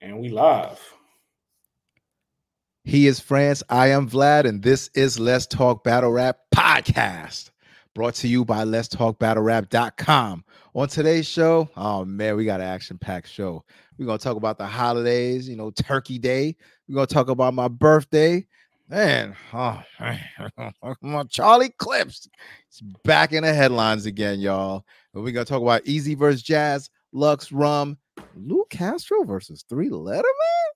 [0.00, 0.80] And we live.
[2.84, 3.62] He is France.
[3.68, 7.50] I am Vlad, and this is Let's Talk Battle Rap Podcast,
[7.94, 10.44] brought to you by Let's Talk Battle Rap.com.
[10.74, 13.62] On today's show, oh man, we got an action packed show.
[13.98, 16.56] We're gonna talk about the holidays, you know, Turkey Day.
[16.88, 18.46] We're gonna talk about my birthday.
[18.88, 22.28] Man, oh man, Charlie Clips.
[22.68, 24.86] It's back in the headlines again, y'all.
[25.12, 27.98] We're gonna talk about Eazy versus Jaz, Lux Rum,
[28.36, 30.22] Lu Castro versus Three Letterman.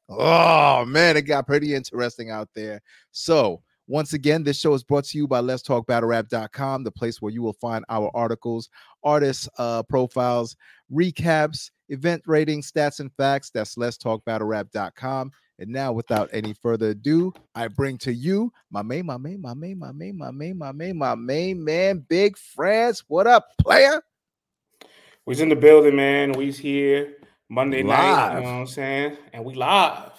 [0.09, 2.81] Oh man, it got pretty interesting out there.
[3.13, 6.93] So once again, this show is brought to you by Let's Talk Battle Rap.com, the
[6.93, 8.71] place where you will find our articles,
[9.03, 10.57] artists' uh, profiles,
[10.93, 13.51] recaps, event ratings, stats, and facts.
[13.51, 15.33] That's Let's Talk Battle Rap.com.
[15.59, 19.55] And now, without any further ado, I bring to you my main, my main, my
[19.55, 23.03] main, my main, my main, my main, my main man, Big France.
[23.09, 24.01] What up, player?
[25.27, 26.33] We's in the building, man.
[26.33, 27.17] We's here
[27.51, 28.35] Monday night.
[28.35, 29.17] You know what I'm saying?
[29.33, 30.13] And we live.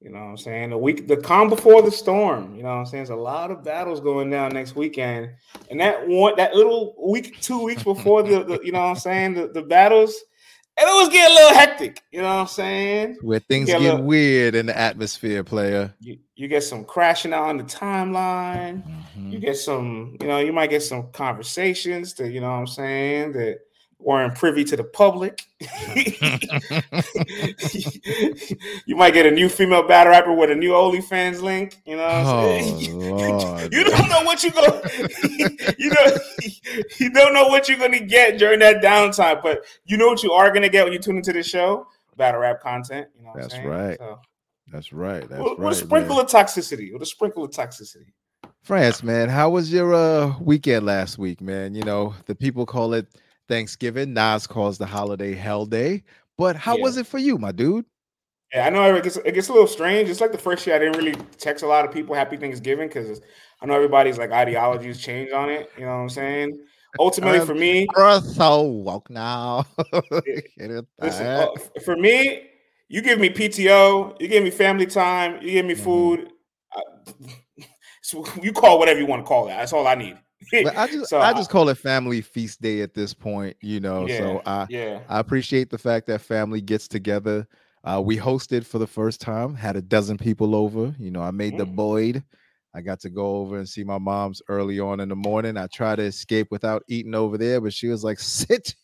[0.00, 0.70] You know what I'm saying?
[0.70, 2.54] The week, the calm before the storm.
[2.56, 3.04] You know what I'm saying?
[3.04, 5.30] There's a lot of battles going down next weekend.
[5.70, 8.96] And that one, that little week, two weeks before the, the you know what I'm
[8.96, 10.14] saying, the, the battles,
[10.76, 12.02] and it was getting a little hectic.
[12.10, 13.16] You know what I'm saying?
[13.22, 14.04] Where things get look.
[14.04, 15.94] weird in the atmosphere, player.
[16.00, 18.82] You, you get some crashing out on the timeline.
[19.16, 19.40] You Mhm.
[19.40, 23.32] get some, you know, you might get some conversations that, you know what I'm saying,
[23.34, 23.60] that
[23.98, 25.42] weren't privy to the public.
[28.86, 31.76] you might get a new female battle rapper with a new OnlyFans link.
[31.86, 32.98] You know what I'm Oh, saying?
[33.00, 33.72] Lord.
[33.72, 34.80] you don't know what you're going
[35.78, 36.16] you know
[36.98, 40.32] you don't know what you're gonna get during that downtime, but you know what you
[40.32, 41.86] are gonna get when you tune into the show?
[42.16, 43.08] Battle rap content.
[43.16, 43.68] You know what That's I'm saying?
[43.70, 43.98] right.
[43.98, 44.20] So,
[44.72, 45.28] That's right.
[45.28, 45.58] That's with, right.
[45.58, 46.24] with a sprinkle man.
[46.26, 46.92] of toxicity.
[46.92, 48.12] With a sprinkle of toxicity.
[48.62, 51.74] France, man, how was your uh weekend last week, man?
[51.74, 53.06] You know, the people call it
[53.48, 54.12] Thanksgiving.
[54.12, 56.02] Nas calls the holiday Hell Day.
[56.36, 56.82] But how Yeah.
[56.82, 57.84] was it for you, my dude?
[58.52, 60.08] Yeah, I know it gets it gets a little strange.
[60.08, 62.88] It's like the first year I didn't really text a lot of people Happy Thanksgiving
[62.88, 63.20] because
[63.60, 65.70] I know everybody's like ideologies change on it.
[65.76, 66.64] You know what I'm saying?
[66.98, 67.88] Ultimately, for me,
[68.22, 69.66] so woke now.
[71.00, 71.46] Listen, uh,
[71.84, 72.50] for me,
[72.88, 75.78] you give me PTO, you give me family time, you give me Mhm.
[75.78, 76.32] food.
[76.76, 76.80] uh,
[78.02, 79.50] so you call whatever you want to call it.
[79.50, 80.16] That's all I need.
[80.60, 83.80] But I just So I just call it family feast day at this point, you
[83.80, 84.08] know.
[84.08, 85.00] yeah, So I yeah.
[85.08, 87.46] I appreciate the fact that family gets together.
[87.84, 90.94] Uh, we hosted for the first time, had a dozen people over.
[90.98, 91.76] You know, I made the Mm.
[91.76, 92.24] Boyd.
[92.74, 95.56] I got to go over and see my mom's early on in the morning.
[95.56, 98.74] I tried to escape without eating over there, but she was like, sit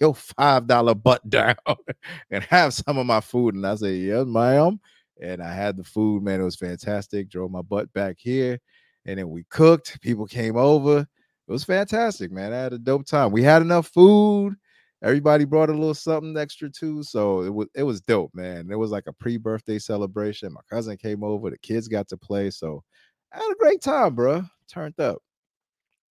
[0.00, 1.56] your five dollar butt down
[2.30, 3.54] and have some of my food.
[3.54, 4.80] And I said, Yes, ma'am.
[5.22, 6.40] And I had the food, man.
[6.40, 7.28] It was fantastic.
[7.28, 8.58] Drove my butt back here.
[9.06, 10.00] And then we cooked.
[10.00, 11.00] People came over.
[11.00, 12.52] It was fantastic, man.
[12.52, 13.32] I had a dope time.
[13.32, 14.54] We had enough food.
[15.02, 18.70] Everybody brought a little something extra too, so it was it was dope, man.
[18.70, 20.52] It was like a pre-birthday celebration.
[20.52, 22.84] My cousin came over, the kids got to play, so
[23.32, 24.44] I had a great time, bro.
[24.68, 25.22] Turned up.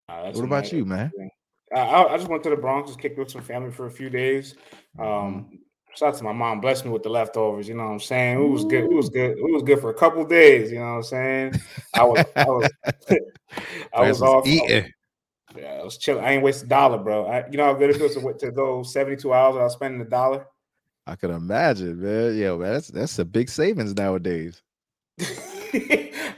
[0.08, 1.12] Uh, What about you, man?
[1.72, 3.90] Uh, I, I just went to the Bronx, just kicked with some family for a
[3.90, 4.56] few days.
[4.98, 5.06] Mhm.
[5.06, 5.58] Um,
[5.94, 7.68] shout out to my mom, blessed me with the leftovers.
[7.68, 8.42] You know what I'm saying?
[8.42, 8.84] It was good.
[8.84, 9.38] It was good.
[9.38, 10.70] It was good for a couple days.
[10.70, 11.54] You know what I'm saying?
[11.94, 12.70] I was, I was,
[13.92, 14.46] I was off.
[14.46, 14.92] eating.
[15.56, 16.24] Yeah, I was chilling.
[16.24, 17.26] I ain't waste a dollar, bro.
[17.26, 20.04] I, you know how good it feels to, to go 72 hours without spending a
[20.04, 20.46] dollar.
[21.06, 22.36] I could imagine, man.
[22.36, 24.62] Yeah, man, that's that's a big savings nowadays.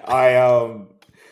[0.06, 0.88] I um,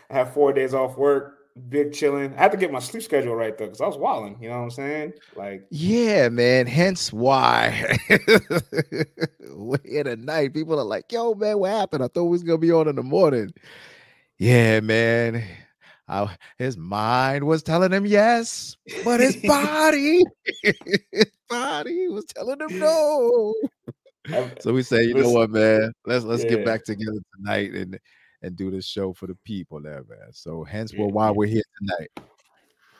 [0.09, 2.33] I have four days off work, big chilling.
[2.35, 4.37] I had to get my sleep schedule right though, because I was wilding.
[4.41, 5.13] You know what I'm saying?
[5.35, 6.67] Like, Yeah, man.
[6.67, 7.97] Hence why
[9.39, 12.03] late at night, people are like, "Yo, man, what happened?
[12.03, 13.53] I thought we was gonna be on in the morning."
[14.37, 15.43] Yeah, man.
[16.07, 18.75] I, his mind was telling him yes,
[19.05, 20.23] but his body,
[20.61, 23.53] his body was telling him no.
[24.59, 25.93] So we say, you know what, man?
[26.05, 26.49] Let's let's yeah.
[26.49, 27.99] get back together tonight and
[28.41, 30.31] and do this show for the people there, man.
[30.31, 32.09] So hence well why we're here tonight.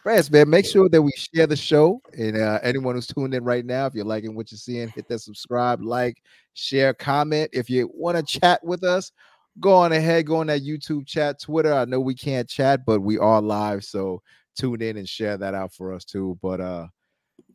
[0.04, 2.02] France, man, make sure that we share the show.
[2.18, 5.08] And uh, anyone who's tuned in right now, if you're liking what you're seeing, hit
[5.10, 6.24] that subscribe, like,
[6.54, 7.52] share, comment.
[7.54, 9.12] If you want to chat with us,
[9.60, 11.74] go on ahead, go on that YouTube chat, Twitter.
[11.74, 13.84] I know we can't chat, but we are live.
[13.84, 14.22] So
[14.58, 16.38] tune in and share that out for us too.
[16.42, 16.88] But uh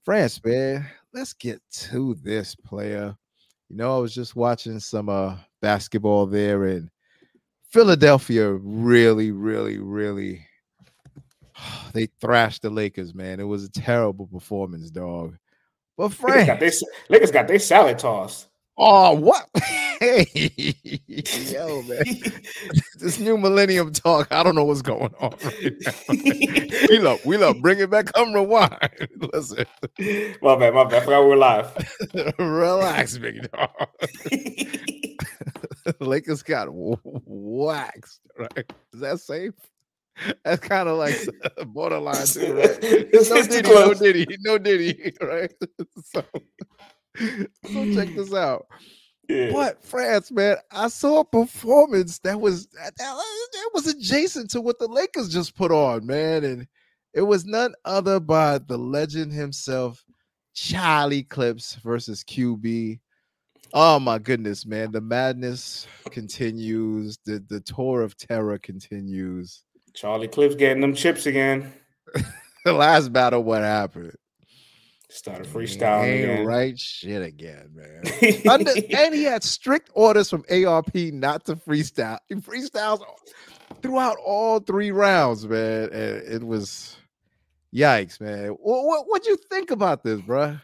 [0.04, 3.16] France, man, let's get to this player.
[3.68, 6.90] You know, I was just watching some uh basketball there and
[7.76, 10.46] Philadelphia really, really, really
[11.92, 13.38] they thrashed the Lakers, man.
[13.38, 15.36] It was a terrible performance, dog.
[15.98, 16.48] But Frank
[17.10, 18.48] Lakers got their salad tossed.
[18.78, 19.46] Oh, what?
[20.00, 20.26] Hey,
[21.06, 22.04] yo, man.
[22.98, 24.28] this new millennium talk.
[24.30, 25.92] I don't know what's going on right now.
[26.88, 27.60] we love, we love.
[27.60, 28.12] Bring it back.
[28.14, 29.08] Come rewind.
[29.32, 29.66] Listen.
[30.40, 30.94] My bad, my bad.
[30.94, 32.34] I forgot we were live.
[32.38, 33.88] Relax, big dog.
[36.00, 38.20] Lakers got waxed.
[38.38, 38.72] Right?
[38.92, 39.54] Is that safe?
[40.44, 41.16] That's kind of like
[41.66, 42.78] borderline too, right?
[42.82, 45.52] It's No diddy, no diddy, no diddy, right?
[46.04, 46.24] So,
[47.64, 48.66] so check this out.
[49.28, 49.50] Yeah.
[49.52, 52.92] But France, man, I saw a performance that was that,
[53.74, 56.66] was adjacent to what the Lakers just put on, man, and
[57.12, 60.04] it was none other by the legend himself,
[60.54, 63.00] Charlie Clips versus QB.
[63.78, 67.18] Oh my goodness, man, the madness continues.
[67.26, 69.64] The the tour of terror continues.
[69.92, 71.74] Charlie Clips getting them chips again.
[72.64, 74.16] The last battle, what happened?
[75.10, 78.40] Started freestyling right shit again, man.
[78.50, 82.18] Under, and he had strict orders from ARP not to freestyle.
[82.30, 83.04] He freestyles
[83.82, 85.90] throughout all three rounds, man.
[85.92, 86.96] And it was
[87.74, 88.48] yikes, man.
[88.52, 90.62] What what what you think about this, bruh?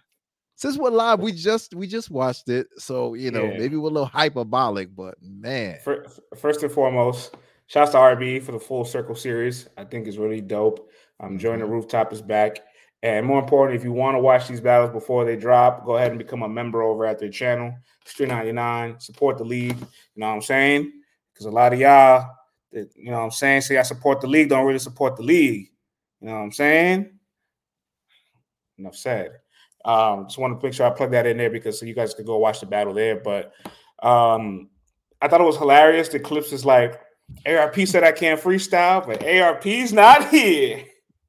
[0.63, 3.59] Since we're live, we just we just watched it, so you know Yeah.
[3.59, 6.07] maybe we're a little hyperbolic, but man, Fir-
[6.37, 7.37] First and foremost,
[7.67, 9.69] shouts to RB for the full circle series.
[9.77, 10.89] I think is really dope.
[11.19, 11.71] Um, Join the Mhm.
[11.71, 12.61] rooftop is back.
[13.03, 16.11] And more important, if you want to watch these battles before they drop, go ahead
[16.13, 17.75] and become a member over at their channel.
[18.03, 19.01] It's three ninety nine.
[19.01, 19.77] Support the league.
[19.81, 20.93] You know what I'm saying?
[21.33, 22.37] Because a lot of y'all,
[22.71, 25.25] that, you know what I'm saying, say I support the league, don't really support the
[25.25, 25.73] league.
[26.21, 27.19] You know what I'm saying?
[28.79, 29.41] Enough said.
[29.85, 32.15] Um, just want to make sure I plug that in there because so you guys
[32.15, 33.17] could go watch the battle there.
[33.17, 33.53] But
[34.03, 34.71] um,
[35.21, 36.09] I thought it was hilarious.
[36.09, 37.01] The clips is like
[37.47, 40.85] ARP said I can't freestyle, but ARP's not here.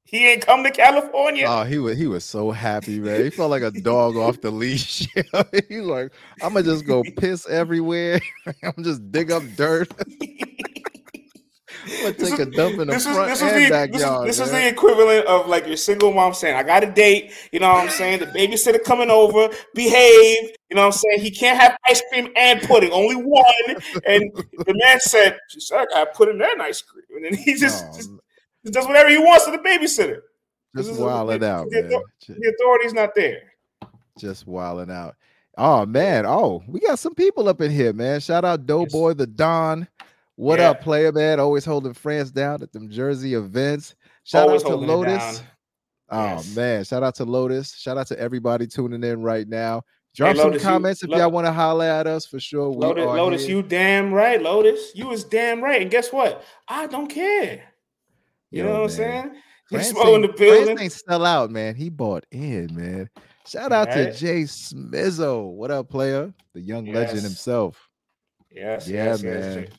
[0.05, 1.47] He ain't come to California.
[1.49, 3.23] oh, he was he was so happy, man.
[3.23, 5.07] He felt like a dog off the leash.
[5.69, 6.11] He's like,
[6.43, 8.19] I'm gonna just go piss everywhere.
[8.63, 9.91] I'm just dig up dirt.
[11.85, 13.63] I'm gonna This take is- a dump in the this is this and the this
[13.65, 14.27] is, backyard.
[14.29, 17.59] this is the equivalent of like your single mom saying, "I got a date." You
[17.59, 18.19] know what I'm saying?
[18.19, 20.51] The babysitter coming over, behave.
[20.69, 21.19] You know what I'm saying?
[21.21, 23.45] He can't have ice cream and pudding, only one.
[24.05, 24.31] And
[24.65, 27.85] the man said, "She said I put in that ice cream," and then he just,
[27.87, 28.09] Oh, just
[28.71, 30.21] does whatever he wants to the babysitter.
[30.75, 32.01] just this is- wilding the- out, the- man.
[32.27, 33.41] The authority's not there.
[34.17, 35.15] Just wilding out.
[35.57, 36.25] Oh man.
[36.25, 38.19] Oh, we got some people up in here, man.
[38.21, 39.87] Shout out Doughboy the Don.
[40.35, 40.71] What Yeah.
[40.71, 41.39] up, player man?
[41.39, 43.95] Always holding France down at them Jersey events.
[44.23, 45.43] Shout Always out to Lotus.
[46.09, 46.55] Oh Yes.
[46.55, 47.73] man, shout out to Lotus.
[47.75, 49.81] Shout out to everybody tuning in right now.
[50.15, 52.69] Drop some Lotus, you- comments if Lo- y'all want to holler at us for sure.
[52.69, 54.91] We Lotus, Lotus, you damn right, Lotus.
[54.95, 55.81] You was damn right.
[55.81, 56.43] And guess what?
[56.67, 57.63] I don't care.
[58.51, 59.31] You Yo, know what I'm saying?
[59.71, 61.73] He's in the France ain't sell out, man.
[61.73, 63.09] He bought in, man.
[63.47, 65.51] Shout out to Jay Smizzo.
[65.51, 66.31] What up, player?
[66.53, 67.89] The young legend himself.
[68.51, 69.59] Yes, Yeah, yes, man.
[69.63, 69.69] yes.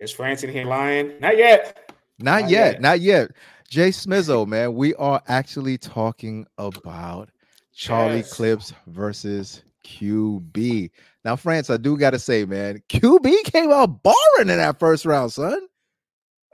[0.00, 1.14] Is France in here lying?
[1.20, 1.92] Not yet.
[2.18, 2.80] Not, Not yet, yet.
[2.80, 3.30] not yet.
[3.68, 4.74] Jay Smizzo, man.
[4.74, 7.28] We are actually talking about
[7.74, 8.32] Charlie Yes.
[8.32, 10.90] Clips versus QB.
[11.24, 15.04] Now, France, I do got to say, man, QB came out boring in that first
[15.04, 15.50] round, son.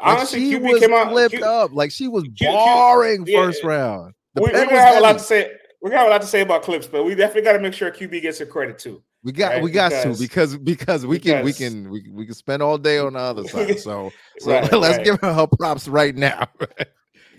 [0.01, 1.11] Like Honestly, she QB was came out.
[1.11, 1.73] flipped Q- up.
[1.73, 4.15] Like she was Q- Q- boring yeah, first round.
[4.35, 5.53] The we, we're pen gonna was have a lot to say.
[5.85, 7.91] Gonna have a lot to say about clips, but we definitely got to make sure
[7.91, 9.03] QB gets her credit too.
[9.25, 9.63] We got right?
[9.63, 12.77] we got Because- to because because we can we can we, we can spend all
[12.79, 13.81] day on the other side.
[13.81, 15.05] So so Right, let's right.
[15.05, 16.47] give her her props right now.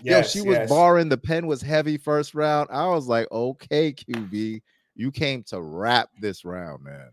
[0.02, 0.68] Yes, Yo, she was yes.
[0.68, 1.08] barring.
[1.08, 2.68] The pen was heavy first round.
[2.70, 4.62] I was like, okay, QB,
[4.94, 7.08] you came to wrap this round, man.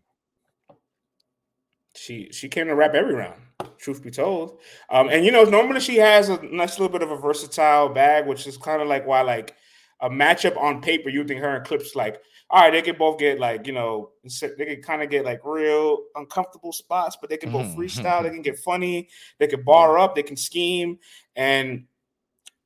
[1.95, 3.41] She she came to wrap every round.
[3.77, 7.09] Truth be told, um, and you know normally she has a nice little bit of
[7.11, 9.55] a versatile bag, which is kind of like why like
[10.01, 13.17] a matchup on paper you think her and Clips like all right they can both
[13.17, 14.11] get like you know
[14.57, 18.23] they can kind of get like real uncomfortable spots, but they can both Mhm, freestyle,
[18.23, 19.09] they can get funny,
[19.39, 20.99] they can bar up, they can scheme,
[21.35, 21.85] and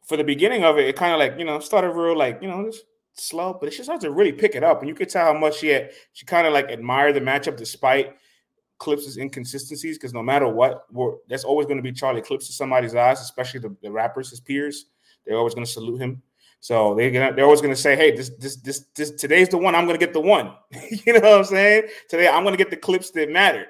[0.05, 2.48] for the beginning of it, it kind of like you know started real like you
[2.48, 5.25] know just slow, but she started to really pick it up, and you could tell
[5.34, 5.91] how much she had.
[6.13, 8.15] She kind of like admired the matchup despite
[8.77, 12.53] Clips' inconsistencies, because no matter what, we're, that's always going to be Charlie Clips to
[12.53, 14.86] somebody's eyes, especially the, the rappers, his peers.
[15.25, 16.22] They're always going to salute him.
[16.59, 19.57] So they're gonna they're always going to say, "Hey, this this this this today's the
[19.57, 19.75] one.
[19.75, 20.53] I'm going to get the one."
[21.05, 21.83] you know what I'm saying?
[22.09, 23.67] Today I'm going to get the clips that matter.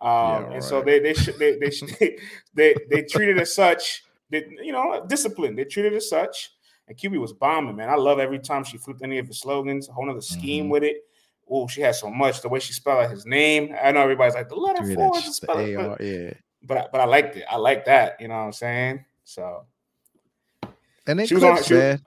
[0.00, 1.90] Um, Yeah, and so they they should they they, should,
[2.54, 4.02] they they treated it as such.
[4.30, 5.54] That you know, discipline.
[5.56, 6.50] They treated it as such.
[6.88, 7.88] And QB was bombing, man.
[7.90, 10.70] I love every time she flipped any of his slogans, a whole nother scheme Mhm.
[10.70, 10.96] with it.
[11.48, 12.40] Oh, she had so much.
[12.42, 13.74] The way she spelled out his name.
[13.80, 16.32] I know everybody's like the letter Give four that is a sh- spell, AR, yeah.
[16.62, 17.44] but I- but I liked it.
[17.50, 18.20] I like that.
[18.20, 19.04] You know what I'm saying?
[19.24, 19.66] So
[21.06, 22.00] And then She was on- she man.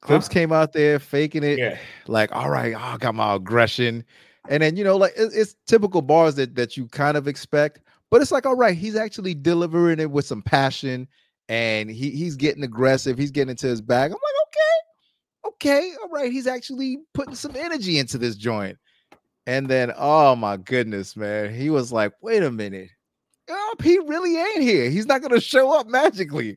[0.00, 4.04] Clips came out there faking it, yeah, like, all right, oh, I got my aggression.
[4.48, 7.80] And then you know, like it, it's typical bars that that you kind of expect,
[8.10, 11.06] but it's like, all right, he's actually delivering it with some passion,
[11.48, 13.18] and he he's getting aggressive.
[13.18, 14.10] He's getting into his bag.
[14.10, 16.32] I'm like, okay, okay, all right.
[16.32, 18.78] He's actually putting some energy into this joint.
[19.46, 22.88] And then, oh my goodness, man, he was like, wait a minute.
[23.48, 24.88] Oh, he really ain't here.
[24.90, 26.56] He's not gonna show up magically.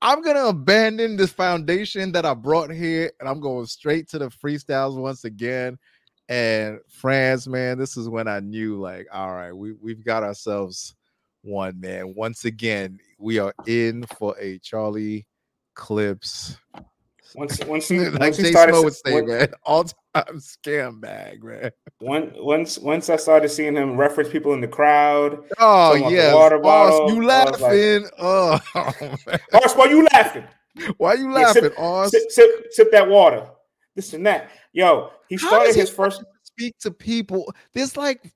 [0.00, 4.28] I'm gonna abandon this foundation that I brought here, and I'm going straight to the
[4.28, 5.78] freestyles once again.
[6.28, 10.94] And France, man, this is when I knew, like, all right, we we've got ourselves
[11.42, 12.14] one, man.
[12.14, 15.26] Once again, we are in for a Charlie
[15.74, 16.56] Clips.
[17.34, 19.94] Once once like once Jay started would say, man, all time
[20.36, 21.70] scam bag, man.
[22.00, 25.44] One, once once I started seeing him reference people in the crowd.
[25.58, 28.06] Oh Talking about the yeah, water bottle, you was like- laughing?
[28.18, 28.60] oh,
[29.26, 29.38] man.
[29.52, 30.44] Boss, why you laughing?
[30.98, 32.10] why you Yeah, laughing, sip- Oz?
[32.10, 33.46] Sip, sip, sip that water.
[33.96, 34.50] This and that.
[34.72, 36.22] Yo, he started he his first.
[36.44, 37.52] speak to people.
[37.74, 38.32] There's like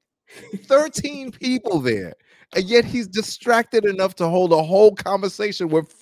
[0.65, 2.15] 13 people there,
[2.57, 5.95] and yet he's distracted enough to hold a whole conversation with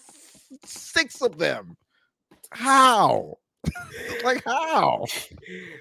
[0.65, 1.77] six of them.
[2.53, 3.37] How?
[4.25, 5.05] like how?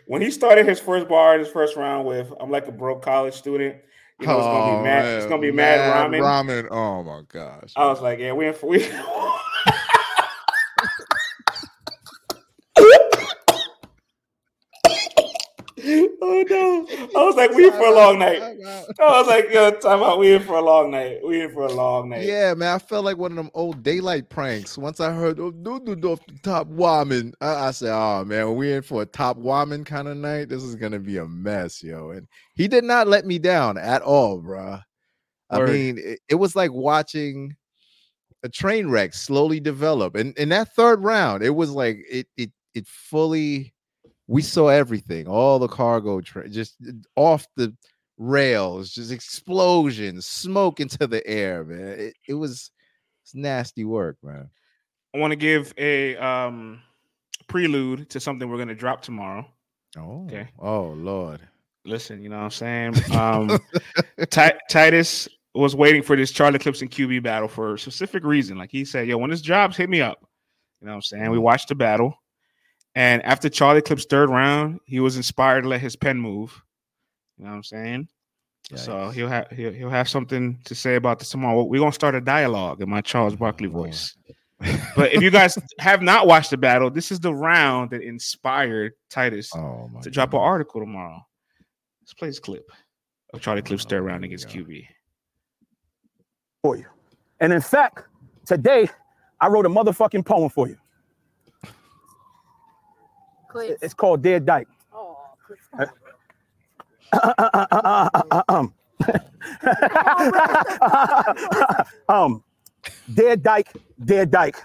[0.07, 3.01] When he started his first bar in his first round with "I'm like a broke
[3.01, 3.77] college student,"
[4.19, 5.05] you know it's gonna Oh, be mad.
[5.17, 5.79] It's gonna be mad,
[6.11, 6.21] ramen.
[6.21, 6.67] Ramen.
[6.71, 7.71] Oh my gosh.
[7.75, 8.85] I was like, yeah, we in for we.
[15.91, 16.43] oh no!
[17.15, 18.41] I was like, we in for a long night.
[18.99, 20.19] I was like, yo, time out.
[20.19, 21.19] We in for a long night.
[21.25, 22.23] We in for a long night.
[22.23, 24.77] Yeah, man, I felt like one of them old daylight pranks.
[24.77, 28.55] Once I heard oh, do do do the top woman, I, I said, "Oh man,
[28.55, 30.49] we in for a top woman kind of night.
[30.49, 34.01] This is gonna be a mess, yo." And he did not let me down at
[34.01, 34.81] all, bruh.
[35.49, 35.69] I Word.
[35.69, 37.55] mean, it, it was like watching
[38.43, 40.15] a train wreck slowly develop.
[40.15, 43.73] And in that third round, it was like it it it fully.
[44.31, 46.75] We saw everything, all the cargo tra- just
[47.15, 47.75] off the
[48.17, 51.87] rails, just explosions, smoke into the air, man.
[51.99, 52.69] It, it was
[53.23, 54.49] it's nasty work, man.
[55.15, 56.81] I want to give a um
[57.47, 59.47] prelude to something we're gonna drop tomorrow.
[59.97, 60.47] Oh, Okay.
[60.59, 61.39] oh Lord.
[61.85, 62.95] Listen, you know what I'm saying?
[63.11, 63.59] Um
[64.29, 68.57] Ti- Titus was waiting for this Charlie Clips and QB battle for a specific reason.
[68.59, 70.19] Like he said, yo, when this drops, hit me up.
[70.81, 71.31] You know what I'm saying?
[71.31, 72.13] We watched the battle.
[72.95, 76.59] And after Charlie Clips' third round, he was inspired to let his pen move.
[77.37, 78.07] You know what I'm saying?
[78.75, 81.63] So he'll have he'll, he'll have something to say about this tomorrow.
[81.63, 84.15] We're gonna start a dialogue in my Charles Barkley Oh, voice.
[84.95, 88.93] But if you guys have not watched the battle, this is the round that inspired
[89.09, 91.19] Titus oh my to drop an article tomorrow.
[92.01, 92.69] Let's play this clip
[93.33, 94.55] of Charlie Clips' third Oh, round against go.
[94.55, 94.85] QB.
[96.61, 96.85] for you.
[97.39, 98.03] And in fact,
[98.45, 98.87] today
[99.39, 100.77] I wrote a motherfucking poem for you.
[103.81, 104.67] It's called Dead Dyke.
[104.93, 105.91] Oh, Clips.
[107.11, 108.73] Uh, uh, uh, um,
[112.09, 112.43] um,
[113.13, 113.71] Dead Dyke,
[114.03, 114.57] Dead Dyke.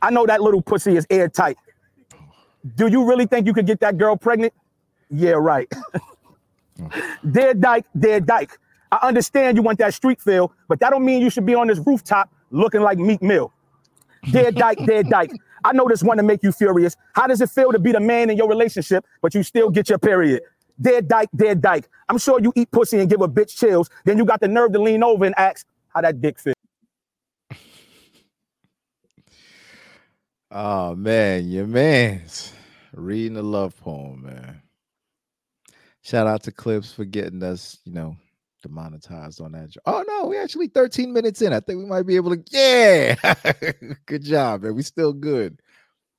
[0.00, 1.56] I know that little pussy is airtight.
[2.76, 4.52] Do you really think you could get that girl pregnant?
[5.10, 5.70] Yeah, right.
[7.30, 8.58] Dead Dyke, Dead Dyke.
[8.90, 11.66] I understand you want that street feel, but that don't mean you should be on
[11.66, 13.52] this rooftop looking like Meek Mill.
[14.30, 15.32] Dead Dyke, Dead Dyke.
[15.64, 16.96] I know this one to make you furious.
[17.14, 19.88] How does it feel to be the man in your relationship, but you still get
[19.88, 20.42] your period?
[20.80, 21.88] Dead Dyke, Dead Dyke.
[22.08, 23.88] I'm sure you eat pussy and give a bitch chills.
[24.04, 26.54] Then you got the nerve to lean over and ask how that dick feel.
[30.50, 32.52] Oh man, your man's
[32.92, 34.62] reading the love poem, man.
[36.02, 38.16] Shout out to Clips for getting us, you know,
[38.64, 39.70] demonetized on that.
[39.86, 41.52] Oh no, we actually 13 minutes in.
[41.52, 42.42] I think we might be able to.
[42.50, 43.14] Yeah,
[44.06, 44.74] good job, man.
[44.74, 45.60] We still good,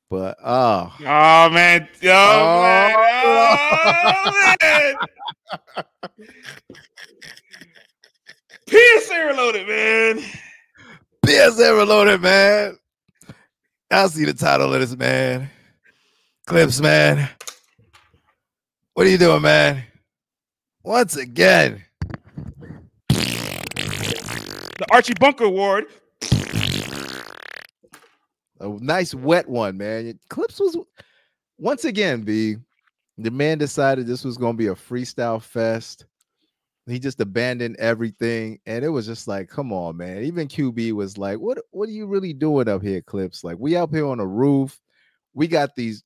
[0.10, 2.96] but oh, Oh man, oh, man.
[3.26, 4.24] Oh.
[4.26, 4.96] oh man.
[8.68, 10.24] PSA reloaded, man.
[11.28, 12.78] Ever loaded, man.
[13.90, 15.50] I see the title of this, man.
[16.46, 17.30] Clips, man.
[18.94, 19.84] What are you doing, man?
[20.84, 21.85] Once again.
[23.10, 25.86] The Archie Bunker Award.
[28.60, 30.20] A nice wet one, man.
[30.30, 30.78] Clips was
[31.58, 32.58] once again, B.
[33.18, 36.06] The man decided this was gonna be a freestyle fest.
[36.88, 40.24] He just abandoned everything, and it was just like, come on, man.
[40.24, 41.58] Even QB was like, "What?
[41.72, 43.44] What are you really doing up here, Clips?
[43.44, 44.80] Like, we up here on the roof.
[45.34, 46.04] We got these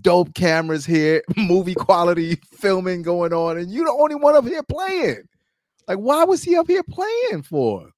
[0.00, 4.62] dope cameras here, movie quality filming going on, and you're the only one up here
[4.62, 5.28] playing.
[5.88, 7.90] Like, why was he up here playing for?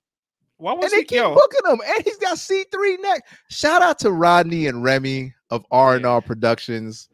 [0.59, 1.35] Why was and they he keep yo?
[1.35, 3.33] booking him, and he's got C3 next.
[3.49, 7.09] Shout out to Rodney and Remy of R and R Productions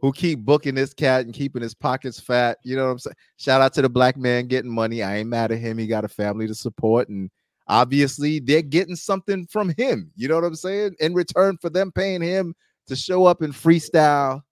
[0.00, 2.58] who keep booking this cat and keeping his pockets fat.
[2.62, 3.16] You know what I'm saying?
[3.36, 5.02] Shout out to the black man getting money.
[5.02, 5.78] I ain't mad at him.
[5.78, 7.30] He got a family to support, and
[7.68, 10.10] obviously they're getting something from him.
[10.16, 10.96] You know what I'm saying?
[11.00, 12.54] In return for them paying him
[12.86, 14.42] to show up and freestyle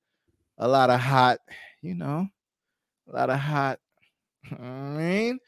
[0.59, 1.39] a lot of hot,
[1.83, 2.29] you know,
[3.11, 3.79] a lot of hot.
[4.51, 5.39] I mean,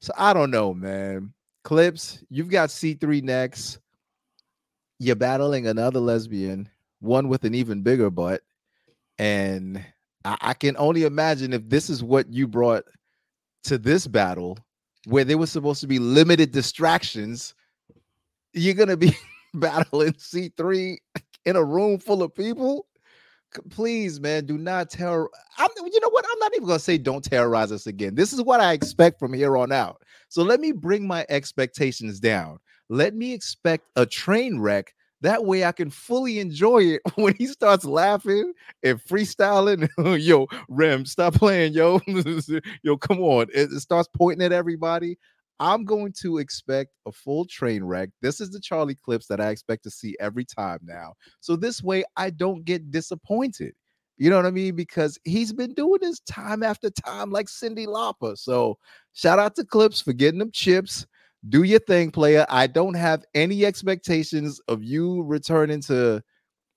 [0.00, 1.32] so I don't know, man.
[1.62, 3.78] Clips, you've got C3 next.
[4.98, 6.68] You're battling another lesbian,
[7.00, 8.42] one with an even bigger butt.
[9.18, 9.84] And
[10.24, 12.84] I, I can only imagine if this is what you brought
[13.64, 14.58] to this battle,
[15.06, 17.54] where there was supposed to be limited distractions,
[18.52, 19.14] you're gonna be
[19.54, 20.96] battling C3
[21.44, 22.86] in a room full of people.
[23.70, 25.30] Please, man, do not terror.
[25.58, 26.24] I'm, you know what?
[26.30, 28.14] I'm not even gonna say don't terrorize us again.
[28.14, 30.02] This is what I expect from here on out.
[30.28, 32.58] So let me bring my expectations down.
[32.88, 34.94] Let me expect a train wreck.
[35.22, 38.52] That way I can fully enjoy it when he starts laughing
[38.82, 39.88] and freestyling.
[40.20, 42.00] yo, Rem, stop playing, yo.
[42.82, 43.46] yo, come on.
[43.52, 45.18] It starts pointing at everybody.
[45.60, 48.08] I'm going to expect a full train wreck.
[48.22, 51.14] This is the Charlie clips that I expect to see every time now.
[51.40, 53.74] So this way I don't get disappointed.
[54.16, 54.74] You know what I mean?
[54.74, 58.36] Because he's been doing this time after time, like Cyndi Lauper.
[58.36, 58.78] So
[59.12, 61.06] shout out to Clips for getting them chips.
[61.48, 62.44] Do your thing, player.
[62.48, 66.22] I don't have any expectations of you returning to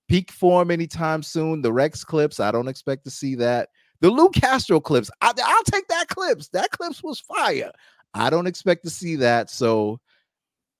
[0.08, 1.60] peak form anytime soon.
[1.60, 3.68] The Rex clips, I don't expect to see that.
[4.00, 6.48] The Lu Castro clips, I, will take that clips.
[6.48, 7.72] That clips was fire.
[8.14, 9.50] I don't expect to see that.
[9.50, 10.00] So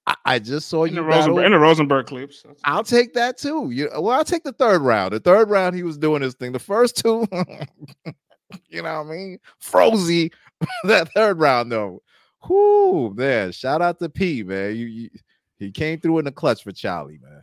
[0.06, 0.96] I, I just saw In you.
[0.96, 2.44] the, Rosenberg, in the Rosenberg clips.
[2.64, 3.70] I'll take that too.
[3.70, 5.12] You well, I'll take the third round.
[5.12, 6.52] The third round, he was doing his thing.
[6.52, 7.26] The first two,
[8.68, 9.38] you know what I mean?
[9.58, 10.32] Frozy.
[10.84, 12.02] that third round, though.
[12.48, 13.52] Whoo, man.
[13.52, 14.76] Shout out to P, man.
[14.76, 15.10] You, you
[15.58, 17.42] he came through in the clutch for Charlie, man.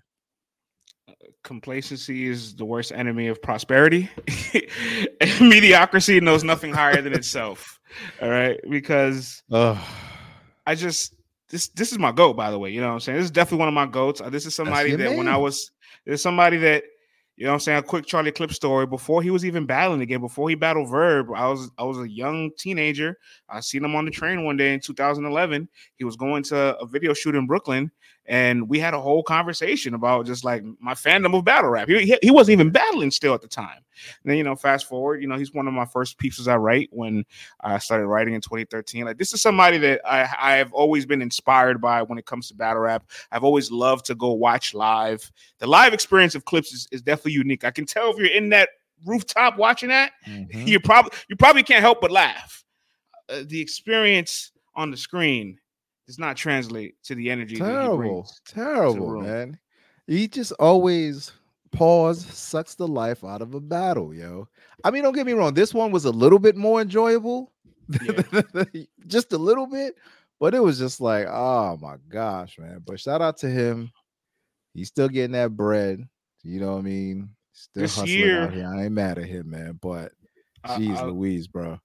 [1.43, 4.09] complacency is the worst enemy of prosperity.
[5.41, 7.79] Mediocrity knows nothing higher than itself.
[8.21, 9.77] All right, because Ugh.
[10.65, 11.15] I just
[11.49, 12.71] this this is my goat, by the way.
[12.71, 13.17] You know what I'm saying?
[13.17, 14.21] This is definitely one of my goats.
[14.21, 15.71] Uh, This is somebody that when I was
[16.05, 16.83] there's somebody that
[17.37, 20.01] you know what I'm saying, a quick Charlie Clip story before he was even battling
[20.01, 21.27] again, before he battled Verb.
[21.35, 23.17] I was I was a young teenager.
[23.49, 25.67] I seen him on the train one day in 2011.
[25.95, 27.89] He was going to a video shoot in Brooklyn,
[28.27, 31.87] and we had a whole conversation about just like my fandom of battle rap.
[31.87, 33.79] He, he, he wasn't even battling still at the time.
[34.23, 36.57] And then you know, fast forward, you know, he's one of my first pieces I
[36.57, 37.25] write when
[37.61, 39.05] I started writing in 2013.
[39.05, 42.47] Like this is somebody that I I have always been inspired by when it comes
[42.49, 43.03] to battle rap.
[43.31, 45.31] I've always loved to go watch live.
[45.59, 47.63] The live experience of clips is, is definitely unique.
[47.63, 48.69] I can tell if you're in that
[49.05, 50.67] rooftop watching that, Mhm.
[50.67, 52.63] you probably you probably can't help but laugh.
[53.29, 55.57] Uh, the experience on the screen
[56.07, 57.57] does not translate to the energy.
[57.57, 59.59] that he terrible, terrible, man.
[60.07, 61.31] He just always
[61.71, 64.47] pause sucks the life out of a battle, yo.
[64.83, 65.53] I mean, don't get me wrong.
[65.53, 67.51] This one was a little bit more enjoyable,
[69.07, 69.95] just a little bit,
[70.39, 72.81] but it was just like, oh my gosh, man.
[72.85, 73.91] But shout out to him.
[74.73, 76.07] He's still getting that bread.
[76.43, 77.29] You know what I mean?
[77.53, 78.67] Still This hustling year- out here.
[78.73, 79.77] I ain't mad at him, man.
[79.81, 80.13] But
[80.63, 81.79] I- jeez, I- Louise, bro.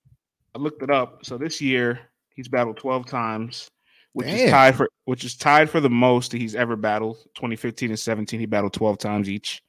[0.54, 1.24] I looked it up.
[1.24, 2.00] So this year
[2.34, 3.68] he's battled 12 times,
[4.14, 4.36] which Damn.
[4.46, 7.18] is tied for which is tied for the most that he's ever battled.
[7.34, 9.60] 2015 and 17, he battled 12 times each.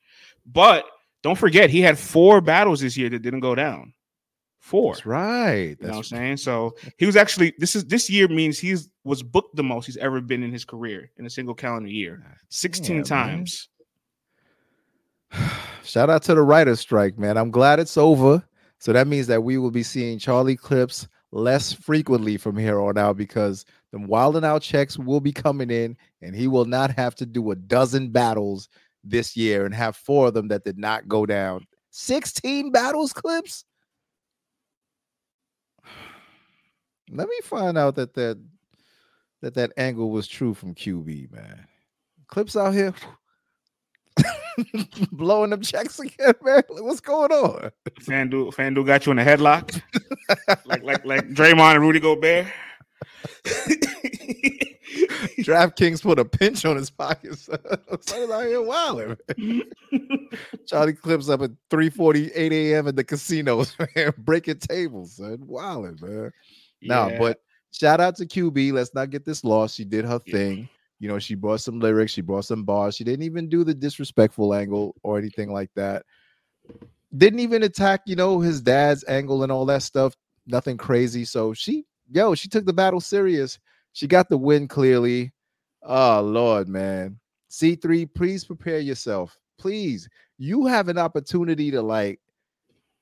[0.47, 0.85] But
[1.23, 3.93] don't forget, he had four battles this year that didn't go down.
[4.59, 4.93] Four.
[4.93, 5.77] That's right.
[5.79, 6.37] You know what I'm saying?
[6.37, 9.97] So he was actually this is this year means he's was booked the most he's
[9.97, 12.21] ever been in his career in a single calendar year.
[12.25, 13.05] Ah, 16 man.
[13.05, 13.69] times.
[15.83, 17.37] Shout out to the writer's strike, man.
[17.37, 18.43] I'm glad it's over.
[18.79, 22.97] So that means that we will be seeing Charlie clips less frequently from here on
[22.97, 26.91] out because the wild and out checks will be coming in and he will not
[26.91, 28.69] have to do a dozen battles
[29.03, 31.65] this year and have four of them that did not go down.
[31.91, 33.65] 16 battles clips.
[37.09, 38.37] Let me find out that that
[39.41, 41.65] that that angle was true from QB, man.
[42.27, 42.93] Clips out here
[45.11, 46.63] blowing them checks again, man.
[46.69, 47.71] What's going on?
[48.01, 49.81] FanDuel, FanDuel got you in a headlock.
[50.65, 52.47] like like like Draymond and Rudy Gobert.
[55.39, 57.37] DraftKings put a pinch on his pocket.
[57.37, 57.57] Son
[58.01, 59.17] Son's out here wilding.
[60.67, 62.87] Charlie clips up at 3:48 a.m.
[62.87, 65.39] at the casinos, man, breaking tables, son.
[65.45, 66.31] Wilding, man.
[66.81, 67.17] No, Yeah.
[67.17, 68.73] but shout out to QB.
[68.73, 69.75] Let's not get this lost.
[69.75, 70.33] She did her Yeah.
[70.33, 70.69] thing.
[70.99, 72.95] You know, she brought some lyrics, she brought some bars.
[72.95, 76.03] She didn't even do the disrespectful angle or anything like that.
[77.15, 80.15] Didn't even attack, you know, his dad's angle and all that stuff.
[80.47, 81.23] Nothing crazy.
[81.23, 83.59] So she, yo, she took the battle serious.
[83.97, 85.33] She got the win clearly.
[85.81, 87.19] Oh, Lord, man.
[87.49, 89.35] C3, please prepare yourself.
[89.57, 90.07] Please.
[90.37, 92.19] You have an opportunity to like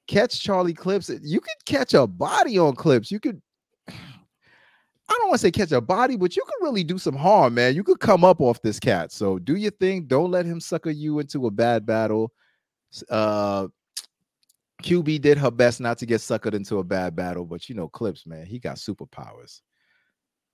[0.08, 1.12] catch Charlie clips.
[1.21, 3.12] You could catch a body on clips.
[3.12, 3.41] You could.
[3.89, 3.93] I
[5.10, 7.75] don't want to say catch a body, but you could really do some harm, man.
[7.75, 9.12] You could come up off this cat.
[9.12, 10.05] So do your thing.
[10.05, 12.31] Don't let him sucker you into a bad battle.
[13.10, 13.67] Uh,
[14.81, 17.89] QB did her best not to get suckered into a bad battle, but you know,
[17.89, 19.60] clips, man, he got superpowers.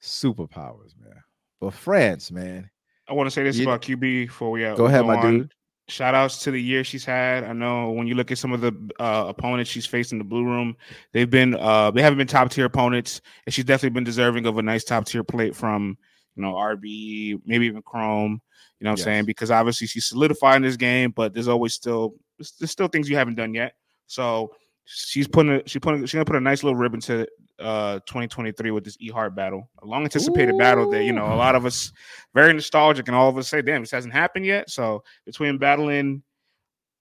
[0.02, 1.22] Superpowers, man.
[1.60, 2.70] But France, man,
[3.08, 5.16] I want to say this You- about QB before we uh, go ahead, go my
[5.18, 5.38] on.
[5.40, 5.54] dude.
[5.88, 7.44] Shout outs to the year she's had.
[7.44, 10.24] I know when you look at some of the uh, opponents she's faced in the
[10.24, 10.78] blue room,
[11.12, 14.58] they've been uh, they haven't been top tier opponents, and she's definitely been deserving of
[14.58, 15.98] a nice top tier plate from
[16.36, 18.42] you know RB, maybe even Chrome.
[18.80, 19.26] You know what I'm saying?
[19.26, 23.36] Because obviously she's solidifying this game, but there's always still there's still things you haven't
[23.36, 23.74] done yet.
[24.08, 24.54] So
[24.94, 27.28] she's putting a, she's putting she's gonna put a nice little ribbon to
[27.60, 31.36] uh 2023 with this E Heart battle, a long anticipated battle that you know a
[31.36, 31.92] lot of us
[32.34, 36.24] very nostalgic, and all of us say, "Damn, this hasn't happened yet." So between battling,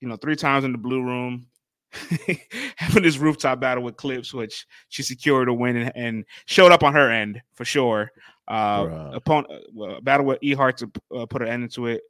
[0.00, 1.46] you know, three times in the blue room,
[2.76, 6.82] having this rooftop battle with Clips, which she secured a win and, and showed up
[6.82, 8.10] on her end for sure.
[8.48, 9.16] Uh, Bruh.
[9.16, 12.02] upon uh, battle with E Heart to uh, put an end to it.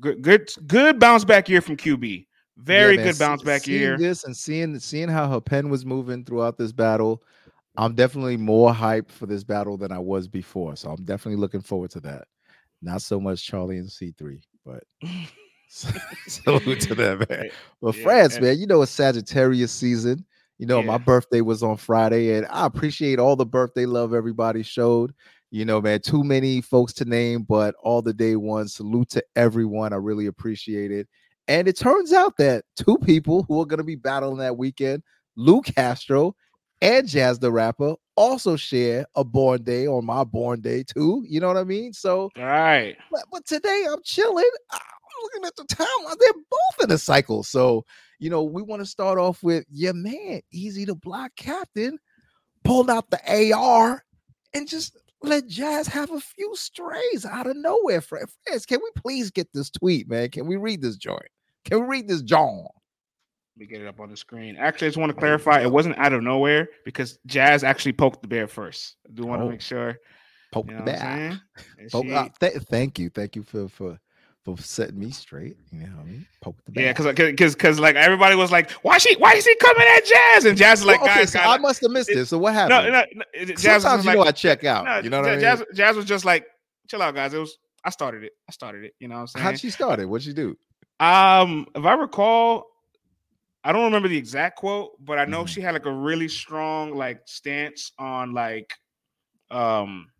[0.00, 2.25] Good, good, good bounce back year from QB.
[2.56, 3.98] Very Yeah, good bounce back seeing year.
[3.98, 7.22] This and seeing seeing how her pen was moving throughout this battle,
[7.76, 10.76] I'm definitely more hyped for this battle than I was before.
[10.76, 12.26] So I'm definitely looking forward to that.
[12.82, 14.82] Not so much Charlie and C3, but
[16.26, 17.50] salute to them, man.
[17.82, 20.24] But Yeah, France, man, you know it's Sagittarius season.
[20.58, 24.62] You know, my birthday was on Friday, and I appreciate all the birthday love everybody
[24.62, 25.12] showed.
[25.50, 28.74] You know, man, too many folks to name, but all the day ones.
[28.74, 29.92] Salute to everyone.
[29.92, 31.08] I really appreciate it.
[31.48, 35.02] And it turns out that two people who are going to be battling that weekend,
[35.36, 36.34] Lu Castro
[36.82, 41.24] and Jaz the Rapper, also share a born day on my born day too.
[41.28, 41.92] You know what I mean?
[41.92, 42.96] So, All right.
[43.10, 44.50] but, but today I'm chilling.
[44.72, 44.80] I'm
[45.22, 46.16] looking at the timeline.
[46.18, 47.42] They're both in a cycle.
[47.42, 47.84] So,
[48.18, 51.98] you know, we want to start off with your man, Eazy the Block Captain,
[52.64, 54.02] pulled out the AR
[54.54, 58.00] and just let Jaz have a few strays out of nowhere.
[58.00, 60.30] Friends, can we please get this tweet, man?
[60.30, 61.28] Can we read this joint?
[61.66, 62.56] Can we read this John?
[62.64, 64.56] Let me get it up on the screen.
[64.58, 68.22] Actually, I just want to clarify it wasn't out of nowhere because Jaz actually poked
[68.22, 68.96] the bear first.
[69.08, 69.50] I do want to Oh.
[69.50, 69.98] make sure.
[70.52, 71.40] Poke You the know I'm bear.
[71.90, 73.10] Poke- uh, th- thank you.
[73.10, 73.98] Thank you for for
[74.44, 75.56] for setting me straight.
[75.72, 76.26] You know what I mean?
[76.40, 76.84] Poke the bear.
[76.84, 80.04] yeah, because because because like everybody was like, why she why is he coming at
[80.04, 80.44] Jaz?
[80.48, 82.28] And Jaz is like, Well, okay, guys, so guys, I must have missed it- this.
[82.28, 82.92] So what happened?
[82.92, 84.84] no, no, it- Jaz was Sometimes you like, know I check out.
[84.84, 85.44] no, you know what I mean?
[85.44, 86.46] Jaz, Jaz was just like,
[86.88, 87.34] chill out, guys.
[87.34, 88.32] It was I started it.
[88.48, 88.92] I started it.
[89.00, 89.44] You know what I'm saying?
[89.44, 90.04] How'd she start it?
[90.08, 90.56] What'd she do?
[91.00, 92.64] Um, if I recall,
[93.64, 95.46] I don't remember the exact quote, but I know Mhm.
[95.46, 98.72] she had like a really strong like stance on like
[99.50, 100.10] um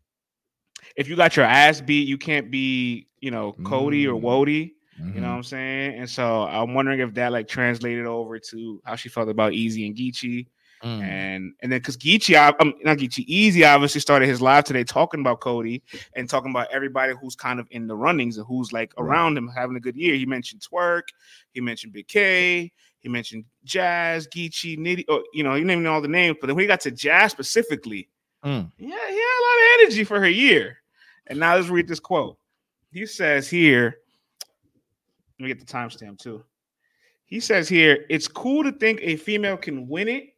[0.96, 4.20] if you got your ass beat, you can't be, you know, Cody or Mm.
[4.20, 4.72] Wody.
[5.12, 5.22] You Mhm.
[5.22, 5.98] know what I'm saying?
[5.98, 9.86] And so I'm wondering if that like translated over to how she felt about Eazy
[9.86, 10.46] and Geechee.
[10.86, 11.02] Mm.
[11.02, 14.84] And and then because Geechee, I- um, not Geechee, Eazy obviously started his live today
[14.84, 15.82] talking about Cody
[16.14, 19.48] and talking about everybody who's kind of in the runnings and who's like around him
[19.48, 20.14] having a good year.
[20.14, 21.08] He mentioned Twork,
[21.50, 22.70] he mentioned Big K,
[23.00, 26.54] he mentioned Jaz, Geechee, Nitty, oh, you know, he named all the names, but then
[26.54, 28.08] when he got to Jaz specifically,
[28.44, 28.70] Mm.
[28.78, 30.76] yeah, he had a lot of energy for her year.
[31.26, 32.38] And now let's read this quote.
[32.92, 33.96] He says here,
[35.40, 36.44] let me get the timestamp too.
[37.24, 40.35] He says here, it's cool to think a female can win it,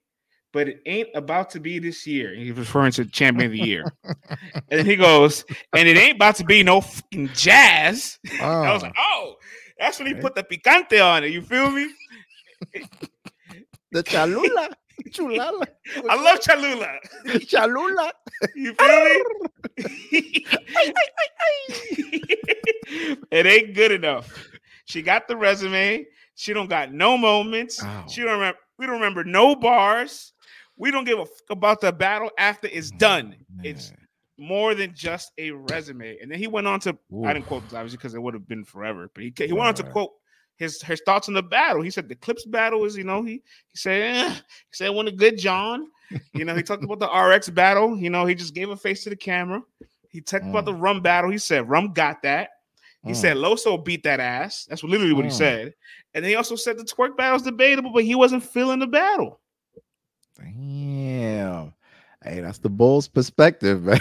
[0.52, 2.34] but it ain't about to be this year.
[2.34, 3.84] He's referring to champion of the year.
[4.04, 5.44] and then he goes,
[5.76, 8.18] and it ain't about to be no fucking Jaz.
[8.40, 9.02] I was Oh, like, ah.
[9.14, 9.34] oh,
[9.78, 11.30] that's when he put the picante on it.
[11.30, 11.90] You feel me?
[13.92, 14.70] the Cholula.
[15.10, 15.64] Chulala.
[16.10, 16.98] I love Cholula.
[17.48, 18.12] Cholula.
[18.54, 20.44] You feel me?
[23.30, 24.32] it ain't good enough.
[24.86, 26.06] She got the resume.
[26.34, 27.82] She don't got no moments.
[27.82, 28.06] Ow.
[28.08, 28.58] She don't remember.
[28.78, 30.32] We don't remember no bars.
[30.78, 33.34] We don't give a fuck about the battle after it's done.
[33.64, 33.92] It's
[34.38, 36.16] more than just a resume.
[36.22, 36.96] And then he went on to.
[37.24, 39.10] I didn't quote this obviously because it would have been forever.
[39.14, 40.10] But he he went on to quote
[40.56, 41.82] his his thoughts on the battle.
[41.82, 44.40] He said the Clips battle is you know he he said eh, he
[44.72, 45.88] said went a good John.
[46.32, 47.98] You know he talked about the RX battle.
[47.98, 49.60] You know he just gave a face to the camera.
[50.10, 50.66] He talked about Mm.
[50.66, 51.30] the Rum battle.
[51.30, 52.50] He said Rum got that.
[53.04, 53.16] He Mm.
[53.16, 54.64] said Loso beat that ass.
[54.68, 55.34] That's literally what he Mm.
[55.34, 55.74] said.
[56.14, 58.86] And then he also said the Twork battle was debatable, but he wasn't feeling the
[58.86, 59.40] battle.
[60.38, 61.74] Damn.
[62.24, 64.00] Hey, that's the Bulls' perspective, man.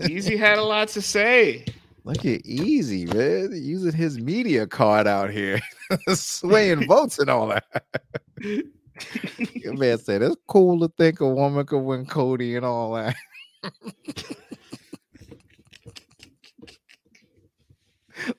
[0.00, 1.64] Eazy had a lot to say.
[2.04, 3.50] Look at Eazy, man.
[3.54, 5.58] Using his media card out here,
[6.14, 7.64] swaying votes and all that.
[9.54, 13.16] Your man said it's cool to think a woman could win Cody and all that.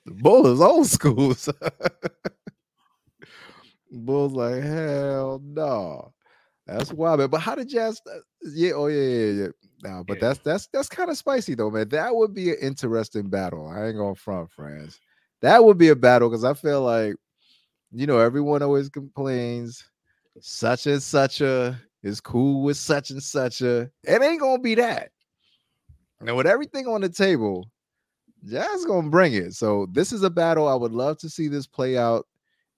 [0.04, 1.34] the bull is old school.
[1.34, 1.52] so-
[3.90, 6.12] Bulls like hell no.
[6.66, 7.28] That's wild, man.
[7.30, 8.00] But how did Jaz?
[8.06, 9.48] uh, Yeah, oh yeah, yeah, yeah.
[9.82, 10.28] No, but Yeah.
[10.28, 11.88] that's that's that's kind of spicy though, man.
[11.90, 13.68] That would be an interesting battle.
[13.68, 15.00] I ain't going to front, friends.
[15.42, 17.14] That would be a battle because I feel like,
[17.92, 19.84] you know, everyone always complains,
[20.40, 23.90] such and such a is cool with such and such a.
[24.02, 25.10] It ain't gonna be that.
[26.20, 27.70] And with everything on the table,
[28.44, 29.54] Jaz gonna bring it.
[29.54, 32.26] So this is a battle I would love to see this play out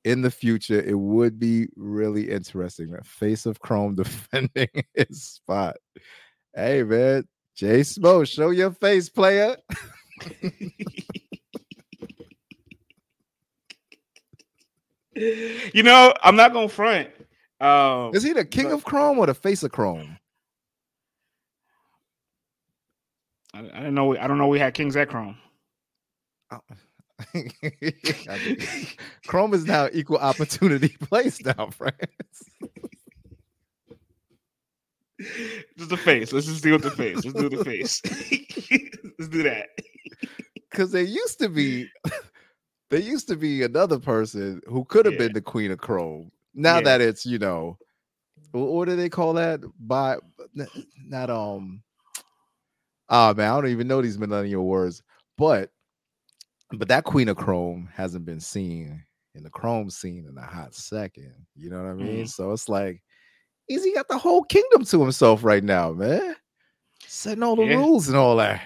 [0.05, 0.81] in the future.
[0.81, 2.91] It would be really interesting.
[2.91, 3.03] Man.
[3.03, 5.77] Face of Chrome defending his spot.
[6.55, 9.57] Hey man, Jay Smo, show your face, player.
[15.15, 17.09] you know, I'm not gonna front.
[17.61, 20.19] Um, Is he the king but- of Chrome or the face of Chrome?
[23.55, 24.07] I, I didn't know.
[24.07, 24.47] We, I don't know.
[24.49, 25.37] We had Kings at Chrome.
[29.27, 31.97] Chrome is now equal opportunity place now, friends.
[35.77, 36.33] Just the face.
[36.33, 37.25] Let's just deal with the face.
[37.25, 38.01] Let's do the face.
[39.19, 39.69] Let's do that.
[40.71, 41.89] Because there used to be,
[42.91, 45.19] there used to be another person who could have Yeah.
[45.19, 46.31] been the queen of Chrome.
[46.55, 46.83] Now Yeah.
[46.83, 47.79] that it's you know,
[48.53, 49.61] what do they call that?
[49.81, 50.19] By
[51.05, 51.83] not um.
[53.09, 55.03] Oh man, I don't even know these millennial words,
[55.37, 55.71] but
[56.73, 59.03] but that queen of Chrome hasn't been seen
[59.35, 61.33] in the Chrome scene in a hot second.
[61.57, 62.07] You know what I mean?
[62.17, 62.25] Mm-hmm.
[62.27, 63.03] So it's like
[63.67, 66.35] he's he got the whole kingdom to himself right now, man.
[67.07, 67.77] Setting all the Yeah.
[67.77, 68.61] rules and all that.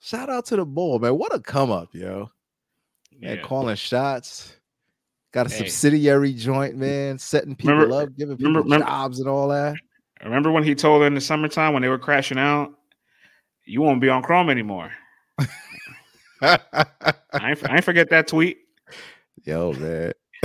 [0.00, 1.16] Shout out to the bull, man.
[1.16, 2.30] What a come up, yo.
[3.10, 3.36] Yeah.
[3.42, 4.56] calling shots.
[5.32, 5.58] Got a Hey.
[5.58, 7.18] subsidiary joint, man.
[7.18, 9.76] Setting people Remember- up, giving people remember- remember- jobs and all that.
[10.22, 12.72] Remember when he told her in the summertime when they were crashing out,
[13.64, 14.92] "You won't be on Chrome anymore."
[16.42, 18.58] I I forget that tweet.
[19.44, 20.12] Yo, man.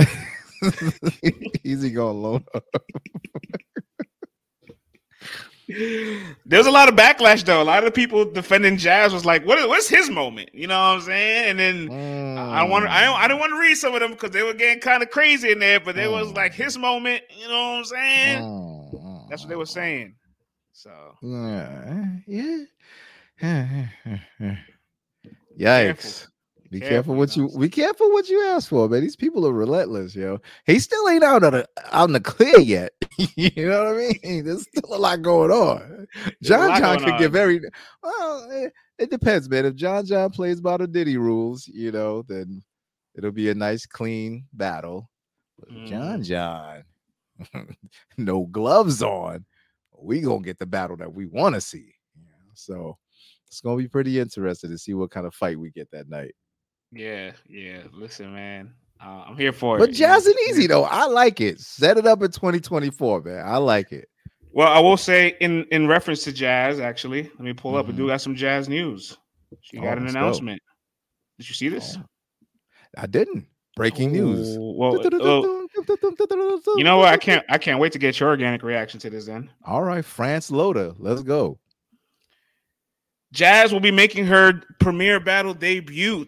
[1.64, 2.64] Eazy going loan up.
[6.46, 7.60] There's a lot of backlash though.
[7.60, 9.68] A lot of people defending Jaz was like, "What?
[9.68, 11.50] What's his moment?" You know what I'm saying?
[11.50, 13.04] And then I want I mm.
[13.04, 15.10] don't, I didn't want to read some of them because they were getting kind of
[15.10, 15.78] crazy in there.
[15.78, 16.80] But there was like his mm.
[16.80, 17.22] moment.
[17.36, 18.42] You know what I'm saying?
[18.42, 20.14] Mm, That's what they mm, were saying.
[20.72, 20.90] So
[21.22, 22.64] eh, Yeah.
[24.40, 24.56] Yeah.
[25.58, 26.28] Yikes.
[26.70, 29.00] Be careful, what you be careful what you ask for, man.
[29.00, 30.38] These people are relentless, yo.
[30.66, 32.92] He still ain't out of the out in the clear yet.
[33.36, 34.44] you know what I mean?
[34.44, 36.06] There's still a lot going on.
[36.42, 37.60] John John could get very
[38.02, 38.50] well.
[38.50, 39.64] It, it depends, man.
[39.64, 42.62] If John John plays by the Diddy rules, you know, then
[43.14, 45.08] it'll be a nice, clean battle.
[45.58, 46.84] But if John John,
[48.18, 49.46] no gloves on.
[50.00, 51.94] We gonna get the battle that we want to see.
[52.54, 52.98] So
[53.48, 56.34] it's gonna be pretty interesting to see what kind of fight we get that night.
[56.92, 57.82] yeah, yeah.
[57.92, 58.72] Listen, man,
[59.04, 59.92] uh, I'm here for But it.
[59.92, 59.96] But?
[59.98, 61.60] Jaz and Eazy though, I like it.
[61.60, 63.46] Set it up in 2024, man.
[63.46, 64.08] I like it.
[64.52, 67.86] Well, I will say in in reference to Jaz, actually, let me pull up.
[67.86, 69.16] We do got some Jaz news.
[69.60, 70.20] She Oh, got an let's go.
[70.20, 70.62] announcement.
[71.38, 71.96] Did you see this?
[71.98, 72.04] Oh,
[72.96, 73.46] I didn't.
[73.76, 74.56] Breaking news.
[74.58, 75.68] Oh, Well, well,
[76.76, 77.08] you know what?
[77.12, 77.44] I can't.
[77.48, 79.26] I can't wait to get your organic reaction to this.
[79.26, 81.58] Then All right, France Loda, let's go.
[83.34, 86.26] Jaz will be making her premiere battle debut.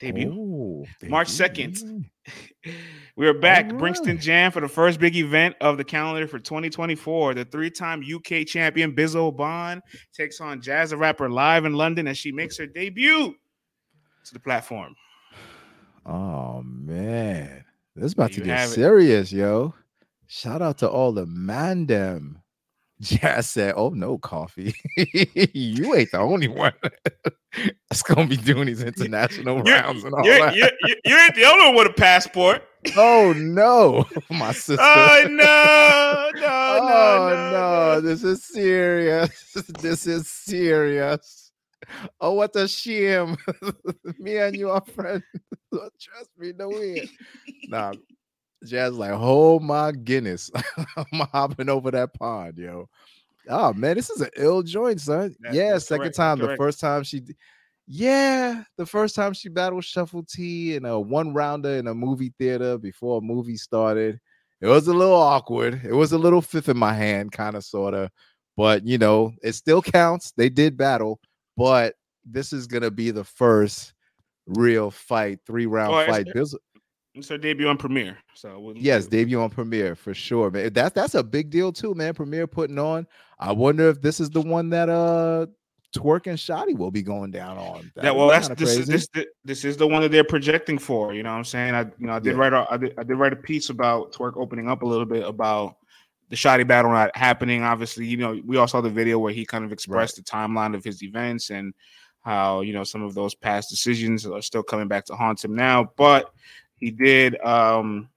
[0.00, 0.32] Debut.
[0.32, 1.72] Oh, March debut.
[1.72, 2.04] 2nd.
[3.18, 3.72] We are back.
[3.72, 4.20] Right.
[4.20, 7.34] Jam for the first big event of the calendar for 2024.
[7.34, 12.16] The three-time UK champion Bizzo Bond takes on Jaz the Rapper live in London as
[12.16, 13.34] she makes her debut
[14.24, 14.94] to the platform.
[16.06, 17.64] Oh man,
[17.96, 18.74] this is about to get have it.
[18.74, 19.74] serious, yo.
[20.28, 22.36] Shout out to all the mandem.
[23.02, 24.74] Jaz said, "Oh no, coffee.
[24.96, 26.72] you ain't the only one
[27.90, 31.34] that's gonna be doing these international You're, rounds and all you're, that." you're, you ain't
[31.34, 32.62] the only one with a passport.
[32.96, 34.76] Oh no, my sister.
[34.80, 39.52] Oh no, no, oh no, no, this is serious.
[39.80, 41.52] this is serious.
[42.20, 43.36] Oh, what a shame.
[44.18, 45.24] me and you are friends.
[45.72, 47.08] Trust me, no way.
[47.68, 47.92] Nah,
[48.64, 50.50] Jaz like, oh my goodness.
[50.96, 52.88] I'm hopping over that pond, yo.
[53.48, 55.34] Oh man, this is an ill joint, son.
[55.40, 56.38] That- yeah, that's second correct, time.
[56.38, 57.22] that's The first time she
[57.90, 62.34] yeah, the first time she battled Shuffle T in a one rounder in a movie
[62.38, 64.20] theater before a movie started.
[64.60, 65.80] It was a little awkward.
[65.84, 68.10] It was a little fifth in my hand, kind of, sort of.
[68.56, 70.32] But you know, it still counts.
[70.32, 71.20] They did battle,
[71.56, 71.94] but
[72.26, 73.94] this is gonna be the first
[74.46, 76.26] real fight, three round Oh, fight.
[77.18, 78.18] It's her debut on Premier.
[78.34, 80.72] So yes, debut on Premier for sure, man.
[80.72, 82.14] That's that's a big deal too, man.
[82.14, 83.06] Premier putting on.
[83.38, 85.46] I wonder if this is the one that uh
[85.96, 87.90] Twork and Shotty will be going down on.
[87.96, 91.14] That well, that's this is this the- this is the one that they're projecting for.
[91.14, 91.74] You know what I'm saying?
[91.74, 92.40] I you know I did Yeah.
[92.40, 95.06] write a, I did, I did write a piece about Twork opening up a little
[95.06, 95.76] bit about
[96.28, 97.62] the Shotty battle not happening.
[97.62, 100.74] Obviously, you know we all saw the video where he kind of expressed the timeline
[100.76, 101.72] of his events and
[102.22, 105.54] how you know some of those past decisions are still coming back to haunt him
[105.54, 105.90] now.
[105.96, 106.30] But
[106.78, 108.08] he did um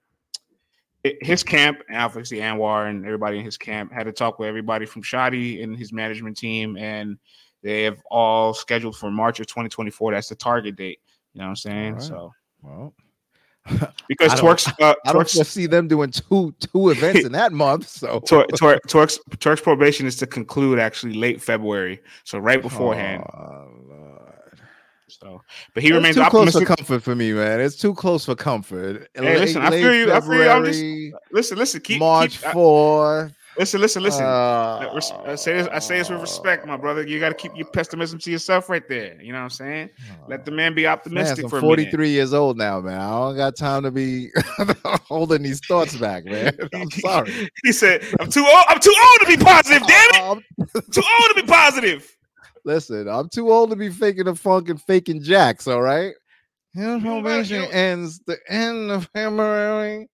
[1.21, 4.85] his camp, and obviously Anwar and everybody in his camp had to talk with everybody
[4.85, 7.17] from Shotty and his management team, and
[7.63, 10.11] they have all scheduled for March of 2024.
[10.11, 10.99] That's the target date.
[11.33, 11.93] You know what I'm saying?
[11.93, 12.03] Alright.
[12.07, 12.93] So Well,
[14.07, 17.51] because I don't- Twork's uh, I don't foresee them doing two two events in that
[17.51, 17.87] month.
[17.87, 23.23] So Twer- Twer- Twork's Twork's probation is to conclude actually late February, so right beforehand.
[23.33, 24.30] Oh.
[25.19, 25.41] So,
[25.73, 27.59] but he It's remains too close for comfort for me, man.
[27.59, 29.09] It's too close for comfort.
[29.13, 32.51] Hey, listen, I feel you, I feel you, I'm just- Listen, listen, keep, March keep
[32.51, 33.33] fourth.
[33.57, 34.23] listen, listen, listen.
[34.23, 37.05] Uh, I say this, I say this with respect, my brother.
[37.05, 39.21] You got to keep your pessimism to yourself right there.
[39.21, 39.89] You know what I'm saying?
[40.29, 41.75] Let the man be Man, optimistic I'm for a minute.
[41.91, 42.99] 43 years old now, man.
[42.99, 44.29] I don't got time to be
[45.07, 46.53] holding these thoughts back, man.
[46.73, 47.49] I'm sorry.
[47.63, 48.65] He said, "I'm too old.
[48.69, 49.85] I'm too old to be positive.
[49.87, 50.15] Damn it!
[50.21, 50.43] I'm-
[50.91, 52.17] Too old to be positive."
[52.65, 56.13] Listen, I'm too old to be faking the funk and faking jacks, all right?
[56.73, 60.09] His probation ends the end of February,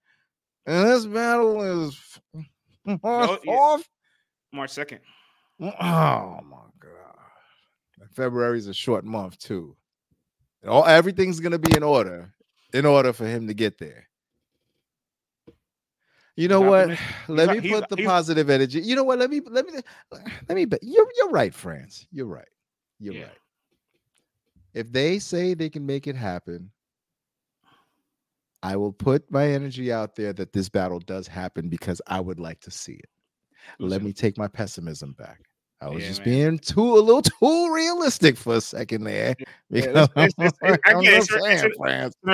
[0.65, 2.19] and this battle is
[2.87, 2.97] No,
[3.43, 3.53] yeah.
[3.53, 3.83] 4th.
[4.53, 4.99] March second.
[5.59, 7.17] Oh my god.
[7.99, 9.75] And February's a short month too.
[10.65, 12.33] All everything's gonna be in order
[12.73, 14.07] in order for him to get there.
[16.37, 16.91] You know what?
[16.91, 17.15] optimistic.
[17.27, 18.79] Let me put the positive energy.
[18.79, 19.19] You know what?
[19.19, 19.73] Let me let me
[20.47, 20.79] let me bet.
[20.83, 22.07] You're you're right, friends.
[22.11, 22.47] You're right.
[22.99, 23.23] You're Yeah.
[23.23, 23.37] right.
[24.73, 26.71] If they say they can make it happen,
[28.61, 32.39] I will put my energy out there that this battle does happen because I would
[32.39, 33.09] like to see it.
[33.79, 35.41] Let me take my pessimism back.
[35.79, 36.25] I was Yeah, just man.
[36.25, 39.35] being too a little too realistic for a second there.
[39.69, 40.09] Yeah, it's-
[40.39, 41.15] it's- it's- I I'm get it.
[41.17, 41.71] just It's- saying,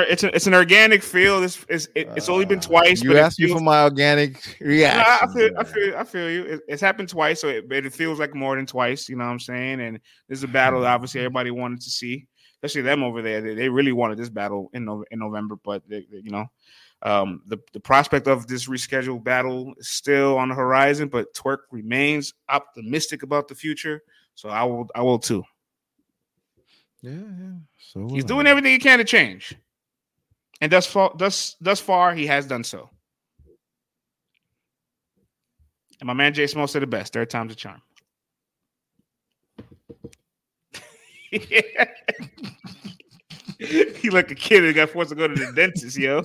[0.08, 1.42] it's- a, it's an organic feel.
[1.44, 3.02] It's it's, it's only been Uh, twice.
[3.04, 5.30] You but it asked me for my organic No, reaction.
[5.30, 6.44] I feel, I feel, I feel you.
[6.44, 9.10] It, it's happened twice, so it, but it feels like more than twice.
[9.10, 9.82] You know what I'm saying?
[9.82, 12.28] And this is a battle that obviously everybody wanted to see,
[12.62, 13.42] especially them over there.
[13.42, 16.46] They, they really wanted this battle in in November, but they, they- you know,
[17.04, 21.10] um, the the prospect of this rescheduled battle is still on the horizon.
[21.10, 24.02] But Twork remains optimistic about the future,
[24.36, 25.44] so I will, I will too.
[27.02, 27.58] Yeah, yeah.
[27.78, 28.52] So He's doing I.
[28.52, 29.54] everything he can to change,
[30.62, 32.90] and thus far, thus thus far, he has done so.
[36.00, 37.82] And my man Jay Small said the best: third time's a charm.
[43.60, 46.24] he like a kid that got forced to go to the dentist, yo.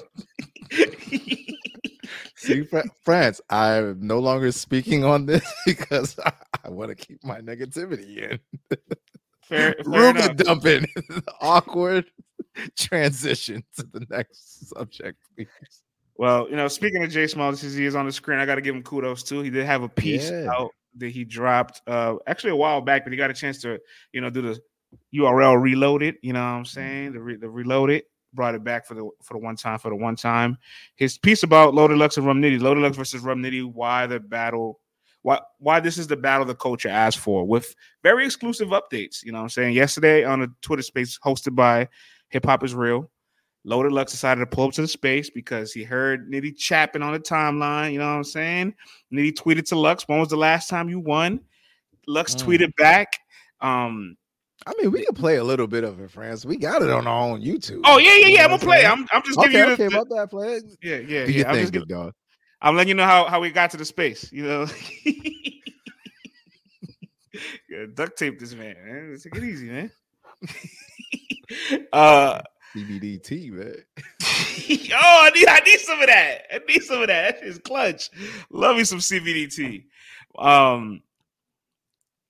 [2.36, 2.64] See,
[3.04, 6.32] France, I'm no longer speaking on this because I,
[6.64, 8.38] I want to keep my negativity in.
[9.42, 10.36] fair, fair enough.
[10.36, 10.86] dumping,
[11.40, 12.06] awkward
[12.78, 15.48] transition to the next subject, please.
[16.16, 18.56] Well, you know, speaking of Jay Small, since he is on the screen, I got
[18.56, 19.40] to give him kudos too.
[19.40, 20.50] He did have a piece Yeah.
[20.52, 23.78] out that he dropped uh actually a while back, but he got a chance to,
[24.12, 24.58] you know, do the
[25.14, 26.16] URL reloaded.
[26.22, 27.12] You know what I'm saying?
[27.12, 28.02] The, re- the reloaded
[28.34, 30.58] brought it back for the for the one time for the one time.
[30.96, 34.20] His piece about Loaded Lux and Rum Nitty, Loaded Lux versus Rum Nitty, why the
[34.20, 34.80] battle,
[35.22, 39.24] why why this is the battle the culture asked for with very exclusive updates.
[39.24, 39.74] You know what I'm saying?
[39.74, 41.88] Yesterday on a Twitter space hosted by
[42.30, 43.10] Hip Hop is Real.
[43.64, 47.12] Loaded Lux decided to pull up to the space because he heard Nitty chapping on
[47.12, 47.92] the timeline.
[47.92, 48.74] You know what I'm saying?
[49.12, 51.40] Nitty tweeted to Lux, "When was the last time you won?"
[52.06, 52.44] Lux Mm.
[52.44, 53.18] tweeted back,
[53.60, 54.16] um,
[54.66, 56.44] I mean, we can play a little bit of it, France.
[56.44, 57.80] We got it on our own YouTube.
[57.84, 58.84] "Oh yeah, yeah, yeah, I'm gonna play.
[58.84, 60.60] I'm, I'm just okay, giving you okay, the, the- about that, play.
[60.82, 61.48] yeah, yeah, Do yeah.
[61.48, 62.12] I'm thing, just giving, dog.
[62.60, 64.30] I'm letting you know how how we got to the space.
[64.32, 64.66] You know,
[67.70, 68.74] yeah, duct tape this man.
[68.84, 69.16] man.
[69.22, 69.90] Take it easy, man.
[71.92, 72.40] uh
[72.76, 73.74] CBDT, man.
[74.20, 76.42] oh, I need, I need some of that.
[76.52, 77.40] I need some of that.
[77.40, 78.10] That is clutch.
[78.50, 79.84] Love me some CBDT.
[80.38, 81.00] Um,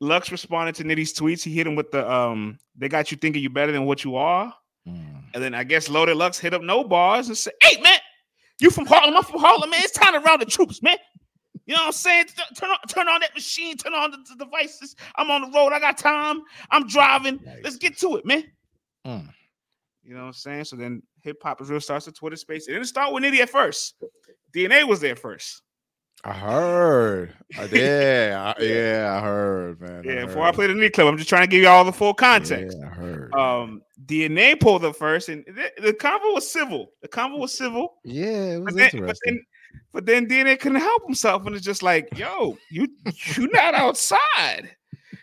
[0.01, 1.43] Lux responded to Nitty's tweets.
[1.43, 4.17] He hit him with the um, "They got you thinking you better than what you
[4.17, 4.55] are."
[4.87, 5.25] Mm.
[5.35, 7.99] And then I guess Loaded Lux hit up No Bars and said, "Hey man,
[8.61, 9.17] you from Harlem?
[9.17, 9.81] I'm from Harlem, man.
[9.83, 10.97] It's time to round the troops, man.
[11.67, 12.27] You know what I'm saying?
[12.57, 13.77] Turn on, turn on that machine.
[13.77, 14.97] Turn on the, the devices.
[15.17, 15.73] I'm on the road.
[15.73, 16.43] I got time.
[16.71, 17.41] I'm driving.
[17.45, 17.59] Nice.
[17.65, 18.45] Let's get to it, man."
[19.07, 19.29] Mm.
[20.03, 20.65] You know what I'm saying?
[20.65, 22.69] So then hip hop is real starts a Twitter space.
[22.69, 23.97] It didn't start with Nitty at first.
[24.55, 25.63] DNA was there first.
[26.25, 27.35] I heard.
[27.59, 30.03] Uh, yeah, I, yeah, I heard, man.
[30.05, 30.27] Yeah, heard.
[30.27, 32.13] before I play the Nitty clip, I'm just trying to give you all the full
[32.15, 32.77] context.
[32.81, 33.35] Yeah, I heard.
[33.35, 36.93] Um, DNA pulled up first, and the, the convo was civil.
[37.03, 37.95] The convo was civil.
[38.05, 39.35] yeah, it was But then, but interesting.
[39.35, 39.47] then,
[39.93, 42.89] but then DNA couldn't help himself, and it's just like, yo, you
[43.37, 44.71] you not outside.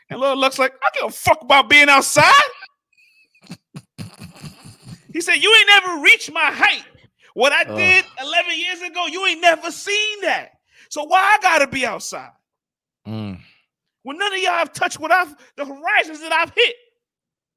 [0.10, 2.32] And Lil Lux like, I give a fuck about being outside.
[5.12, 6.84] he said, You ain't never reached my height.
[7.34, 10.52] What I did 11 years ago, you ain't never seen that.
[10.96, 12.30] So why I gotta be outside?
[13.06, 13.38] Mm.
[14.04, 16.74] When none of y'all have touched what I've the horizons that I've hit.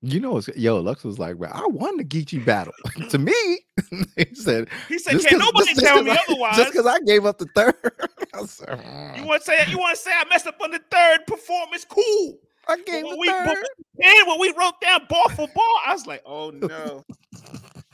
[0.02, 2.72] You know, what's, yo, Lux was like, "Bro, I won the Geechi battle."
[3.10, 3.32] to me,
[4.16, 6.56] he said, He said, "Just Can't 'cause- nobody tell me I- otherwise.
[6.56, 7.74] Just because I gave up the third,
[8.46, 8.68] said,
[9.16, 11.24] you "Mm, want to say you want to say I messed up on the third
[11.28, 11.84] performance?
[11.88, 12.38] Cool.
[12.66, 13.56] I gave when the we- third.
[14.02, 17.04] And when we wrote down ball for ball, I was like, oh no.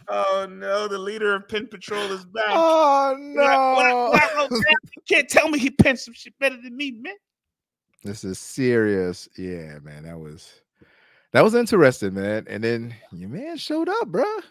[0.09, 2.45] Oh no, the leader of Pin Patrol is back.
[2.49, 4.11] Oh When I- when I- no!
[4.11, 4.61] when I wrote down,
[4.97, 7.15] you can't tell me he penned some shit better than me, man.
[8.03, 9.29] this is serious.
[9.39, 10.53] Yeah, man, that was
[11.33, 12.47] that was interesting, man.
[12.49, 14.43] And then your man showed up, bruh.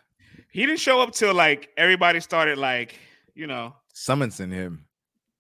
[0.51, 2.97] He didn't show up till like everybody started like,
[3.36, 4.86] you know, Summoning him.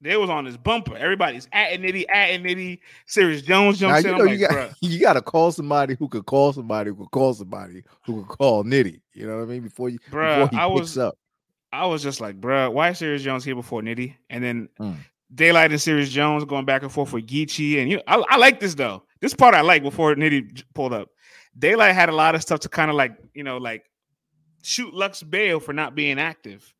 [0.03, 0.97] They was on his bumper.
[0.97, 2.79] Everybody's at Nitty, at Nitty.
[3.07, 4.17] Serius Jones Now, jumps you in.
[4.17, 7.11] know you like, got, you got to call somebody who could call somebody who could
[7.11, 8.99] call somebody who could call Nitty.
[9.13, 9.61] You know what I mean?
[9.61, 11.17] Before you Bruh, before he I was- up.
[11.71, 14.13] I was just like, bruh, why is Serius Jones here before Nitty?
[14.29, 14.95] And then Mm.
[15.33, 17.81] Daylyt and Serius Jones going back and forth with Geechi.
[17.81, 19.01] And you I, I like this though.
[19.21, 21.09] This part I like before Nitty pulled up.
[21.57, 23.85] Daylyt had a lot of stuff to kind of like, you know, like
[24.61, 26.71] shoot Lux bail for not being active.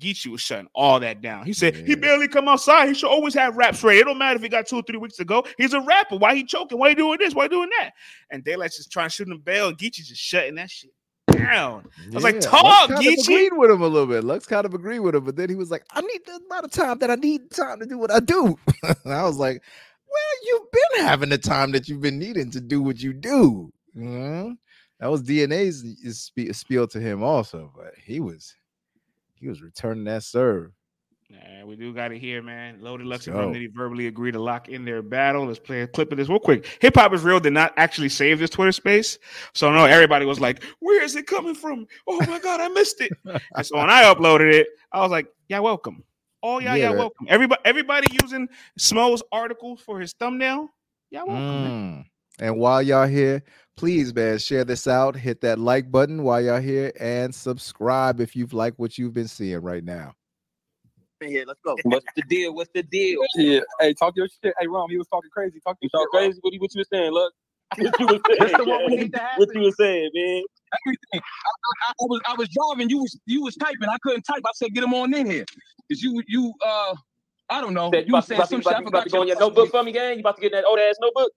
[0.00, 1.44] Geechi was shutting all that down.
[1.44, 2.88] He said he barely come outside.
[2.88, 4.00] He should always have raps ready.
[4.00, 5.44] It don't matter if he got two or three weeks ago.
[5.58, 6.16] He's a rapper.
[6.16, 6.78] Why he choking?
[6.78, 7.34] Why he doing this?
[7.34, 7.92] Why he doing that?
[8.30, 9.68] And Daylyt's just trying to shoot him bail.
[9.68, 10.90] And Geechi just shutting that shit
[11.32, 11.88] down.
[12.10, 14.24] I was like, "Talk, of Geechi." agreed with him a little bit.
[14.24, 16.64] Lux kind of agreed with him, but then he was like, I need the amount
[16.64, 18.58] of time that I need time to do what I do.
[18.82, 19.62] and I was like,
[20.08, 23.72] Well, you've been having the time that you've been needing to do what you do.
[23.94, 24.56] You know?
[25.00, 28.54] That was DNA's spiel to him also, but he was
[29.40, 30.72] he was returning that serve.
[31.30, 32.80] Yeah, we do got it here, man.
[32.80, 33.42] Loaded Lux Let's and go.
[33.42, 35.46] Rum Nitty verbally agree to lock in their battle.
[35.46, 36.66] Let's play a clip of this real quick.
[36.80, 39.16] Hip Hop is Real did not actually save this Twitter space.
[39.54, 41.86] So no, everybody was like, Where is it coming from?
[42.08, 43.12] Oh my god, I missed it.
[43.54, 46.02] and so when I uploaded it, I was like, Yeah, welcome.
[46.42, 46.96] Oh yeah, yeah, Yeah.
[46.96, 47.26] welcome.
[47.28, 50.68] Everybody everybody using Smo's article for his thumbnail.
[51.10, 51.44] Yeah, welcome.
[51.44, 52.04] Mm.
[52.40, 53.44] And while y'all here,
[53.80, 55.16] please, man, share this out.
[55.16, 59.26] Hit that like button while y'all here, and subscribe if you've liked what you've been
[59.26, 60.12] seeing right now.
[61.22, 61.44] here.
[61.46, 61.76] Let's go.
[61.84, 62.54] What's the deal?
[62.54, 63.22] What's the deal?
[63.36, 63.60] Yeah.
[63.80, 64.52] Hey, talk your shit.
[64.60, 65.60] Hey, Rum, he was talking crazy.
[65.66, 66.38] Talk You your talk shit, crazy?
[66.42, 67.12] What you, what you was saying?
[67.12, 67.32] Look,
[67.78, 68.38] what you was saying?
[68.40, 68.98] That's the one we man?
[69.04, 70.42] need to What you was saying, man?
[70.86, 71.20] Everything.
[71.22, 71.50] I,
[71.88, 72.90] I, I was I was driving.
[72.90, 73.88] You was you was typing.
[73.88, 74.42] I couldn't type.
[74.44, 75.46] I said, get him on in here.
[75.90, 76.94] Cause you you uh
[77.48, 77.90] I don't know.
[77.94, 78.72] Said You you was about, saying to- some about, shit.
[78.72, 80.14] to- I about, to- about to go in your your notebook for me, gang?
[80.16, 81.32] You about to get in that old ass notebook?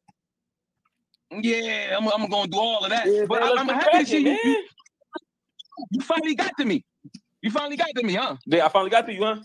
[1.42, 3.08] Yeah, I'm, I'm gonna do all of that.
[3.08, 4.58] Yeah, but I, let's I'm happy to see you, you.
[5.92, 6.84] You finally got to me.
[7.42, 8.38] You finally got to me, huh?
[8.46, 9.38] Yeah, I finally got to you, huh?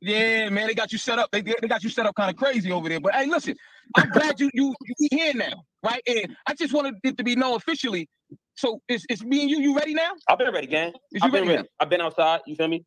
[0.00, 1.30] Yeah, man, they got you set up.
[1.32, 3.00] They, they got you set up kind of crazy over there.
[3.00, 3.56] But hey, listen,
[3.96, 6.02] I'm glad you you you here now, right?
[6.06, 8.08] And I just wanted it to be known officially.
[8.56, 9.60] So it's it's me and you.
[9.60, 10.12] You ready now?
[10.28, 10.92] I've been ready, gang.
[11.12, 11.58] Is I've you been ready?
[11.58, 11.68] ready.
[11.80, 12.42] I've been outside.
[12.46, 12.84] You feel me?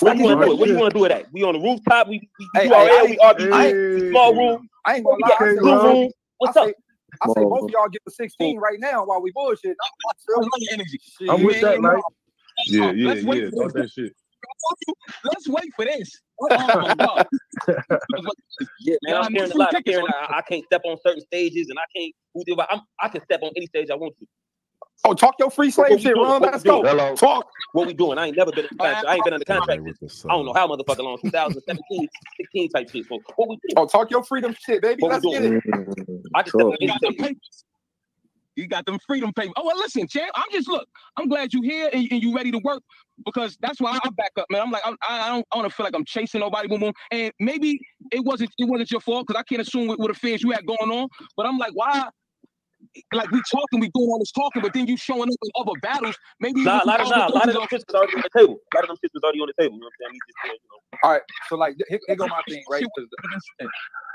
[0.00, 0.52] What do you want to do?
[0.52, 0.58] It?
[0.58, 1.26] What do you want to do with that?
[1.32, 2.08] We on the rooftop.
[2.08, 2.90] We, we, we Hey, do hey, RL.
[2.90, 3.48] I We RBE.
[3.52, 3.74] I
[4.10, 4.68] Small room.
[4.86, 5.48] I ain't gonna we lie.
[5.60, 6.10] Blue room.
[6.42, 6.66] What's I up?
[6.66, 6.74] say,
[7.22, 9.76] I say both of y'all get the 16 right now while we bullshit.
[9.80, 10.98] I love your energy.
[11.30, 12.02] I'm with that, Man, Mike.
[12.66, 13.50] Yeah, yeah, let's wait yeah.
[13.50, 13.94] for Talk this.
[13.94, 14.12] that shit.
[15.24, 16.20] Let's wait for this.
[16.40, 17.26] Oh my god.
[18.80, 19.16] Yeah, man.
[19.16, 19.72] I'm I'm hearing a lot.
[19.72, 22.12] I'm hearing I, I can't step on certain stages, and I can't.
[22.44, 24.26] Do I'm, I can step on any stage I want to.
[25.04, 26.26] Oh, talk your free slave shit, doing?
[26.26, 26.40] Ron.
[26.40, 26.82] What we Let's go.
[26.82, 27.16] Hello.
[27.16, 27.50] Talk.
[27.72, 28.18] What we doing?
[28.18, 29.06] I ain't never been in contract.
[29.06, 29.82] I ain't been under contract.
[30.28, 33.06] I don't know how motherfucker long 2017, 16 type shit.
[33.06, 33.74] So what we doing?
[33.76, 35.00] Oh, talk your freedom shit, baby.
[35.00, 35.62] What we Let's get it.
[36.34, 37.64] I can step You got them papers.
[38.54, 39.54] You got them freedom papers.
[39.56, 40.30] Oh well, listen, champ.
[40.34, 40.86] I'm just look.
[41.16, 42.82] I'm glad you here and, and you ready to work
[43.24, 44.60] because that's why I back up, man.
[44.60, 46.92] I'm like, I'm, I I don't, I don't feel like I'm chasing nobody, boom, boom.
[47.10, 47.80] And maybe
[48.10, 50.66] it wasn't, it wasn't your fault because I can't assume what, what affairs you had
[50.66, 51.08] going on.
[51.36, 52.08] But I'm like, why?
[53.14, 55.78] Like we talking, we doing all this talking, but then you showing up in other
[55.80, 56.16] battles.
[56.40, 58.38] Maybe Nah, a lot of nah, a lot of them shits was already on the
[58.38, 58.58] table.
[58.72, 59.74] A lot of them shits was already on the table.
[59.76, 60.20] You know what I'm saying?
[60.28, 62.84] Just, you know, All right, so like here, here go my thing, right?
[62.96, 63.08] 'Cause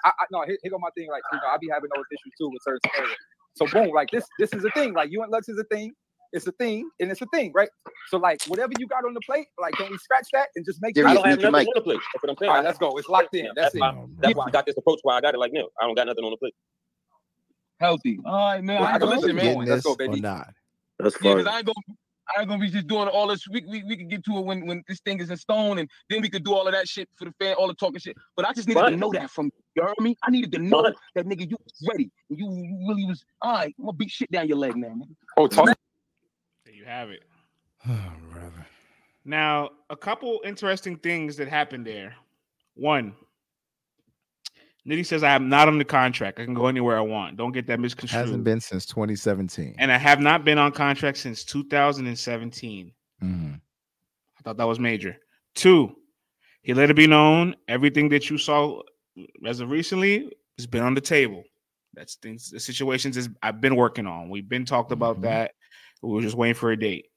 [0.06, 1.10] I, I no, here, here go my thing.
[1.12, 3.18] Like you know, I be having those issues too with certain areas.
[3.56, 4.94] So boom, like this, this is a thing.
[4.94, 5.94] Like you and Lux is a thing.
[6.34, 7.70] It's a thing, and it's a thing, right?
[8.10, 10.82] So like whatever you got on the plate, like can we scratch that and just
[10.82, 11.12] make Give sure?
[11.12, 11.68] I don't have nothing mic.
[11.68, 12.00] on the plate.
[12.14, 12.50] That's what I'm saying.
[12.52, 12.98] All right, let's go.
[12.98, 13.50] It's locked in.
[13.56, 13.80] That's it.
[13.82, 15.68] why, that's why I got this approach why I got it like now.
[15.82, 16.54] I don't got nothing on the plate.
[17.80, 18.20] Healthy.
[18.26, 18.80] All right, man.
[18.82, 19.58] Well, I I ain't can listen, listen, man.
[19.60, 19.68] man.
[19.68, 20.22] Let's go, or baby.
[20.22, 20.54] not.
[21.00, 21.38] That's Yeah, fine.
[21.38, 21.98] because I ain't gonna
[22.36, 23.48] I ain't gonna be just doing all this.
[23.48, 25.90] We, we we can get to it when when this thing is in stone, and
[26.10, 28.18] then we could do all of that shit for the fan, all the talking shit.
[28.36, 28.92] But I just needed Fine.
[28.92, 29.52] to know that from you.
[29.76, 30.16] You heard me?
[30.24, 30.94] I needed to know Fine.
[31.16, 32.10] that nigga, you was ready.
[32.30, 33.24] You, you really was.
[33.42, 35.16] All right, I'm gonna beat shit down your leg now, man.
[35.38, 35.68] Oh, talk.
[36.66, 37.24] There you have it.
[37.90, 38.66] Oh, brother.
[39.24, 42.16] Now, a couple interesting things that happened there.
[42.74, 43.14] One,
[44.88, 46.40] Nitty says I am not under contract.
[46.40, 47.36] I can go anywhere I want.
[47.36, 48.22] Don't get that misconstrued.
[48.22, 49.76] Hasn't been since 2017.
[49.80, 52.94] and I have not been on contract since 2017.
[53.22, 53.56] Mhm.
[53.56, 55.18] I thought that was major.
[55.56, 55.96] Two,
[56.62, 58.82] he let it be known everything that you saw
[59.46, 61.44] as of recently has been on the table.
[61.94, 64.30] That's things, the situations is I've been working on.
[64.30, 65.22] We've been talked about Mhm.
[65.24, 65.52] that.
[66.02, 67.08] We were just waiting for a date.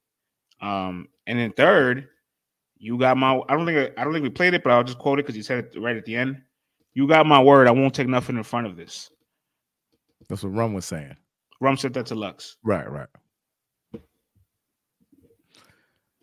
[0.61, 2.09] Um, and then third,
[2.79, 3.41] you got my.
[3.49, 5.37] I don't think I don't think we played it, but I'll just quote it because
[5.37, 6.43] you said it right at the end.
[6.95, 7.69] You got my word.
[7.69, 9.11] I won't take nothing in front of this.
[10.29, 11.17] That's what Rum was saying.
[11.61, 12.57] Rum said that to Lux.
[12.65, 13.09] Right, right.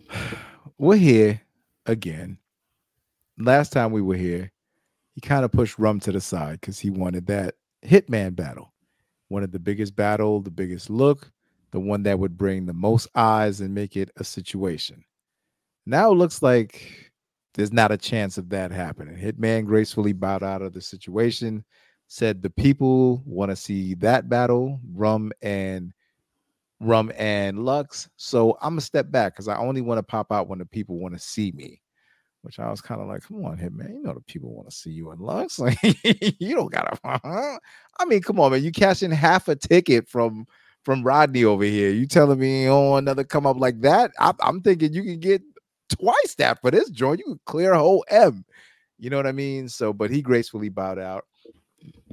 [0.77, 1.41] We're here
[1.85, 2.37] again.
[3.37, 4.51] Last time we were here,
[5.13, 8.73] he kind of pushed Rum to the side because he wanted that Hitman battle.
[9.29, 11.31] Wanted the biggest battle, the biggest look,
[11.71, 15.03] the one that would bring the most eyes and make it a situation.
[15.85, 17.06] Now it looks like
[17.57, 19.17] there's not a chance of that happening.
[19.17, 21.65] Hitman gracefully bowed out of the situation,
[22.07, 25.91] said the people want to see that battle, Rum and
[26.79, 28.09] Rum and Lux.
[28.15, 30.99] So I'm gonna step back because I only want to pop out when the people
[30.99, 31.81] want to see me.
[32.43, 33.95] Which I was kind of like, come on, Hitman.
[33.95, 35.59] You know the people want to see you in Lux.
[36.39, 36.95] You don't gotta.
[37.03, 38.63] I mean, come on, man.
[38.63, 40.45] You cashing half a ticket from
[40.83, 41.89] from Rodney over here.
[41.89, 44.11] You telling me oh another come up like that?
[44.19, 45.41] I, I'm thinking you can get
[45.89, 47.21] twice that for this joint.
[47.25, 48.45] You clear a whole M.
[48.97, 49.69] You know what I mean?
[49.69, 51.25] So, but he gracefully bowed out.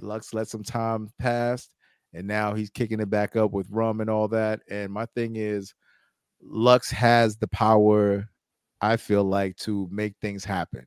[0.00, 1.68] Lux let some time pass,
[2.12, 4.60] and now he's kicking it back up with rum and all that.
[4.70, 5.74] And my thing is,
[6.42, 8.28] Lux has the power,
[8.80, 10.86] I feel like, to make things happen.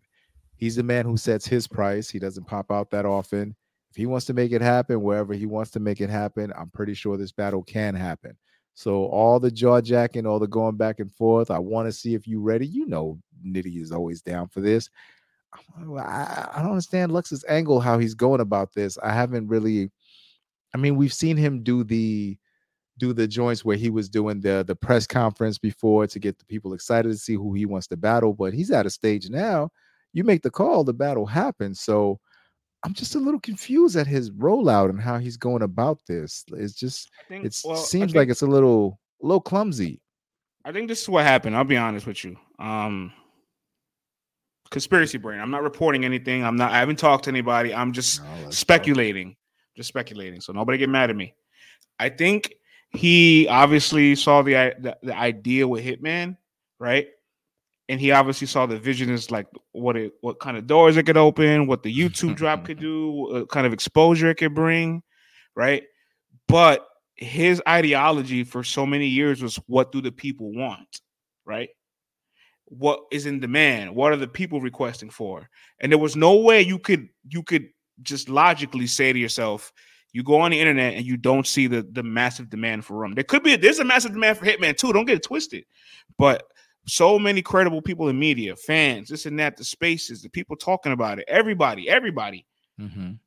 [0.56, 2.10] He's the man who sets his price.
[2.10, 3.56] He doesn't pop out that often.
[3.90, 6.70] If he wants to make it happen, wherever he wants to make it happen, I'm
[6.70, 8.38] pretty sure this battle can happen.
[8.78, 11.50] So all the jaw jacking, all the going back and forth.
[11.50, 12.68] I want to see if you ready.
[12.68, 14.88] You know, Nitty is always down for this.
[15.98, 18.96] I, I don't understand Lux's angle, how he's going about this.
[19.00, 19.90] I haven't really.
[20.76, 22.38] I mean, we've seen him do the
[23.00, 26.46] do the joints where he was doing the the press conference before to get the
[26.46, 28.32] people excited to see who he wants to battle.
[28.32, 29.72] But he's at a stage now.
[30.14, 31.82] You make the call, the battle happens.
[31.82, 32.20] So
[32.84, 36.46] I'm just a little confused at his rollout and how he's going about this.
[36.54, 40.00] It's just think, it well, seems think- like it's a little a little clumsy.
[40.64, 41.56] I think this is what happened.
[41.56, 42.38] I'll be honest with you.
[42.60, 43.12] Um
[44.70, 45.40] conspiracy brain.
[45.40, 46.44] I'm not reporting anything.
[46.44, 47.74] I'm not I haven't talked to anybody.
[47.74, 48.50] I'm just No, go.
[48.52, 49.36] speculating.
[49.76, 50.42] Just speculating.
[50.42, 51.34] So nobody get mad at me.
[52.00, 52.54] I think
[52.92, 56.38] he obviously saw the the, the idea with Hitman,
[56.80, 57.08] right?
[57.90, 61.04] And he obviously saw the vision as like what it what kind of doors it
[61.04, 65.04] could open, what the YouTube drop could do, what kind of exposure it could bring,
[65.56, 65.84] right?
[66.48, 66.86] But
[67.16, 71.02] his ideology for so many years was what do the people want,
[71.46, 71.70] right?
[72.66, 73.96] What is in demand?
[73.96, 75.50] What are the people requesting for?
[75.80, 77.70] And there was no way you could you could
[78.04, 79.72] just logically say to yourself,
[80.14, 83.16] you go on the internet and you don't see the the massive demand for rum.
[83.16, 84.94] There could be there's a massive demand for Hitman too.
[84.94, 85.66] Don't get it twisted,
[86.18, 86.44] but
[86.88, 90.92] so many credible people in media, fans, this and that, the spaces, the people talking
[90.94, 92.46] about it, everybody, everybody
[92.80, 93.20] Mhm.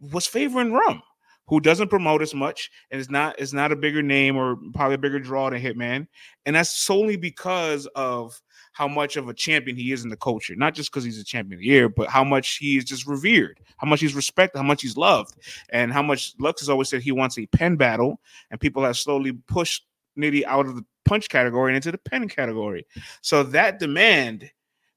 [0.00, 1.02] was favoring Rum,
[1.46, 4.96] who doesn't promote as much and is not is not a bigger name or probably
[4.96, 6.08] a bigger draw than Hitman,
[6.44, 8.40] and that's solely because of
[8.72, 10.54] how much of a champion he is in the culture.
[10.54, 13.06] Not just because he's a champion of the year, but how much he is just
[13.06, 15.34] revered, how much he's respected, how much he's loved,
[15.70, 18.98] and how much Lux has always said he wants a pen battle, and people have
[18.98, 19.86] slowly pushed
[20.18, 22.86] Nitty out of the punch category and into the pen category.
[23.22, 24.50] So that demand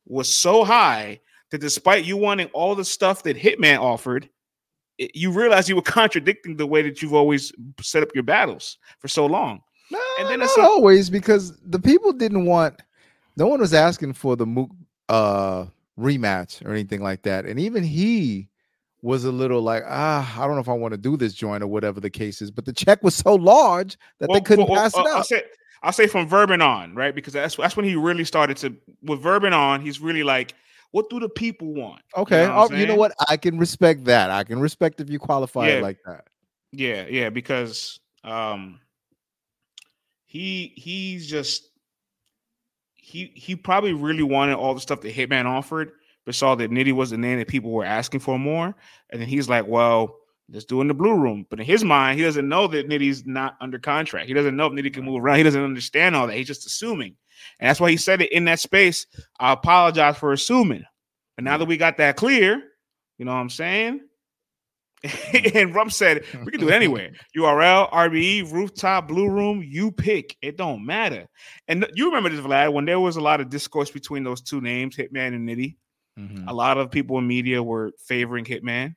[0.05, 1.19] was so high
[1.51, 4.29] that despite you wanting all the stuff that Hitman offered,
[4.97, 7.51] it- you realize you were contradicting the way that you've always
[7.81, 9.61] set up your battles for so long.
[9.91, 12.81] No, And then not a- always because the people didn't want.
[13.37, 14.69] No one was asking for the Mook
[15.09, 15.65] uh,
[15.97, 18.47] rematch or anything like that, and even he
[19.01, 21.63] was a little like, ah, I don't know if I want to do this joint
[21.63, 22.51] or whatever the case is.
[22.51, 25.25] But the check was so large that they couldn't well, pass uh, it I'll up.
[25.25, 25.43] say,
[25.81, 27.15] I'll say from Verban on, right?
[27.15, 29.81] Because that's that's when he really started to with Verban on.
[29.81, 30.53] He's really like,
[30.91, 32.01] what do the people want?
[32.17, 33.13] Okay, know what oh, you know what?
[33.27, 34.29] I can respect that.
[34.29, 35.73] I can respect if you qualify Yeah.
[35.75, 36.25] it like that.
[36.71, 38.79] Yeah, yeah, because um
[40.25, 41.69] he he's just
[42.93, 45.93] he he probably really wanted all the stuff that Hitman offered,
[46.29, 48.75] but saw that Nitty was the name that people were asking for more.
[49.09, 50.15] And then he's like, Well,
[50.47, 51.47] let's do it in the blue room.
[51.49, 54.27] But in his mind, he doesn't know that Nitty's not under contract.
[54.27, 55.37] He doesn't know if Nitty can move around.
[55.37, 56.35] He doesn't understand all that.
[56.35, 57.15] He's just assuming.
[57.59, 59.07] And that's why he said it in that space.
[59.39, 60.83] I apologize for assuming.
[61.35, 62.61] But now that we got that clear,
[63.17, 64.01] you know what I'm saying?
[65.03, 65.55] Mm.
[65.55, 67.09] and Rump said, we can do it anywhere.
[67.35, 70.37] URL, RBE, rooftop, blue room, you pick.
[70.43, 71.27] It don't matter.
[71.67, 74.61] And you remember this, Vlad, when there was a lot of discourse between those two
[74.61, 75.75] names, Hitman and Nitty.
[76.19, 76.45] Mhm.
[76.47, 78.95] A lot of people in media were favoring Hitman.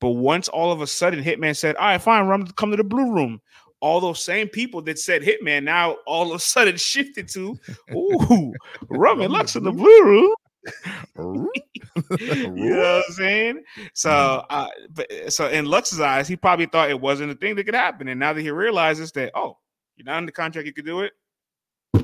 [0.00, 2.84] But once all of a sudden Hitman said, "All right, fine, Rum, come to the
[2.84, 3.40] blue room,"
[3.80, 7.58] all those same people that said Hitman now all of a sudden shifted to,
[7.92, 8.52] "Ooh,
[8.88, 10.34] Rum and Lux in the blue room."
[11.18, 13.64] you know what I'm saying?
[13.94, 17.64] So, uh, but so in Lux's eyes, he probably thought it wasn't a thing that
[17.64, 19.58] could happen, and now that he realizes that, oh,
[19.96, 21.12] you're not in the contract, you could do it.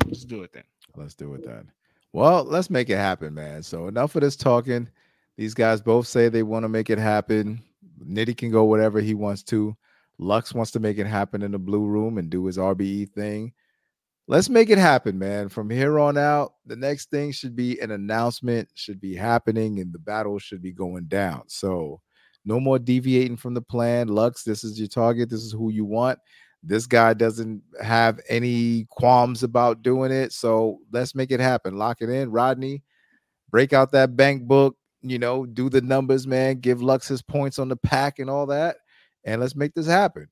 [0.06, 0.64] Let's do it then.
[0.96, 1.70] Let's do it then.
[2.14, 3.64] Well, let's make it happen, man.
[3.64, 4.88] So enough of this talking.
[5.36, 7.60] These guys both say they want to make it happen.
[8.06, 9.76] Nitty can go whatever he wants to.
[10.18, 13.52] Lux wants to make it happen in the blue room and do his RBE thing.
[14.28, 15.48] Let's make it happen, man.
[15.48, 19.92] From here on out, the next thing should be an announcement, should be happening, and
[19.92, 21.42] the battle should be going down.
[21.48, 22.00] So,
[22.44, 24.06] no more deviating from the plan.
[24.06, 25.30] Lux, this is your target.
[25.30, 26.20] This is who you want.
[26.64, 30.32] This guy doesn't have any qualms about doing it.
[30.32, 31.76] So, let's make it happen.
[31.76, 32.30] Lock it in.
[32.30, 32.82] Rodney,
[33.50, 36.60] break out that bank book, you know, do the numbers, man.
[36.60, 38.76] Give Lux his points on the pack and all that.
[39.24, 40.28] And let's make this happen.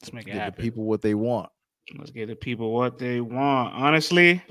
[0.00, 0.50] Let's make it happen.
[0.50, 1.48] Give the people what they want.
[1.98, 3.74] Let's get the people what they want.
[3.74, 4.42] Honestly,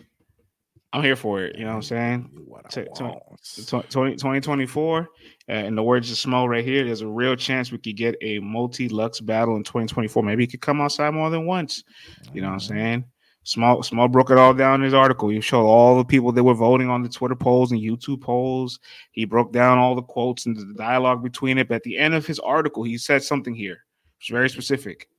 [0.93, 1.57] I'm here for it.
[1.57, 2.29] You know what I'm saying?
[2.45, 3.41] What I T- t- want.
[3.41, 5.09] Tw- 20, 2024,
[5.49, 8.15] uh, in the words of Smo right here, there's a real chance we could get
[8.21, 10.21] a multi Lux battle in 2024.
[10.21, 11.83] Maybe he could come outside more than once.
[12.31, 13.05] You know what I'm saying?
[13.41, 15.29] Small Small broke it all down in his article.
[15.29, 18.79] He showed all the people that were voting on the Twitter polls and YouTube polls.
[19.11, 21.67] He broke down all the quotes and the dialogue between it.
[21.67, 23.79] But at the end of his article, he said something here.
[24.19, 25.09] It's very specific.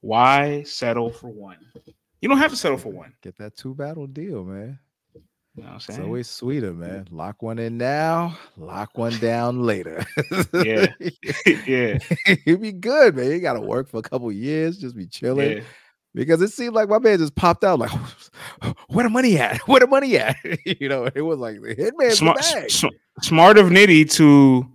[0.00, 1.58] Why settle for one?
[2.20, 3.12] You don't have to settle for one.
[3.22, 4.78] Get that two battle deal, man.
[5.56, 7.08] You know It's always sweeter, man.
[7.10, 10.06] Lock one in now, lock one down later.
[10.54, 10.86] Yeah.
[11.66, 11.98] yeah.
[12.44, 13.30] He'd be good, man.
[13.30, 15.58] You got to work for a couple years, just be chilling.
[15.58, 15.62] Yeah.
[16.14, 17.90] Because it seemed like my man just popped out, like,
[18.88, 19.58] where the money at?
[19.68, 20.36] Where the money at?
[20.64, 22.92] you know, it was like the hitman's smart, the
[23.22, 24.66] smart of Nitty to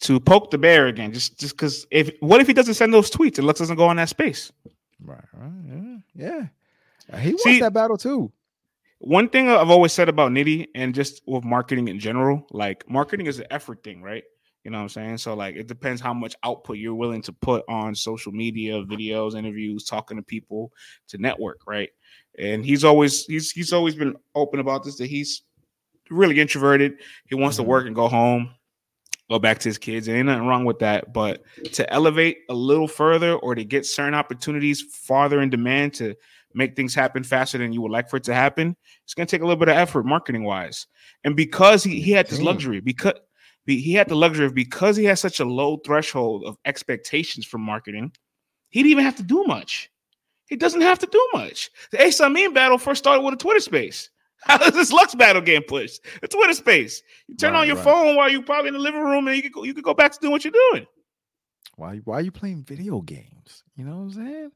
[0.00, 1.12] to poke the bear again.
[1.12, 3.86] Just just because if what if he doesn't send those tweets It Lux doesn't go
[3.86, 4.52] on that space?
[5.02, 6.46] Right, right, yeah,
[7.10, 7.20] yeah.
[7.20, 8.30] He wants See- that battle too.
[9.00, 13.26] One thing I've always said about Nitty and just with marketing in general, like marketing
[13.26, 14.24] is an effort thing, right?
[14.64, 15.18] You know what I'm saying?
[15.18, 19.36] So like it depends how much output you're willing to put on social media, videos,
[19.36, 20.72] interviews, talking to people
[21.08, 21.90] to network, right?
[22.38, 25.42] And he's always he's he's always been open about this that he's
[26.10, 26.94] really introverted.
[27.26, 27.70] He wants to mm-hmm.
[27.70, 28.50] work and go home,
[29.30, 30.08] go back to his kids.
[30.08, 31.12] And ain't nothing wrong with that.
[31.12, 36.14] But to elevate a little further or to get certain opportunities farther in demand to
[36.54, 39.42] make things happen faster than you would like for it to happen, it's gonna take
[39.42, 40.86] a little bit of effort marketing wise.
[41.24, 43.14] And because he, he had this luxury, because
[43.66, 47.58] he had the luxury of because he has such a low threshold of expectations for
[47.58, 48.12] marketing,
[48.70, 49.90] he didn't even have to do much.
[50.46, 51.70] He doesn't have to do much.
[51.92, 54.08] The Ace Amin battle first started with a Twitter space.
[54.44, 56.00] How does this Lux battle game pushed?
[56.22, 57.02] A Twitter space.
[57.26, 57.84] You turn Right, on your right.
[57.84, 59.94] phone while you're probably in the living room and you could go, you could go
[59.94, 60.86] back to doing what you're doing.
[61.76, 61.98] Why?
[62.04, 63.64] Why are you playing video games?
[63.76, 64.50] You know what I'm saying?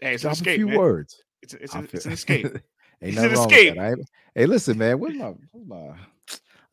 [0.00, 0.78] Hey, it's Drop a few man.
[0.78, 1.22] words.
[1.42, 2.46] It's, a- it's, a- it's an escape.
[3.02, 3.74] Ain't nothing an wrong with escape.
[3.76, 3.80] that.
[3.82, 4.98] I ain't- hey, listen, man.
[4.98, 5.94] Where's my where's my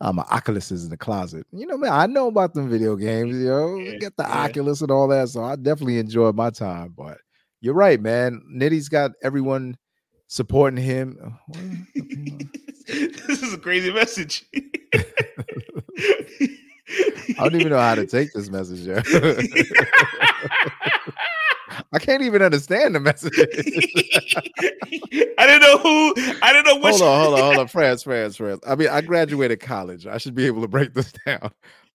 [0.00, 1.44] uh, my Oculus is in the closet.
[1.52, 4.44] You know, man, I know about them video games, you know, Yeah, get the yeah.
[4.44, 5.28] Oculus and all that.
[5.30, 6.94] So I definitely enjoyed my time.
[6.96, 7.18] But
[7.60, 8.40] you're right, man.
[8.54, 9.76] Nitty's got everyone
[10.28, 11.18] supporting him.
[11.52, 11.58] Uh,
[12.86, 14.44] this is a crazy message.
[17.36, 18.86] I don't even know how to take this message.
[21.92, 23.32] I can't even understand the message.
[25.38, 26.14] I didn't know who.
[26.42, 27.00] I didn't know which.
[27.00, 27.68] hold on, hold on, hold on.
[27.68, 28.60] France, France, France.
[28.66, 30.06] I mean, I graduated college.
[30.06, 31.50] I should be able to break this down.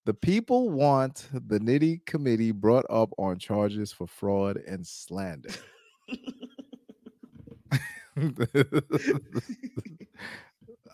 [0.05, 5.49] The people want the Nitty committee brought up on charges for fraud and slander.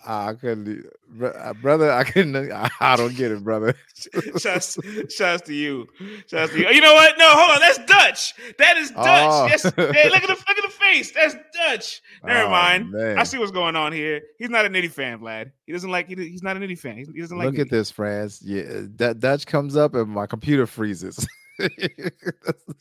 [0.08, 0.86] I couldn't,
[1.22, 1.92] uh, brother.
[1.92, 2.52] I couldn't.
[2.80, 3.76] I, don't get it, brother.
[4.40, 4.78] Shouts,
[5.14, 5.88] shouts to you.
[6.28, 6.68] Shouts to you.
[6.68, 7.18] Oh, You know what?
[7.18, 7.60] No, hold on.
[7.60, 8.34] That's Dutch.
[8.58, 9.06] That is Dutch.
[9.06, 9.48] Oh.
[9.48, 9.64] Yes.
[9.64, 11.12] Hey, look at the look at the face.
[11.12, 12.02] That's Dutch.
[12.24, 12.92] Never Oh, mind.
[12.92, 13.18] man.
[13.20, 14.22] I see what's going on here.
[14.38, 15.52] He's not a Nitty fan, Vlad.
[15.66, 16.08] He doesn't like.
[16.08, 16.98] He, he's not a Nitty fan.
[16.98, 17.48] He, doesn't like.
[17.48, 18.42] Look at this, France.
[18.42, 18.64] Yeah,
[18.96, 21.28] that Dutch comes up and my computer freezes.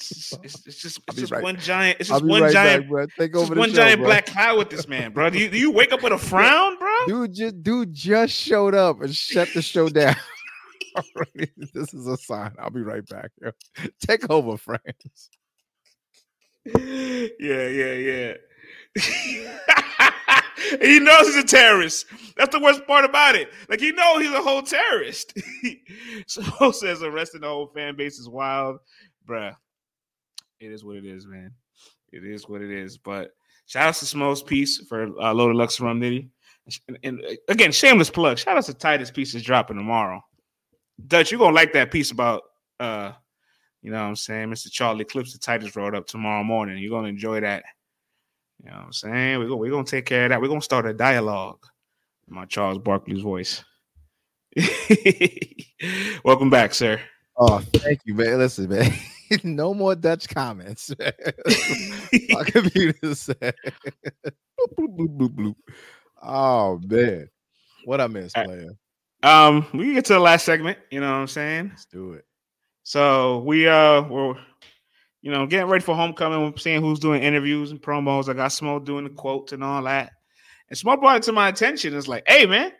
[0.00, 0.30] It's,
[0.80, 1.98] just, it's just right- one giant.
[2.00, 2.90] It's just one right giant.
[2.92, 3.08] back.
[3.18, 4.08] Take over one show, giant bro.
[4.08, 5.28] black cloud with this man, bro.
[5.30, 6.88] Do you, do you wake up with a frown, bro?
[7.08, 10.14] Dude, just, dude just showed up and shut the show down.
[10.96, 12.52] Alright, this is a sign.
[12.58, 13.30] I'll be right back.
[13.42, 13.50] yo.
[14.06, 15.30] Take over, friends.
[16.64, 18.34] yeah, yeah,
[18.96, 20.10] yeah.
[20.80, 22.06] He knows he's a terrorist.
[22.36, 23.50] That's the worst part about it.
[23.68, 25.36] Like he knows he's a whole terrorist.
[26.26, 28.78] so says arresting the whole fan base is wild,
[29.26, 29.54] bruh.
[30.60, 31.52] It is what it is, man.
[32.12, 32.98] It is what it is.
[32.98, 33.30] But
[33.66, 36.28] shout out to Smo's piece for uh, Loaded Lux from Nitty.
[36.88, 38.38] And, and, again, shameless plug.
[38.38, 40.20] Shout out to Titus piece is dropping tomorrow.
[41.06, 42.42] Dutch, you're gonna like that piece about
[42.80, 43.12] uh,
[43.82, 44.70] you know what I'm saying, Mr.
[44.70, 46.78] Charlie Clips the Titus Road up tomorrow morning.
[46.78, 47.62] You're gonna enjoy that.
[48.62, 49.38] You know what I'm saying?
[49.38, 50.40] We're gonna, we're gonna take care of that.
[50.40, 51.64] We're gonna start a dialogue.
[52.28, 53.64] in My Charles Barkley's voice.
[56.24, 57.00] Welcome back, sir.
[57.36, 58.38] Oh, thank you, man.
[58.38, 58.92] Listen, man.
[59.44, 60.90] no more Dutch comments.
[62.30, 63.54] My computer said.
[64.78, 65.54] bloop.
[66.20, 67.28] Oh man,
[67.84, 68.50] what I missed, All right.
[68.50, 68.70] player.
[69.22, 71.68] Um, we can get to the last segment, you know what I'm saying?
[71.70, 72.24] Let's do it.
[72.82, 74.34] So we uh we're
[75.20, 76.42] you know getting ready for homecoming.
[76.42, 78.28] We're seeing who's doing interviews and promos.
[78.28, 80.12] I got Smoke doing the quotes and all that.
[80.68, 81.96] And Smoke brought it to my attention.
[81.96, 82.72] It's like, hey man,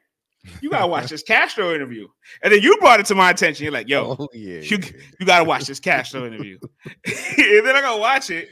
[0.61, 2.07] you gotta watch this Castro interview.
[2.43, 3.64] And then you brought it to my attention.
[3.64, 4.91] You're like, yo, oh yeah, you, yeah.
[5.20, 6.59] you gotta watch this Castro interview.
[6.84, 8.49] and then I gotta watch it.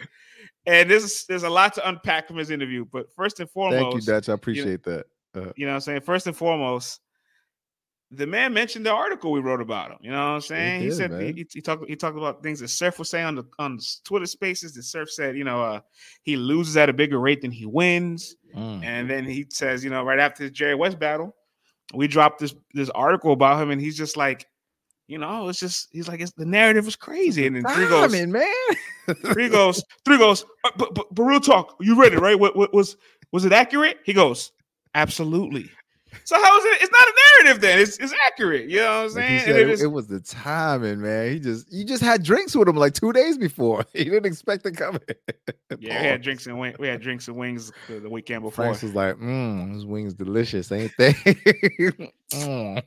[0.66, 2.84] And there's there's a lot to unpack from his interview.
[2.90, 4.28] But first and foremost, Thank you, Dutch.
[4.28, 5.06] I appreciate that.
[5.34, 6.00] Uh, you know what I'm saying?
[6.00, 7.00] First and foremost,
[8.10, 9.98] the man mentioned the article we wrote about him.
[10.00, 10.82] You know what I'm saying?
[10.82, 13.34] He, did, said he, he talked he talked about things that Surf was saying on
[13.34, 14.74] the on Twitter spaces.
[14.74, 15.80] That Surf said, you know, uh,
[16.22, 18.36] he loses at a bigger rate than he wins.
[18.54, 18.84] mm.
[18.84, 21.34] And then he says, you know, right after the Jerry West battle,
[21.94, 24.46] we dropped this this article about him, and he's just like,
[25.08, 27.46] you know, it's just he's like, it's, the narrative was crazy.
[27.46, 29.16] And then three goes, Timing, man.
[29.32, 32.38] three goes, three goes, "Uh, but, but but real talk, you read it, right?
[32.38, 32.96] What, what was
[33.32, 33.98] was it accurate?
[34.04, 34.52] He goes,
[34.94, 35.70] absolutely.
[36.24, 36.82] So how is it?
[36.82, 37.14] It's not a
[37.44, 37.78] narrative then.
[37.78, 38.68] It's it's accurate.
[38.68, 39.40] You know what I'm saying?
[39.40, 41.32] said, it is- it was the timing, man.
[41.32, 43.84] He just you just had drinks with him like two days before.
[43.92, 45.78] He didn't expect to come in.
[45.80, 48.64] yeah, we had drinks and wing, we had drinks and wings the, the weekend before.
[48.66, 51.12] Franks was like, mm, "Those wings delicious, ain't they?"
[52.34, 52.82] Mm.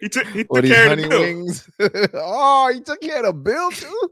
[0.00, 1.20] he took he took these care of the bill.
[1.20, 1.68] wings.
[2.14, 4.10] oh, he took care of the bill too.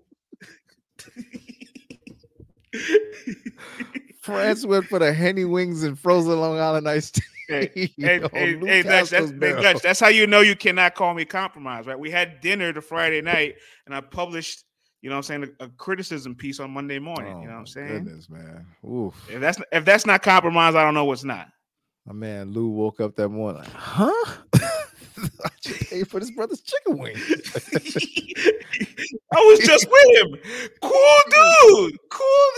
[4.20, 7.22] France went for the henny wings and frozen Long Island iced tea.
[7.48, 11.24] Hey, hey, hey, hey, Dutch, that's, hey, that's how you know you cannot call me
[11.24, 11.98] compromised, right?
[11.98, 14.64] We had dinner the Friday night, and I published,
[15.02, 17.34] you know, what I'm saying a, a criticism piece on Monday morning.
[17.36, 18.04] Oh, you know what I'm saying?
[18.04, 18.66] Goodness, man.
[18.84, 19.14] Oof.
[19.30, 21.48] If that's if that's not compromise, I don't know what's not.
[22.06, 24.32] My man Lu woke up that morning like, huh?
[25.44, 27.20] I just paid for this brother's chicken wings.
[29.32, 30.38] I was just with him.
[30.82, 31.20] Cool
[31.90, 31.98] dude.
[32.10, 32.50] Cool.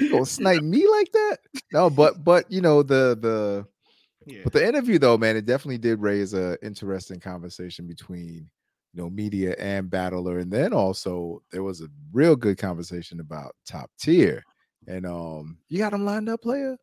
[0.00, 1.38] You gonna snipe me like that?
[1.72, 3.66] No, but but you know the the
[4.26, 4.40] yeah.
[4.44, 8.48] but the interview though, man, it definitely did raise a interesting conversation between
[8.94, 13.54] you know media and battler, and then also there was a real good conversation about
[13.66, 14.42] top tier.
[14.86, 16.78] And um, you got him lined up, player?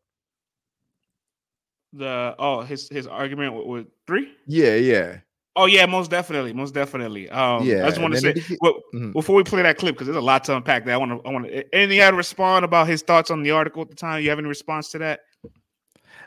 [1.92, 4.32] The oh his his argument with, with three.
[4.46, 5.18] Yeah, yeah,
[5.58, 7.30] Oh yeah, most definitely, most definitely.
[7.30, 7.86] Um, yeah.
[7.86, 9.12] I just want to say it- well, Mhm.
[9.14, 10.84] before we play that clip because there's a lot to unpack.
[10.84, 11.74] That I want to, I want to.
[11.74, 14.22] Anything had to respond about his thoughts on the article at the time?
[14.22, 15.20] You have any response to that?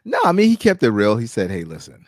[0.05, 1.17] No, I mean he kept it real.
[1.17, 2.05] He said, "Hey, listen,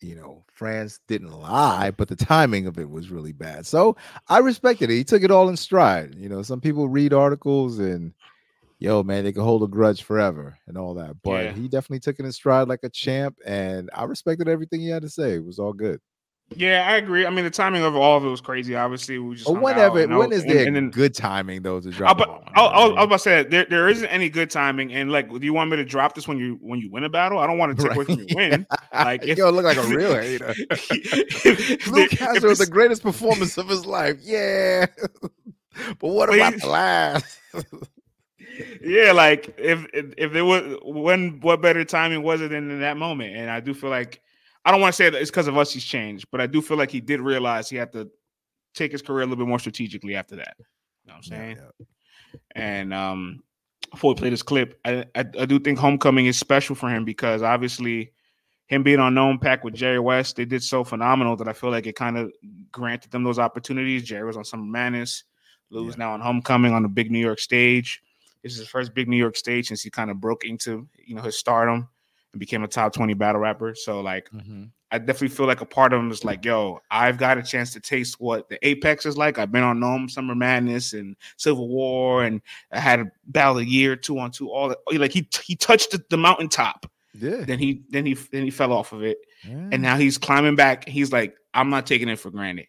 [0.00, 3.96] you know, France didn't lie, but the timing of it was really bad." So
[4.28, 4.94] I respected it.
[4.94, 6.14] He took it all in stride.
[6.14, 8.12] You know, some people read articles and,
[8.82, 11.14] yo, man, they can hold a grudge forever and all that.
[11.22, 11.52] But Yeah.
[11.52, 15.02] he definitely took it in stride like a champ, and I respected everything he had
[15.02, 15.34] to say.
[15.34, 16.00] It was all good.
[16.54, 17.24] Yeah, I agree.
[17.24, 18.74] I mean, the timing of all of it was crazy.
[18.74, 21.88] Obviously, we just out, whenever, when was- is there and then- good timing though to
[21.88, 22.20] I, drop?
[22.20, 24.50] I, I, you was- know I was about to say there, there isn't any good
[24.50, 27.04] timing, and like, do you want me to drop this when you when you win
[27.04, 27.38] a battle?
[27.38, 28.66] I don't want to take away from your win.
[28.92, 30.54] Like, you if- gonna look like a real hater.
[31.90, 34.18] Luke Castro was the greatest performance of his life.
[34.20, 34.86] Yeah.
[36.00, 37.38] but what about the last?
[38.82, 42.96] Yeah, like if if, there was when what better timing was it than in that
[42.96, 43.36] moment?
[43.36, 44.20] And I do feel like
[44.64, 46.60] I don't want to say that it's because of us he's changed, but I do
[46.60, 48.10] feel like he did realize he had to
[48.74, 50.54] take his career a little bit more strategically after that.
[50.58, 50.64] You
[51.08, 51.58] know what I'm saying?
[52.54, 53.42] And um,
[53.90, 57.04] before we play this clip, I, I I do think Homecoming is special for him
[57.04, 58.12] because obviously
[58.66, 61.70] him being on known pack with Jerry West, they did so phenomenal that I feel
[61.70, 62.32] like it kind of
[62.70, 64.02] granted them those opportunities.
[64.02, 65.24] Jerry was on Summer Madness,
[65.70, 68.02] Lu's now on Homecoming on the big New York stage.
[68.42, 71.14] This is his first big New York stage since he kind of broke into you
[71.14, 71.88] know his stardom
[72.32, 73.74] and became a top 20 battle rapper.
[73.74, 74.64] So like mm-hmm.
[74.92, 77.72] I definitely feel like a part of him is like, yo, I've got a chance
[77.72, 79.38] to taste what the apex is like.
[79.38, 83.62] I've been on NOME, Summer Madness, and Civil War, and I had a battle a
[83.62, 84.78] year, two on two, all that.
[84.86, 86.90] Oh, like he he touched the, mountaintop.
[87.14, 87.44] Yeah.
[87.44, 89.16] Then he then he then he fell off of it.
[89.48, 89.70] Yeah.
[89.72, 90.86] And now he's climbing back.
[90.86, 92.66] He's like, I'm not taking it for granted.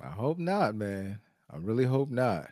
[0.00, 1.18] I hope not, man.
[1.52, 2.48] I really hope not.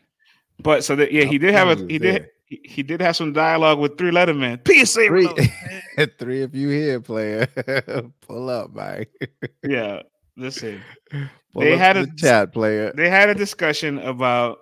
[0.58, 2.30] But so that yeah, he did have a he did.
[2.48, 4.60] He, he did have some dialogue with three Letterman.
[4.66, 7.46] PSA Three, three of you here, player.
[8.26, 9.10] Pull up, Mike.
[9.62, 10.02] yeah.
[10.36, 10.80] Listen,
[11.10, 12.92] Pull They had a the chat, player.
[12.96, 14.58] they had a discussion about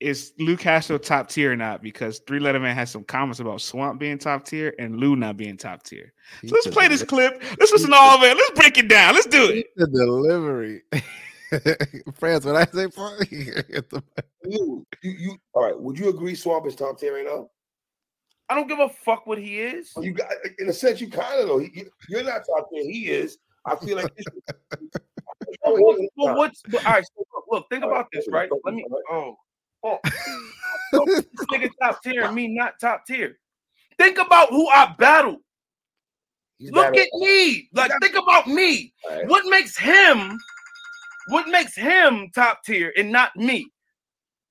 [0.00, 1.80] is Lu Castro top tier or not?
[1.82, 5.36] Because Three Letter Man has some comments about Swamp being top tier and Lu not
[5.36, 6.12] being top tier.
[6.44, 7.40] So let's play this clip.
[7.58, 8.36] Let's listen to all of it.
[8.36, 9.14] Let's break it down.
[9.14, 9.66] Let's do it.
[9.76, 10.82] The delivery.
[12.14, 13.30] France, when I say fuck,
[14.44, 15.78] You, you, you, all right.
[15.78, 17.48] Would you agree Swamp is top tier right now?
[18.48, 19.92] I don't give a fuck what he is.
[19.98, 20.28] You got,
[20.58, 21.58] in a sense, you kind of know.
[21.58, 22.82] He, you're not top tier.
[22.82, 23.38] He is.
[23.66, 24.14] I feel like.
[24.16, 24.26] This,
[25.64, 27.04] Well, well, what's but, all right?
[27.04, 28.48] So look, look, think about this, right?
[28.64, 28.84] Let me.
[29.10, 29.36] Oh,
[29.84, 29.98] oh.
[30.92, 33.38] So this nigga top tier and me not top tier.
[33.98, 35.38] Think about who I battled.
[36.60, 37.68] Look at me.
[37.72, 38.92] Like, think about me.
[39.08, 39.28] Alright.
[39.28, 40.38] What makes him?
[41.28, 43.68] What makes him top tier and not me?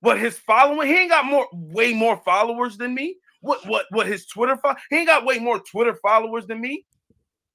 [0.00, 0.88] What his following?
[0.88, 3.16] He ain't got more, way more followers than me.
[3.40, 4.56] What, what, what his Twitter?
[4.56, 6.84] Fo- he ain't got way more Twitter followers than me.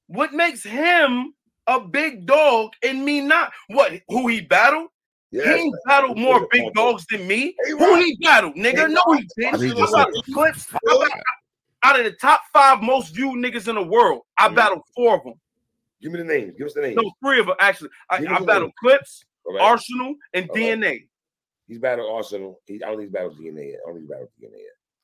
[0.08, 1.34] What makes him
[1.68, 3.52] a big dog and me not?
[3.68, 3.94] What?
[4.10, 4.90] Who he battled?
[5.32, 7.54] He ain't battled more big dogs than me.
[7.80, 8.90] Who he battled, nigga?
[8.90, 9.62] No, he didn't.
[9.62, 10.68] He just battled Clips.
[10.74, 10.78] I
[11.10, 11.24] battled-
[11.84, 15.24] Out of the top five most viewed niggas in the world, I battled four of
[15.26, 15.34] them.
[16.02, 16.54] Give me the names.
[16.58, 16.96] Give us the names.
[16.96, 17.90] No, three of them actually.
[18.10, 18.74] I, I battled names.
[18.80, 19.64] Clips, All right.
[19.64, 20.64] Arsenal, and All right.
[20.80, 21.08] DNA.
[21.68, 22.62] He's battled Arsenal.
[22.66, 23.80] He, I don't think he's battled DNA yet.
[23.86, 24.58] I don't think he's battled DNA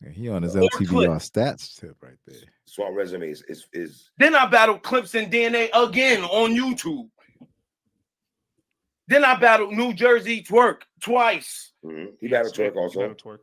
[0.03, 0.13] yet.
[0.13, 2.37] he on his Or LTBR stats tip right there.
[2.65, 7.09] Swamp resume is is, is Then I battled Clips and DNA again on YouTube.
[9.07, 11.73] Then I battled New Jersey Twork twice.
[11.83, 12.13] mhm.
[12.21, 12.99] he battled Twork also.
[13.01, 13.39] He battle Twork.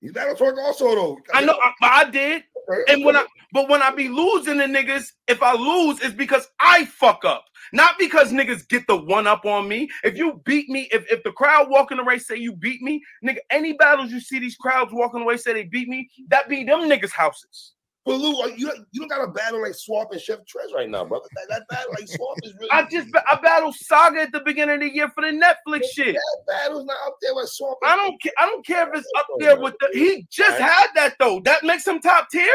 [0.00, 1.18] He's battled Twork also though.
[1.34, 2.44] I know I, I did.
[2.88, 6.48] And when I but when I be losing the niggas, if I lose, it's because
[6.60, 7.44] I fuck up.
[7.72, 9.88] Not because niggas get the one up on me.
[10.04, 13.38] If you beat me, if, if the crowd walking away say you beat me, nigga,
[13.50, 16.80] any battles you see these crowds walking away say they beat me, that be them
[16.80, 17.72] niggas' houses.
[18.04, 21.04] But Lu, you you don't got a battle like Swamp and Chef Trez right now,
[21.04, 21.26] brother.
[21.36, 22.70] That, that battle like Swamp is really.
[22.72, 26.16] I just I battled Saga at the beginning of the year for the Netflix shit.
[26.16, 27.78] that battle's not up there with Swamp.
[27.84, 28.32] I don't care.
[28.40, 29.88] I don't care if it's up there with the.
[29.92, 31.40] He just had that though.
[31.44, 32.48] That makes him top tier.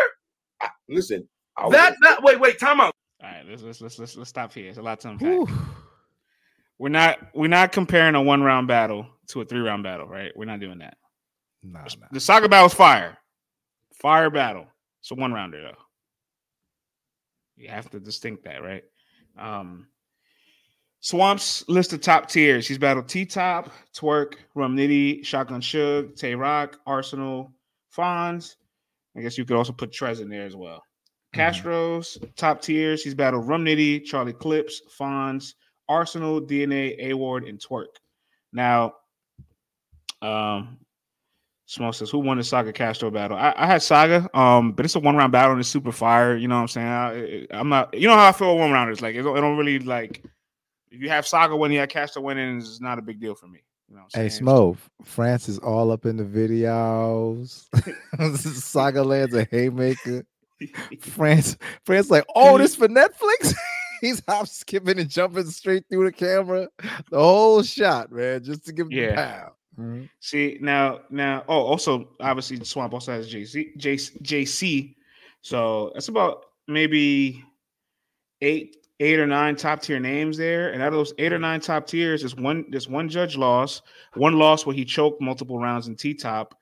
[0.61, 1.25] I, listen.
[1.55, 2.93] I That that wait wait time out.
[3.23, 4.67] All right, let's let's let's let's, let's stop here.
[4.67, 5.49] It's a lot to unpack.
[6.77, 10.31] We're not we're not comparing a one round battle to a three round battle, right?
[10.35, 10.97] We're not doing that.
[11.63, 12.07] Nah, nah.
[12.11, 13.17] The saga battle's fire,
[13.93, 14.67] fire battle.
[15.07, 15.77] It's a one rounder though.
[17.55, 18.83] You have to distinct that, right?
[19.39, 19.87] Um,
[20.99, 22.67] Swamp's list of top tiers.
[22.67, 27.53] He's battled T Top, Twork, Rum Nitty, Shotgun Suge, Tay Roc, Arsenal,
[27.97, 28.57] Fonz.
[29.15, 30.83] I guess you could also put Trez in there as well.
[31.33, 33.01] Castro's top tiers.
[33.01, 35.53] He's battled Rum Nitty, Charlie Clips, Fonz,
[35.87, 37.95] Arsenal, DNA, A Ward, and Twork.
[38.51, 38.95] Now,
[40.21, 40.79] um,
[41.67, 44.95] Smoke says, "Who won the Saga Castro battle?" I, I had Saga, um, but it's
[44.95, 46.37] a one round battle and it's super fire.
[46.37, 47.47] You know what I'm saying?
[47.51, 47.93] I, am not.
[47.93, 49.01] You know how I feel one rounders.
[49.01, 50.23] Like it don't, it don't really like.
[50.89, 53.47] If you have Saga winning, you have Castro winning, it's not a big deal for
[53.47, 53.59] me.
[53.89, 54.43] You know Hey, saying?
[54.43, 57.65] Smo, France is all up in the videos.
[58.37, 60.25] Saga lands a haymaker.
[61.01, 63.53] France, France, like, oh, this for Netflix.
[64.01, 66.69] He's hop skipping and jumping straight through the camera,
[67.09, 69.49] the whole shot, man, just to give Yeah.
[69.77, 69.83] The.
[69.83, 70.09] Mhm.
[70.19, 71.43] See now, now.
[71.47, 74.95] Oh, also, obviously, Swamp also has JC, JC, JC.
[75.41, 77.43] So that's about maybe
[78.41, 80.71] eight, eight or nine top tier names there.
[80.71, 83.81] And out of those eight or nine top tiers, there's one, there's one judge loss,
[84.15, 86.55] one loss where he choked multiple rounds in T top.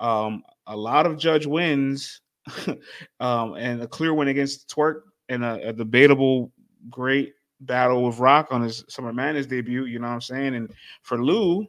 [0.00, 2.20] Um, a lot of judge wins,
[3.20, 6.52] um, and a clear win against Twork, and a, a debatable
[6.90, 9.84] great battle with Roc on his Summer Madness debut.
[9.84, 10.54] You know what I'm saying?
[10.54, 11.66] And for Lu.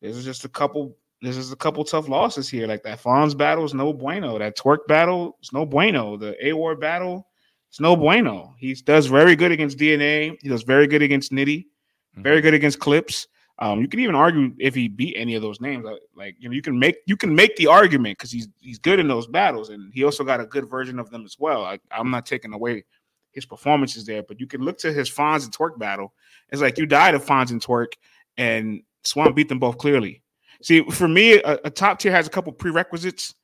[0.00, 0.96] This is just a couple.
[1.20, 2.66] This is a couple tough losses here.
[2.68, 4.38] Like that Fonz battle is no bueno.
[4.38, 6.16] That Twork battle is no bueno.
[6.16, 7.26] The A Ward battle
[7.72, 8.54] is no bueno.
[8.58, 10.36] He does very good against DNA.
[10.40, 11.66] He does very good against Nitty.
[12.14, 13.26] Very good against Clips.
[13.60, 15.84] Um, you can even argue if he beat any of those names.
[15.84, 18.78] Like- Like you know, you can make you can make the argument because he's he's
[18.78, 21.64] good in those battles, and he also got a good version of them as well.
[21.64, 22.84] I, I'm not taking away
[23.32, 26.12] his performances there, but you can look to his Fonz and Twork battle.
[26.50, 27.92] It's like you died of Fonz and Twork,
[28.36, 30.22] and Swamp beat them both clearly.
[30.62, 33.34] See, for me, a, a top tier has a couple prerequisites.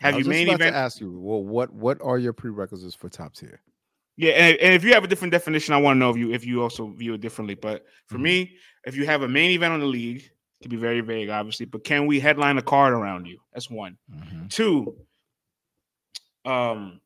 [0.00, 0.74] Have you main event?
[0.74, 3.60] to ask you, well, what what are your prerequisites for top tier?
[4.18, 6.32] Yeah, and, and if you have a different definition, I want to know if you
[6.32, 7.54] if you also view it differently.
[7.54, 8.22] But for Mhm.
[8.22, 11.28] me, if you have a main event on the league, it can be very vague,
[11.28, 11.66] obviously.
[11.66, 13.38] But can we headline a card around you?
[13.52, 13.96] That's one.
[14.12, 14.50] Mhm.
[14.50, 14.96] Two,
[16.44, 17.00] um,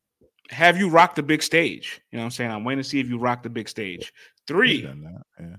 [0.49, 2.01] have you rocked the big stage?
[2.11, 2.51] You know what I'm saying?
[2.51, 4.13] I'm waiting to see if you rock the big stage.
[4.47, 4.81] Three,
[5.39, 5.55] yeah.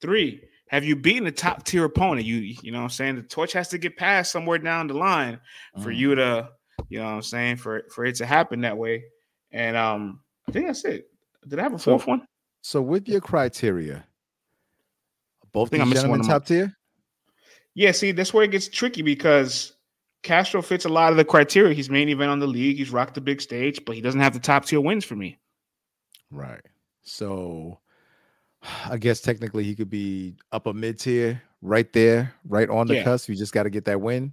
[0.00, 2.26] Three, have you beaten a top tier opponent?
[2.26, 3.16] You you know what I'm saying?
[3.16, 5.40] The torch has to get passed somewhere down the line
[5.82, 5.96] for Mhm.
[5.96, 6.48] you to,
[6.88, 9.04] you know what I'm saying, for for it to happen that way.
[9.52, 11.08] And um, I think that's it.
[11.46, 12.26] Did I have a So- fourth one?
[12.62, 14.06] So with your criteria,
[15.52, 16.74] both think I these one gentlemen top tier.
[17.74, 19.76] Yeah, see, that's where it gets tricky because
[20.22, 21.74] Castro fits a lot of the criteria.
[21.74, 22.78] He's main event on the league.
[22.78, 25.38] He's rocked the big stage, but he doesn't have the top tier wins for me.
[26.30, 26.62] Right.
[27.02, 27.80] So
[28.86, 33.04] I guess technically he could be upper mid tier, right there, right on the Yeah.
[33.04, 33.28] cusp.
[33.28, 34.32] You just got to get that win.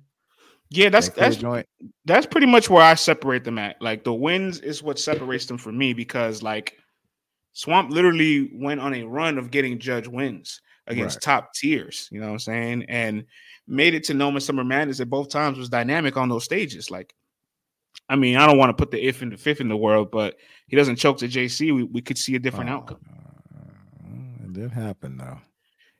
[0.69, 1.65] Yeah, that's that that's joint.
[2.05, 3.81] that's pretty much where I separate them at.
[3.81, 6.77] Like the wins is what separates them from me because like
[7.51, 11.21] Swamp literally went on a run of getting judge wins against Right.
[11.21, 12.07] top tiers.
[12.09, 12.85] You know what I'm saying?
[12.87, 13.25] And
[13.67, 16.89] made it to No Man's Summer Madness at both times was dynamic on those stages.
[16.89, 17.13] Like,
[18.07, 20.09] I mean, I don't want to put the if in the fifth in the world,
[20.09, 21.75] but he doesn't choke to JC.
[21.75, 22.99] We, we could see a different Oh, outcome.
[23.09, 23.30] uh,
[24.51, 25.39] It did happen though.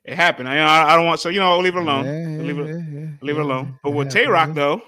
[0.04, 0.46] It happened.
[0.46, 2.04] I, I I don't want so you know I'll leave it alone.
[2.04, 3.78] Yeah, leave it yeah, yeah, leave it alone.
[3.82, 4.82] But with Tay Roc though,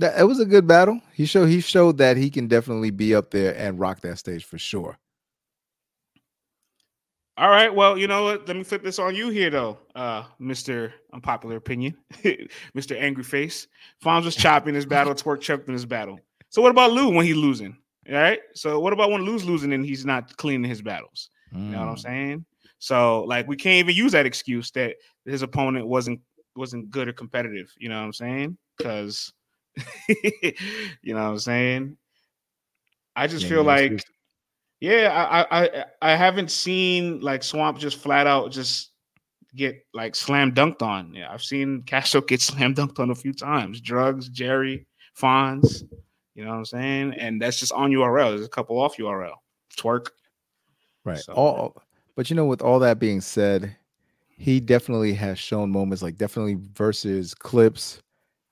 [0.00, 1.00] That it was a good battle.
[1.14, 4.44] He showed he showed that he can definitely be up there and rock that stage
[4.44, 4.98] for sure.
[7.38, 7.74] All right.
[7.74, 8.46] Well, you know what?
[8.48, 11.96] Let me flip this on you here, though, uh, Mister Unpopular Opinion,
[12.74, 13.66] Mister Angry Face.
[14.04, 15.14] Fonz was chopping his battle.
[15.14, 16.20] Twork choked in his battle.
[16.50, 17.78] So what about Lu when he's losing?
[18.10, 18.40] All right.
[18.54, 21.30] So what about when Lu's losing and he's not cleaning his battles?
[21.52, 22.00] You know what I'm Mm.
[22.00, 22.44] saying?
[22.78, 26.20] So like we can't even use that excuse that his opponent wasn't
[26.56, 27.72] wasn't good or competitive.
[27.78, 28.58] You know what I'm saying?
[28.76, 29.32] Because
[30.08, 31.96] you know what I'm saying.
[33.16, 34.04] I just Yeah, feel like
[34.80, 38.92] yeah, I, I I I haven't seen like Swamp just flat out just
[39.54, 41.14] get like slam dunked on.
[41.14, 43.80] Yeah, I've seen Castro get slam dunked on a few times.
[43.80, 44.86] Drugs, Jerry,
[45.18, 45.82] Fonz,
[46.34, 47.14] you know what I'm saying?
[47.14, 48.30] And that's just on URL.
[48.30, 49.34] There's a couple off URL.
[49.76, 50.12] Twork.
[51.04, 51.18] Right.
[51.18, 51.82] So- all
[52.16, 53.76] but you know, with all that being said,
[54.28, 58.02] he definitely has shown moments like definitely versus clips.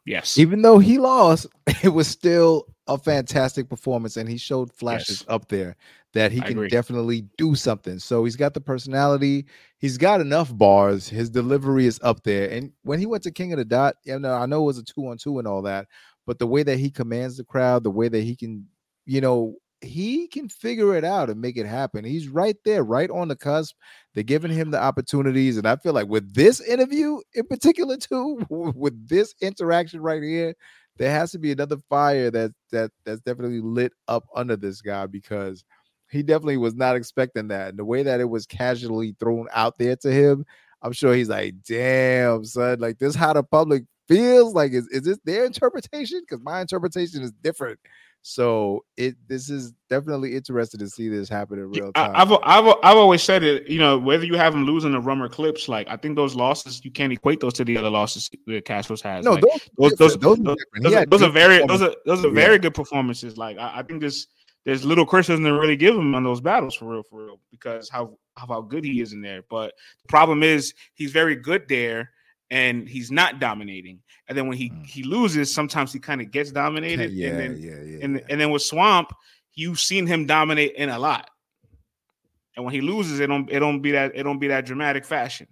[0.04, 0.38] Yes.
[0.38, 1.46] Even though he lost,
[1.82, 5.24] it was still a fantastic performance, and he showed flashes Yes.
[5.28, 5.74] up there
[6.12, 6.68] that he I can agree.
[6.68, 7.98] definitely do something.
[7.98, 9.46] So he's got the personality,
[9.78, 12.48] he's got enough bars, his delivery is up there.
[12.48, 14.78] And when he went to King of the Dot, you know, I know it was
[14.78, 15.88] a two on two and all that,
[16.24, 18.64] but the way that he commands the crowd, the way that he can,
[19.06, 22.04] you know, he can figure it out and make it happen.
[22.04, 23.76] He's right there, right on the cusp.
[24.14, 25.56] They're giving him the opportunities.
[25.56, 30.54] And I feel like with this interview in particular, too, with this interaction right here,
[30.96, 35.06] there has to be another fire that that that's definitely lit up under this guy
[35.06, 35.62] because
[36.10, 37.70] he definitely was not expecting that.
[37.70, 40.46] And the way that it was casually thrown out there to him,
[40.82, 44.54] I'm sure he's like, damn, son, like this how the public feels.
[44.54, 46.20] Like, is, is this their interpretation?
[46.20, 47.78] Because my interpretation is different.
[48.28, 52.10] So it this is definitely interesting to see this happen in real time.
[52.12, 53.68] I, I've I've I've always said it.
[53.68, 56.84] You know, whether you have him losing the rummer clips, like I think those losses
[56.84, 59.24] you can't equate those to the other losses that Castro's has.
[59.24, 62.28] no, Like, those those those those, are those, those are very those are those are
[62.28, 62.34] Yeah.
[62.34, 63.38] very good performances.
[63.38, 64.26] Like I, I think there's
[64.64, 67.88] there's little criticism to really give him on those battles for real, for real, because
[67.88, 69.42] how, how good he is in there.
[69.48, 69.72] But
[70.02, 72.10] the problem is he's very good there
[72.50, 74.00] and he's not dominating.
[74.28, 74.86] And then when he Mm.
[74.86, 77.10] he loses, sometimes he kind of gets dominated.
[77.12, 78.26] yeah, and then yeah, yeah, and yeah.
[78.28, 79.12] and then with Swamp,
[79.54, 81.30] you've seen him dominate in a lot.
[82.56, 85.04] And when he loses, it don't it don't be that it don't be that dramatic
[85.04, 85.46] fashion.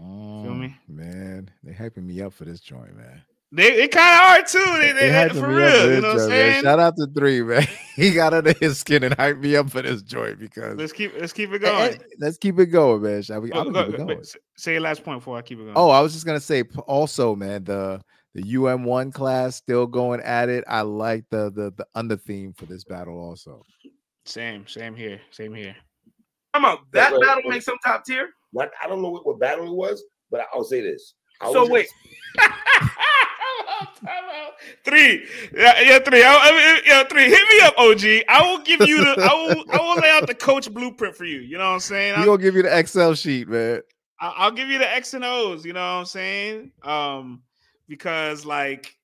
[0.00, 0.74] Oh, me?
[0.88, 3.22] Man, they hyping me up for this joint, man.
[3.56, 4.78] They it kind of are too.
[4.80, 6.62] They, they, hyping for real, you know what I'm saying?
[6.64, 7.64] Shout out to three, man.
[7.96, 11.12] he got under his skin and hyped me up for this joint because Let's keep
[11.20, 12.00] let's keep it going.
[12.18, 13.22] let's keep it going, man.
[13.22, 13.50] Shall we?
[13.50, 14.18] Go- I'm go- gonna keep it go- going.
[14.18, 15.74] wait, say your last point before I keep it going.
[15.76, 18.00] Oh, I was just gonna say also, man, the
[18.34, 20.64] the UM one class still going at it.
[20.66, 23.62] I like the the the under theme for this battle also.
[24.26, 25.76] same, same here, same here.
[26.54, 27.50] Come on, that wait, battle wait.
[27.54, 28.30] makes him top tier.
[28.52, 31.14] Not, I don't know what, what battle it was, but I'll say this.
[31.40, 31.64] I So
[33.66, 35.26] was wait, three,
[35.56, 36.22] yeah, yeah, three.
[36.22, 37.24] I, I yeah, three.
[37.24, 38.24] Hit me up, OG.
[38.28, 39.22] I will give you the.
[39.22, 39.64] I will.
[39.72, 41.40] I will lay out the coach blueprint for you.
[41.40, 42.16] You know what I'm saying?
[42.16, 43.80] We I, gonna give you the Excel sheet, man.
[44.20, 45.64] I- I'll give you the X and O's.
[45.64, 46.72] You know what I'm saying?
[46.82, 47.42] Um,
[47.88, 48.94] because like,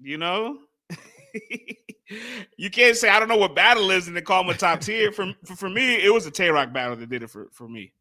[0.00, 0.58] you know.
[2.56, 4.80] you can't say I don't know what battle is and then call him a top
[4.80, 5.12] tier.
[5.12, 7.68] For, for for me, it was a Tay Roc battle that did it for, for
[7.68, 7.92] me.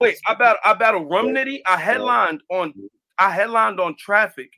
[0.00, 0.18] wait.
[0.26, 0.58] I battle.
[0.64, 1.60] I battle Rum Nitty.
[1.66, 2.72] I headlined on.
[3.18, 4.50] I headlined on Traffic.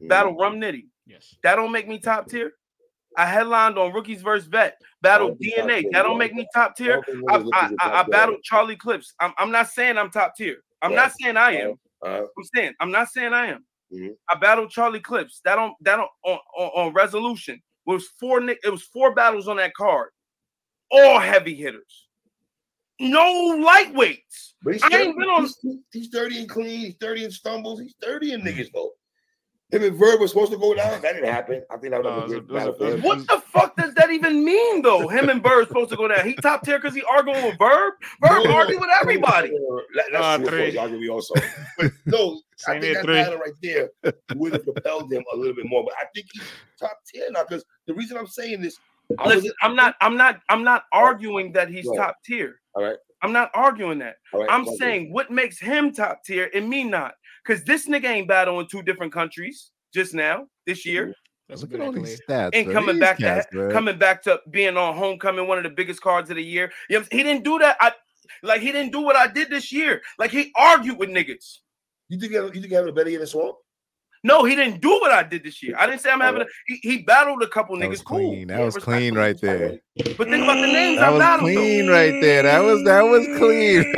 [0.00, 0.86] Battle Rum Nitty.
[1.06, 1.36] Yes.
[1.42, 2.52] That don't make me top tier.
[3.16, 4.76] I headlined on Rookies versus Vet.
[5.00, 5.84] Battle don't think top DNA.
[5.92, 7.02] That don't make me top tier.
[7.30, 9.14] I, I, I, I battled Charlie Clips.
[9.20, 10.56] I'm, I'm not saying I'm top tier.
[10.82, 10.96] I'm Yeah.
[10.96, 11.74] not saying I am.
[12.04, 13.64] Uh, I'm saying I'm not saying I am.
[13.92, 14.16] Mhm.
[14.28, 15.40] I battled Charlie Clips.
[15.44, 17.54] That on that on, on, on, on resolution.
[17.54, 20.10] It was four it was four battles on that card.
[20.90, 22.03] All heavy hitters.
[23.00, 24.52] No lightweights.
[24.62, 26.80] but he's I 30, ain't been on- he's, he's 30 and clean.
[26.80, 27.80] He's 30 and stumbles.
[27.80, 28.90] He's 30 and niggas though.
[29.72, 31.00] Him and Verb were supposed to go down.
[31.02, 31.64] That didn't happen.
[31.70, 33.02] I think that would No, have been it a was battle for him.
[33.02, 35.08] What the fuck does that even mean, though?
[35.08, 36.24] Him and Bird supposed to go down.
[36.28, 37.94] He top tier because he arguing with Verb.
[38.22, 39.50] Verb No, no, argue with everybody.
[39.96, 40.58] That- That's Uh, three.
[40.60, 41.34] course, Y'all give me also.
[41.78, 43.14] But no, I think that three.
[43.14, 43.90] battle right there
[44.36, 45.82] would have propelled him a little bit more.
[45.84, 48.76] But I think he's top tier now because the reason I'm saying this,
[49.18, 51.96] I was Listen, I'm not, I'm not, I'm not arguing that he's Right.
[51.98, 52.60] top tier.
[52.74, 52.96] All right.
[53.22, 54.16] I'm not arguing that.
[54.32, 54.50] All right.
[54.50, 54.78] I'm go ahead.
[54.78, 57.14] saying what makes him top tier and me not.
[57.44, 61.12] Because this nigga ain't battling two different countries just now, this year, mm-hmm.
[61.48, 62.50] That's a Look good at all these stats.
[62.54, 63.70] and coming back cats, to bro.
[63.70, 66.72] coming back to being on homecoming, one of the biggest cards of the year.
[66.88, 67.26] You know, what I'm saying?
[67.26, 67.76] he didn't do that.
[67.80, 67.92] I
[68.42, 70.00] like he didn't do what I did this year.
[70.18, 71.58] Like he argued with niggas.
[72.08, 73.56] You think you think having a better year than Swamp?
[74.24, 75.76] No, he didn't do what I did this year.
[75.78, 76.40] I didn't say I'm having.
[76.40, 78.04] A, he, he battled a couple That was niggas.
[78.04, 78.18] Cool.
[78.30, 78.48] clean.
[78.48, 79.78] That was clean right there.
[79.96, 81.38] But think about the names That I was though.
[81.40, 82.42] clean right there.
[82.44, 83.92] That was that was clean.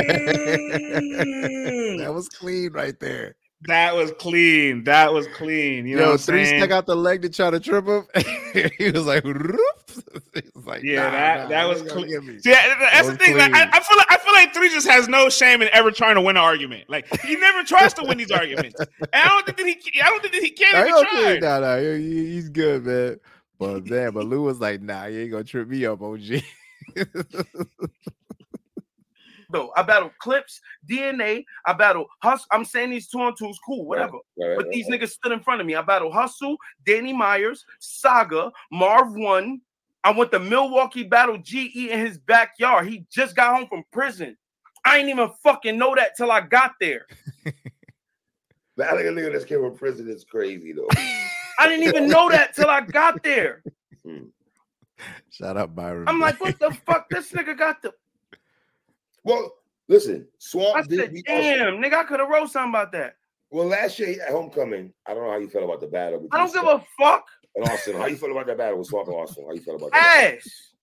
[1.99, 2.15] that mm.
[2.15, 3.37] was clean right there.
[3.63, 4.85] That was clean.
[4.85, 5.87] That was clean.
[5.87, 8.07] You know what three stuck out the leg to try to trip him.
[8.79, 9.59] he was like, "Roop."
[10.35, 12.09] he was like, Yeah, nah, that- nah, that was clean.
[12.09, 12.39] get me.
[12.41, 13.37] See, that- that's the thing.
[13.37, 13.69] Like, I.
[13.73, 16.21] I feel like I feel like three just has no shame in ever trying to
[16.21, 16.85] win an argument.
[16.89, 18.79] Like he never tries to win these arguments.
[18.79, 20.01] And I don't think that he.
[20.03, 21.41] I don't think that he can Nah, if he he okay.
[21.41, 21.43] tried.
[21.43, 23.21] Nah, nah, he- he- he's good, man.
[23.59, 26.43] But man, but Lu was like, nah, you ain't gonna trip me up, OG.
[29.51, 29.73] though.
[29.77, 31.45] I battled Clips, DNA.
[31.67, 32.47] I battled Hustle.
[32.53, 34.13] I'm saying these two on twos, cool, whatever.
[34.37, 35.01] Right, right, But right, these right.
[35.01, 35.75] niggas stood in front of me.
[35.75, 39.61] I battled Hustle, Danny Myers, Saga, Marv One.
[40.05, 42.87] I went to Milwaukee battle GE in his backyard.
[42.89, 44.37] He just got home from prison.
[44.87, 47.07] I ain't even fucking know that till I got there.
[48.77, 50.89] Battling a nigga that's came from prison is crazy though.
[51.59, 53.63] I didn't even know that till I got there.
[54.07, 54.27] Hmm.
[55.31, 56.07] Shout out Byron.
[56.07, 57.09] I'm like, what the fuck?
[57.11, 57.93] This nigga got the.
[59.25, 59.51] Well,
[59.89, 61.59] listen, I Swamp did said, beat Austin.
[61.59, 63.17] damn, nigga, I could have wrote something about that.
[63.51, 66.29] Well, last year at homecoming, I don't know how you felt about the battle.
[66.31, 67.27] I don't give a fuck.
[67.57, 69.45] And Austin, how you feel about that battle with Swamp and Austin?
[69.47, 70.35] How you feel about that?
[70.37, 70.75] Ass.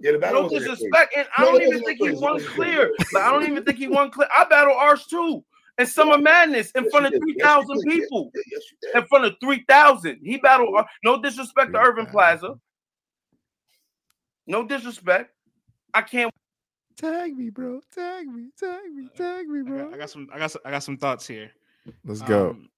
[0.00, 2.44] Yeah, the battle No wasn't disrespect, and I No, don't even think that he won
[2.44, 2.88] clear.
[2.96, 3.14] crazy.
[3.14, 4.28] Like, I don't even think he won clear.
[4.36, 5.44] I battle ours too,
[5.76, 7.20] and Summer Madness in Yes, front of did.
[7.22, 7.84] three Yes, you thousand did.
[7.86, 8.30] Yes, people.
[8.34, 8.62] you did.
[8.82, 8.94] Yes.
[9.02, 10.74] In front of three thousand, he battled.
[10.76, 12.54] Ar- No disrespect to Urban Plaza.
[14.46, 15.32] No disrespect.
[15.94, 16.32] I can't.
[16.96, 17.80] tag me, bro.
[17.94, 19.84] Tag me, tag me, tag me, I bro.
[19.84, 20.28] got, I got some.
[20.32, 20.50] I got.
[20.52, 21.50] Some, I got some thoughts here.
[22.04, 22.50] Let's go.
[22.50, 22.68] Um,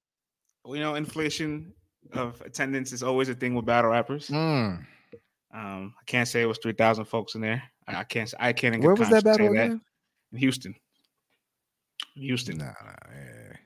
[0.64, 1.72] well, you know, inflation
[2.12, 4.28] of attendance is always a thing with battle rappers.
[4.28, 4.84] Mm.
[5.52, 7.62] Um, I can't say it was three thousand folks in there.
[7.86, 8.32] I, I can't.
[8.38, 8.82] I can't.
[8.82, 9.80] Where was that battle again?
[10.32, 10.74] In Houston.
[12.14, 12.58] Houston.
[12.58, 12.72] Nah,
[13.14, 13.56] yeah.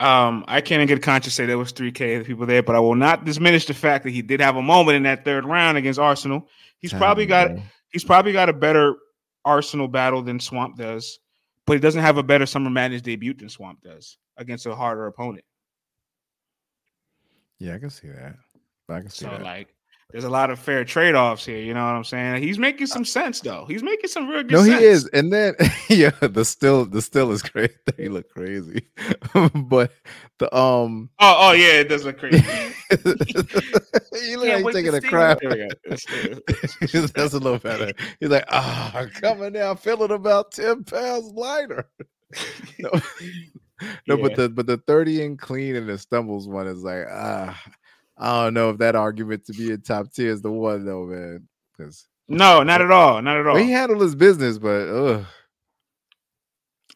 [0.00, 2.80] Um, I can't in good conscience say there was 3K of people there, but I
[2.80, 5.76] will not diminish the fact that he did have a moment in that third round
[5.76, 6.48] against Arsenal.
[6.78, 7.50] He's probably got
[7.92, 8.96] he's probably got a better
[9.44, 11.18] Arsenal battle than Swamp does,
[11.66, 15.06] but he doesn't have a better Summer Madness debut than Swamp does against a harder
[15.06, 15.44] opponent.
[17.58, 18.36] Yeah, I can see that.
[18.88, 19.42] I can see So that.
[19.42, 19.74] like
[20.12, 22.42] there's a lot of fair trade-offs here, you know what I'm saying?
[22.42, 23.64] He's making some sense though.
[23.68, 24.68] He's making some real good sense.
[24.68, 25.06] no, he is.
[25.08, 25.54] And then
[25.88, 27.72] yeah, the still the still is great.
[27.96, 28.88] he look crazy.
[29.54, 29.92] but
[30.38, 32.44] the um Oh, oh yeah, it does look crazy.
[32.90, 35.40] you look like taking a crap.
[35.40, 35.68] There we go.
[35.88, 37.92] That's- a little better.
[38.18, 41.88] He's like, ah, coming down, feeling about 10 pounds lighter.
[42.78, 42.90] no,
[44.06, 44.16] no Yeah.
[44.22, 47.60] but the but the 30 and clean and the stumbles one is like, ah,
[48.20, 51.06] I don't know if that argument to be in top tier is the one though,
[51.06, 51.48] man.
[51.76, 53.20] Because No, not at all.
[53.22, 53.56] Not at all.
[53.56, 55.24] he handled his business, but ugh.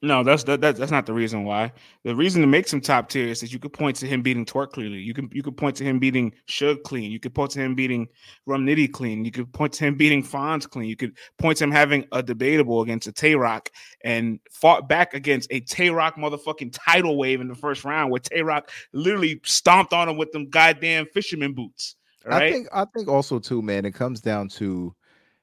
[0.05, 1.72] No, that's that, that, that's not the reason why.
[2.02, 4.44] The reason to make some top tier is that you could point to him beating
[4.44, 4.98] Twork cleanly.
[4.98, 7.11] You can you could point to him beating Suge clean.
[7.11, 8.09] You could point to him beating
[8.44, 9.24] Rum Nitty clean.
[9.24, 10.90] You could point to him beating Fonz clean.
[10.90, 13.70] You could point to him having a debatable against a Tay Roc
[14.05, 18.20] and fought back against a Tay Roc motherfucking tidal wave in the first round where
[18.20, 21.96] Tay Roc literally stomped on him with them goddamn fisherman boots.
[22.26, 24.94] all I think I think also too, man, it comes down to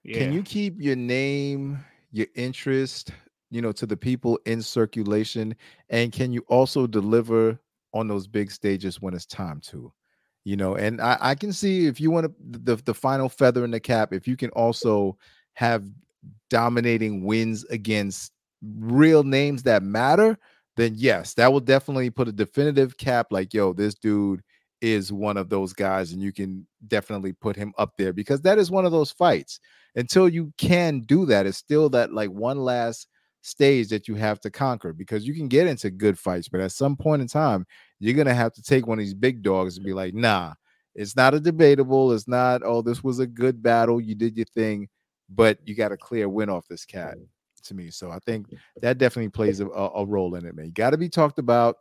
[0.04, 0.20] yeah.
[0.20, 3.12] can you keep your name, your interest,
[3.52, 5.56] you know, to the people in circulation,
[5.90, 7.60] and can you also deliver
[7.94, 9.94] on those big stages when it's time to?
[10.46, 13.64] You know, and I, I can see if you want to the the final feather
[13.64, 15.18] in the cap, if you can also
[15.54, 15.84] have
[16.50, 18.32] dominating wins against
[18.80, 20.38] real names that matter,
[20.78, 23.28] then yes, that will definitely put a definitive cap.
[23.32, 24.42] Like, yo, this dude
[24.82, 28.58] is one of those guys, and you can definitely put him up there because that
[28.58, 29.60] is one of those fights.
[29.96, 33.08] Until you can do that, it's still that like one last
[33.42, 36.72] stage that you have to conquer because you can get into good fights, but at
[36.72, 37.66] some point in time,
[38.00, 40.54] you're gonna have to take one of these big dogs and be like, nah,
[40.96, 44.46] it's not a debatable, it's not, oh, this was a good battle, you did your
[44.46, 44.88] thing,
[45.30, 47.26] but you got a clear win off this cat mm.
[47.64, 47.90] to me.
[47.90, 48.48] So I think
[48.82, 50.66] that definitely plays a, a role in it, man.
[50.66, 51.78] You got to be talked about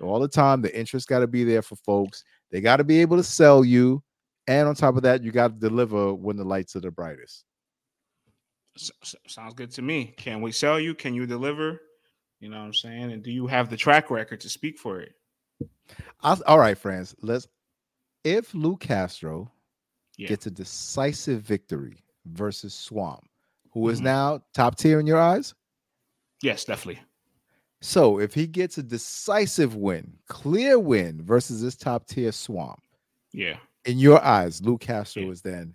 [0.00, 0.62] all the time.
[0.62, 2.24] The interest got to be there for folks.
[2.50, 4.02] They got to be able to sell you,
[4.46, 7.44] and on top of that, you got to deliver when the lights are the brightest.
[8.76, 10.14] S- sounds good to me.
[10.16, 10.94] Can we sell you?
[10.94, 11.80] Can you deliver?
[12.40, 13.12] You know what I'm saying?
[13.12, 15.14] And do you have the track record to speak for it?
[16.22, 17.14] I'll, all right, friends.
[17.22, 17.46] Let's.
[18.24, 19.50] If Lu Castro
[20.16, 20.28] Yeah.
[20.28, 23.28] gets a decisive victory versus Swamp,
[23.72, 24.04] who is Mhm.
[24.04, 25.54] now top tier in your eyes.
[26.42, 27.02] Yes, definitely.
[27.80, 32.82] So if he gets a decisive win, clear win versus this top tier Swamp,
[33.32, 33.58] Yeah.
[33.84, 35.30] in your eyes, Lu Castro Yeah.
[35.30, 35.74] is then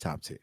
[0.00, 0.40] top tier.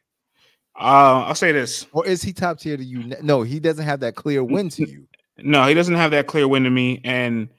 [0.80, 1.88] Uh, I'll say this.
[1.91, 3.16] Or is he top tier to you?
[3.22, 5.08] No, he doesn't have that clear win to you.
[5.40, 7.49] No, he doesn't have that clear win to me, and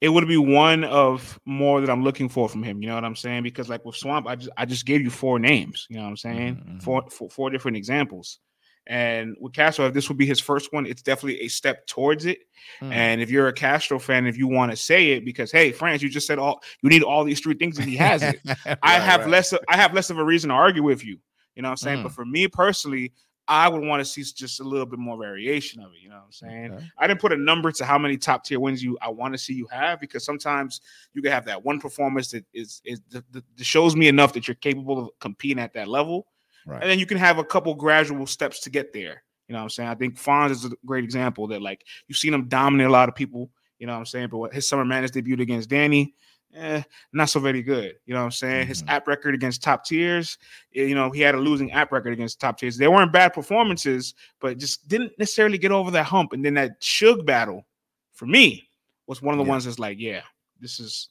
[0.00, 2.82] it would be one of more that I'm looking for from him.
[2.82, 3.42] You know what I'm saying?
[3.42, 5.86] Because like with Swamp, I just I just gave you four names.
[5.88, 6.56] You know what I'm saying?
[6.56, 8.38] Mhm, Four, four four different examples.
[8.86, 12.26] And with Castro, if this would be his first one, it's definitely a step towards
[12.26, 12.40] it.
[12.82, 12.92] Mm.
[12.92, 16.02] And if you're a Castro fan, if you want to say it, because hey, France,
[16.02, 18.40] you just said all you need all these three things, and he has it.
[18.82, 19.30] I have right.
[19.30, 19.52] less.
[19.52, 21.18] Of, I have less of a reason to argue with you.
[21.54, 21.98] You know what I'm saying?
[22.00, 22.02] Mm.
[22.04, 23.12] But for me personally,
[23.46, 26.00] I would want to see just a little bit more variation of it.
[26.00, 26.72] You know what I'm saying?
[26.72, 26.84] Okay.
[26.98, 29.38] I didn't put a number to how many top tier wins you I want to
[29.38, 30.80] see you have because sometimes
[31.12, 33.24] you can have that one performance that is is that,
[33.58, 36.26] shows me enough that you're capable of competing at that level,
[36.66, 36.80] Right.
[36.80, 39.22] and then you can have a couple gradual steps to get there.
[39.48, 39.88] You know what I'm saying?
[39.90, 43.10] I think Fonz is a great example that like you've seen him dominate a lot
[43.10, 43.50] of people.
[43.78, 44.28] You know what I'm saying?
[44.30, 46.14] But what his summer madness debut against Danny,
[46.54, 46.82] eh,
[47.12, 47.96] not so very good.
[48.06, 48.66] You know what I'm saying?
[48.68, 48.88] His Mhm.
[48.90, 50.38] app record against top tiers,
[50.74, 52.76] eh, you know, he had a losing app record against top tiers.
[52.76, 56.32] They weren't bad performances, but just didn't necessarily get over that hump.
[56.32, 57.66] And then that Suge battle
[58.12, 58.68] for me
[59.06, 59.50] was one of the Yeah.
[59.50, 60.22] ones that's like, yeah,
[60.60, 61.08] this is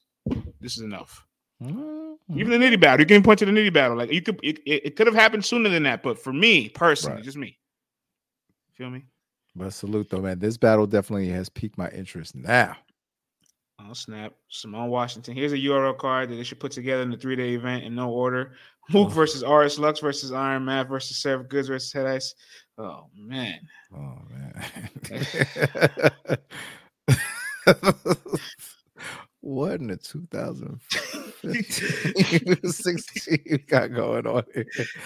[0.61, 1.26] this is enough.
[1.61, 2.18] Mhm.
[2.36, 3.98] Even the nitty battle, you can point to the nitty battle.
[3.98, 6.70] Like you could, it, it, it could have happened sooner than that, but for me
[6.70, 7.24] personally, Right.
[7.26, 7.60] just me.
[8.74, 9.03] Feel me?
[9.56, 10.40] But salute though, man.
[10.40, 12.76] This battle definitely has piqued my interest now.
[13.80, 14.34] Oh snap!
[14.50, 15.36] Simone Washington.
[15.36, 17.95] Here's a URL card that they should put together in the three day event in
[17.95, 18.52] no order.
[18.90, 18.94] Oh.
[18.94, 22.36] Mook versus RS Lux versus Iron Man versus Seraph Goods versus Head Ice.
[22.78, 23.60] Oh man.
[23.95, 24.64] Oh man.
[29.41, 34.66] what in the 2015 16 got going on here?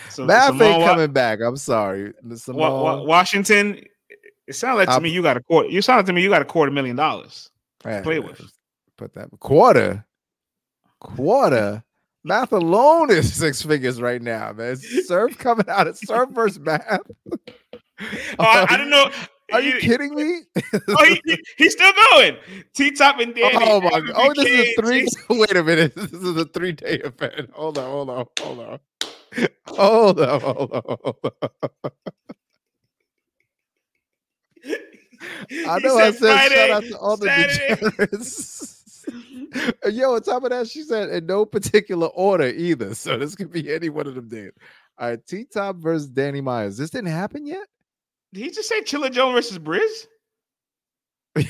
[0.10, 1.40] So Math Simone ain't coming back.
[1.42, 2.14] I'm sorry.
[2.24, 3.82] Miss Wa- Wa- Washington.
[4.48, 5.70] It sounded like to I'm- me you got a quarter.
[5.70, 7.50] You sounded to me you got a quarter million dollars.
[7.86, 8.42] Man, play with.
[8.98, 10.06] Put that quarter.
[11.00, 11.84] Quarter.
[12.24, 14.76] Math alone is six figures right now, man.
[14.76, 17.00] Surf coming out of Surf versus Math.
[18.00, 19.10] Oh, I, I didn't know.
[19.52, 20.42] Are you kidding me?
[20.90, 22.38] Oh, he, he- he's still going.
[22.76, 23.58] T Top and Danny.
[23.60, 24.12] Oh my god!
[24.14, 25.08] Oh, this is a three.
[25.36, 25.96] Wait a minute.
[25.96, 27.50] This is a three day event.
[27.54, 28.80] Hold on, hold on, hold on,
[29.68, 30.82] hold on, hold on.
[30.86, 31.92] Hold on.
[35.66, 38.77] I know I said said shout out to all the degenerates.
[39.92, 42.94] Yo, on top of that, she said in no particular order either.
[42.96, 44.52] So this could be any one of them days.
[44.98, 46.78] All right, T Top versus Danny Myers.
[46.78, 47.68] This didn't happen yet.
[48.34, 50.08] Did he just say Chilla Jones versus Briz?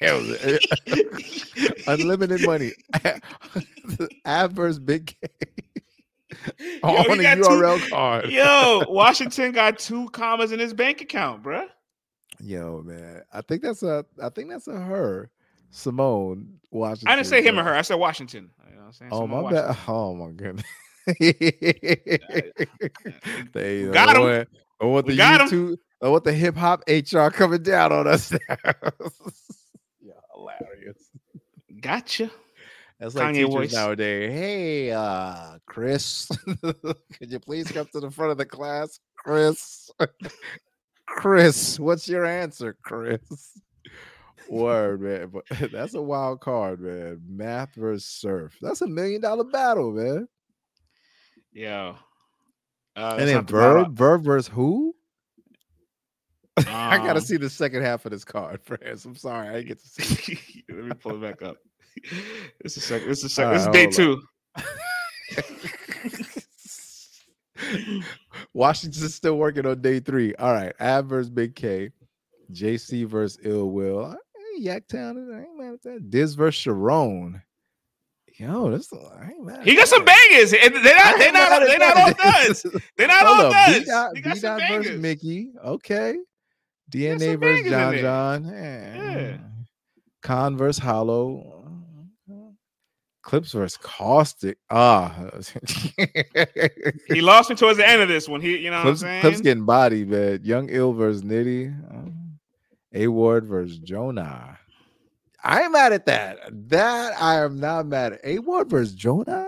[0.00, 2.72] Hell, eh, eh, Unlimited money.
[4.24, 5.28] Adverse Big K.
[6.82, 8.30] On a got two- URL card.
[8.30, 11.66] Yo, Washington got two commas in his bank account, bruh.
[12.40, 13.22] Yo, man.
[13.32, 15.30] I think that's a I think that's a her.
[15.70, 17.08] Simone Washington.
[17.08, 17.74] I didn't say him or her.
[17.74, 18.50] I said Washington.
[18.68, 19.10] You know what I'm saying?
[19.12, 19.76] Oh Simone my bad.
[19.88, 20.64] Oh my goodness.
[23.52, 24.22] they got 'em.
[24.22, 24.48] want,
[24.80, 25.40] I want the got.
[25.50, 25.76] YouTube.
[26.02, 28.38] I want the hip hop HR coming down on us now.
[30.00, 31.10] yeah, hilarious.
[31.80, 32.30] Gotcha.
[32.98, 33.72] That's like Kanye teachers voice.
[33.72, 34.32] nowadays.
[34.32, 36.28] Hey, uh, Chris,
[36.62, 39.90] could you please come to the front of the class, Chris?
[41.06, 43.20] Chris, what's your answer, Chris?
[44.50, 45.28] Word, man.
[45.32, 47.20] But that's a wild card, man.
[47.28, 48.56] Math versus surf.
[48.60, 50.26] That's a million dollar battle, man.
[51.52, 51.94] Yeah.
[52.96, 54.94] Uh, and then verb, verb versus who?
[56.66, 59.04] I gotta Um, see the second half of this card, friends.
[59.04, 60.64] I'm sorry, I didn't get to see.
[60.68, 61.56] Let me pull it back up.
[62.62, 63.08] This is second.
[63.08, 63.54] This is second.
[63.54, 64.20] This is day two.
[68.54, 70.34] Washington's still working on day three.
[70.36, 71.90] All right, Ab versus Big K,
[72.52, 74.16] JC versus Ill Will.
[74.60, 76.10] Hey, Yaktown, I ain't mad at that.
[76.10, 77.42] Diz versus Sharon.
[78.38, 79.66] Yo, this I ain't mad.
[79.66, 80.50] He got some bangers.
[80.52, 81.18] They're not.
[81.18, 81.60] They're not.
[81.66, 82.66] They're not all duds.
[82.96, 84.12] They're not all Hold up, B duds.
[84.14, 84.98] He got some bangers.
[85.00, 85.50] Mickey.
[85.62, 86.16] Okay.
[86.90, 87.98] DNA versus John.
[87.98, 88.44] John.
[88.46, 89.36] Yeah.
[90.22, 91.58] Con versus Hollow.
[93.22, 94.56] Clips versus Caustic.
[94.70, 95.14] Ah.
[97.08, 98.40] He lost me towards the end of this one.
[98.40, 99.20] He, you know what I'm Clips, saying?
[99.20, 100.40] Clips getting bodied, man.
[100.42, 101.68] Young Ill versus Nitty.
[101.94, 102.19] Um,
[102.92, 104.58] A Ward versus Jonah.
[105.42, 106.38] I'm mad at that.
[106.68, 108.24] That I am not mad at.
[108.24, 109.46] A1 versus Jonah.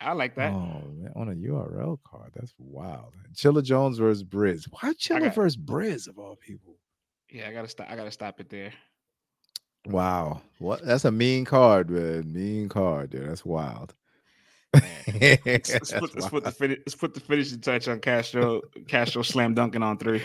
[0.00, 0.52] I like that.
[0.52, 2.32] Oh man, on a URL card.
[2.34, 3.14] That's wild.
[3.34, 4.68] Chilla Jones versus Briz.
[4.70, 6.76] Why Chilla got- versus Briz of all people?
[7.30, 7.90] Yeah, I gotta stop.
[7.90, 8.72] I gotta stop it there.
[9.86, 10.42] Wow.
[10.58, 12.32] What that's a mean card, man.
[12.32, 13.28] Mean card, dude.
[13.28, 13.94] That's wild.
[14.74, 16.78] Let's, let's put, let's put the finish.
[16.80, 18.60] Let's put the finishing touch on Castro.
[18.88, 20.22] Castro slam dunking on three.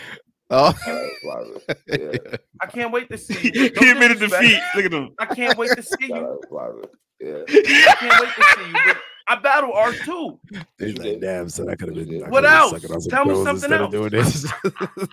[0.54, 1.76] Oh, Shout out Flávio.
[1.86, 2.36] Yeah.
[2.60, 3.34] I can't wait to see.
[3.34, 3.70] he you.
[3.80, 4.60] No admitted defeat.
[4.76, 5.10] Look at him.
[5.18, 6.84] I can't wait to see Shout you.
[7.20, 7.42] Yeah.
[7.48, 8.94] I can't wait to see you.
[9.28, 10.38] I battle R two.
[10.78, 12.24] He's like, damn, son, I could have been.
[12.24, 12.82] I What coulda been else?
[12.82, 13.92] sucking Tell me something instead of else.
[13.92, 14.52] Doing this.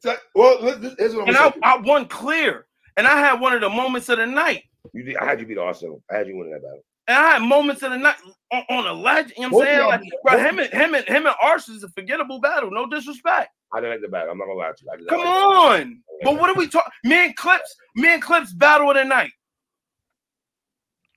[0.00, 1.52] So- well, look, this, here's what I'm And I.
[1.62, 2.66] I won clear.
[2.96, 4.64] And I had one of the moments of the night.
[4.92, 6.02] You did, I had you beat Arsenal.
[6.10, 6.82] I had you winning that battle.
[7.12, 8.16] And I had moments of the night
[8.50, 9.34] on, on a ledge.
[9.36, 9.88] You know what I'm saying?
[9.88, 12.70] Like, bro, him and him and him and Arse is a forgettable battle.
[12.70, 13.50] No disrespect.
[13.70, 14.30] I didn't like the battle.
[14.32, 14.90] I'm not gonna lie to you.
[14.90, 16.02] I did not Come like on.
[16.22, 16.90] But what are we talking?
[17.04, 19.30] Me and Clips, me and Clips battle of the night.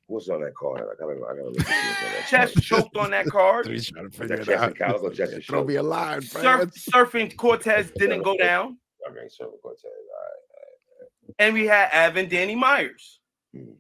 [0.07, 0.81] What's on that card?
[0.81, 3.67] I gotta, I gotta look at what's on that Chest choked on that card.
[3.67, 4.69] He's trying to Is figure that it chest out.
[4.69, 8.77] and Calico, chest Throw me a line, Surf, surfing Cortez didn't go down.
[9.09, 9.85] Okay, so Cortez.
[9.85, 11.07] All
[11.39, 13.21] And we had Avin Danny Myers.
[13.55, 13.71] Hmm.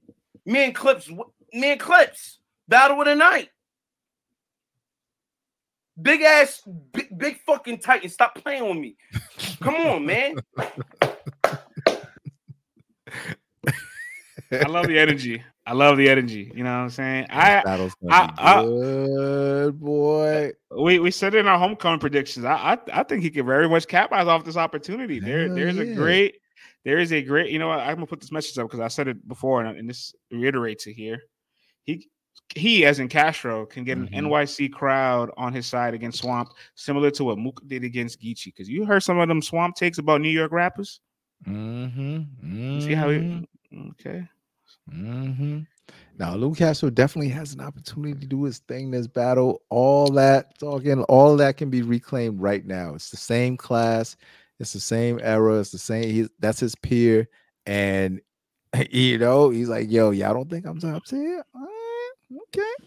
[0.45, 1.09] Me and Clips,
[1.55, 3.49] me and Clips, battle of the night.
[6.01, 6.61] Big ass,
[6.91, 8.09] big, big fucking Titan.
[8.09, 8.97] Stop playing with me.
[9.61, 10.35] Come on, man.
[14.51, 15.41] I love the energy.
[15.65, 16.51] I love the energy.
[16.53, 17.27] You know what I'm saying?
[17.29, 20.51] I Battle's gonna I- be I- good, boy.
[20.77, 22.45] we we said it in our homecoming predictions.
[22.45, 25.19] I I, I think he could very much capitalize off this opportunity.
[25.19, 26.35] There Hell there's a great
[26.83, 27.51] there is a great.
[27.51, 27.79] You know what?
[27.79, 30.85] I'm gonna put this message up because I said it before and, and this reiterates
[30.87, 31.21] it here.
[31.85, 32.09] He
[32.55, 37.11] he as in Castro can get an NYC crowd on his side against Swamp, similar
[37.11, 38.45] to what Mook did against Geechi.
[38.45, 41.01] Because you heard some of them Swamp takes about New York rappers.
[41.47, 42.73] Mm-hmm.
[42.73, 43.47] You see how he
[43.91, 44.27] okay.
[44.91, 45.61] Mm-hmm.
[46.17, 49.61] Now, Luke Castro definitely has an opportunity to do his thing this battle.
[49.69, 52.95] All that talking, all that can be reclaimed right now.
[52.95, 54.15] It's the same class,
[54.59, 56.09] it's the same era, it's the same.
[56.09, 57.27] He's that's his peer,
[57.65, 58.21] and
[58.89, 61.43] you know he's like, "Yo, y'all don't think I'm top tier?
[62.33, 62.85] Okay,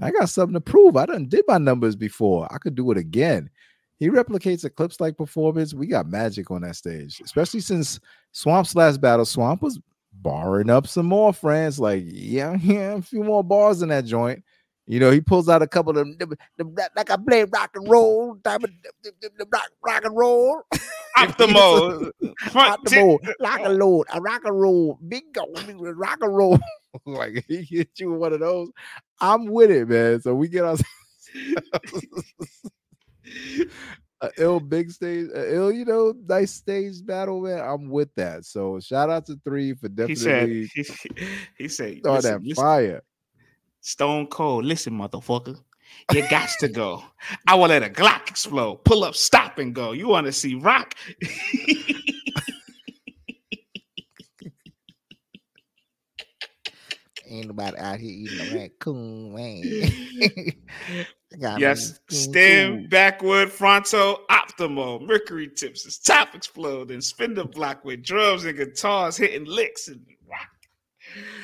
[0.00, 0.96] I got something to prove.
[0.96, 2.52] I done did my numbers before.
[2.52, 3.50] I could do it again."
[3.98, 5.74] He replicates a clips like performance.
[5.74, 8.00] We got magic on that stage, especially since
[8.32, 9.26] Swamp's last battle.
[9.26, 9.78] Swamp was
[10.12, 11.78] barring up some more friends.
[11.78, 14.42] Like, yeah, yeah, a few more bars in that joint.
[14.90, 17.88] You know, he pulls out a couple of them, them- like I play rock and
[17.88, 18.70] roll, type of
[19.04, 20.62] them- them- them rock, rock and roll.
[21.16, 22.10] Optimo.
[22.54, 25.46] Rock and roll, rock and roll, a rock and roll, big go,
[25.94, 26.58] rock and roll.
[27.06, 28.70] like he hit you with one of those.
[29.20, 30.20] I'm with it, man.
[30.22, 30.76] So we get our
[34.22, 37.60] a ill big stage, ill, you know, nice stage battle, man.
[37.60, 38.44] I'm with that.
[38.44, 40.68] So shout out to three for definitely.
[40.74, 43.02] He said he, he said listen, that listen, fire.
[43.80, 45.58] Stone Cold, listen, motherfucker.
[46.12, 47.02] You got to go.
[47.46, 48.84] I will let a Glock explode.
[48.84, 49.92] Pull up, stop, and go.
[49.92, 50.94] You want to see rock?
[57.26, 59.62] Ain't nobody out here eating a raccoon, man.
[61.38, 62.00] Yes.
[62.08, 65.00] Stand backward, fronto, optimal.
[65.06, 69.86] Mercury tips, his top explode, and spin the block with drums and guitars hitting licks
[69.86, 70.04] and.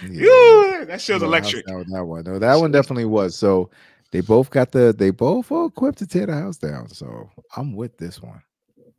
[0.09, 0.85] Yeah.
[0.87, 1.67] That show's No, electric.
[1.67, 2.25] with that one.
[2.25, 3.35] No, that one definitely was.
[3.37, 3.71] So
[4.13, 6.89] they both got the they both are equipped to tear the house down.
[6.89, 8.43] So I'm with this one.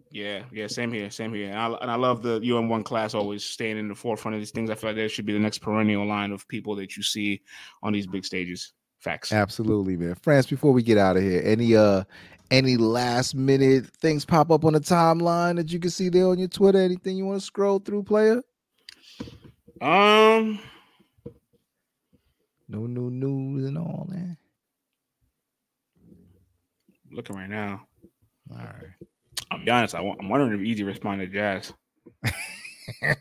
[0.09, 1.49] Yeah, yeah, same here, same here.
[1.49, 4.51] And I, and I love the UM1 class always staying in the forefront of these
[4.51, 4.69] things.
[4.69, 7.41] I feel like there should be the next perennial line of people that you see
[7.83, 8.71] on these big stages.
[8.99, 9.31] Facts.
[9.31, 10.15] Absolutely, man.
[10.15, 12.03] France, before we get out of here, any uh
[12.49, 16.39] any last minute things pop up on the timeline that you can see there on
[16.39, 16.79] your Twitter?
[16.79, 18.41] Anything you want to scroll through, player?
[19.81, 20.59] Um,
[22.69, 24.37] No new news and all that.
[27.11, 27.85] looking right now.
[28.51, 28.93] All right.
[29.49, 29.95] I'll be honest.
[29.95, 31.73] I, I'm wondering if Eazy responded to Jaz.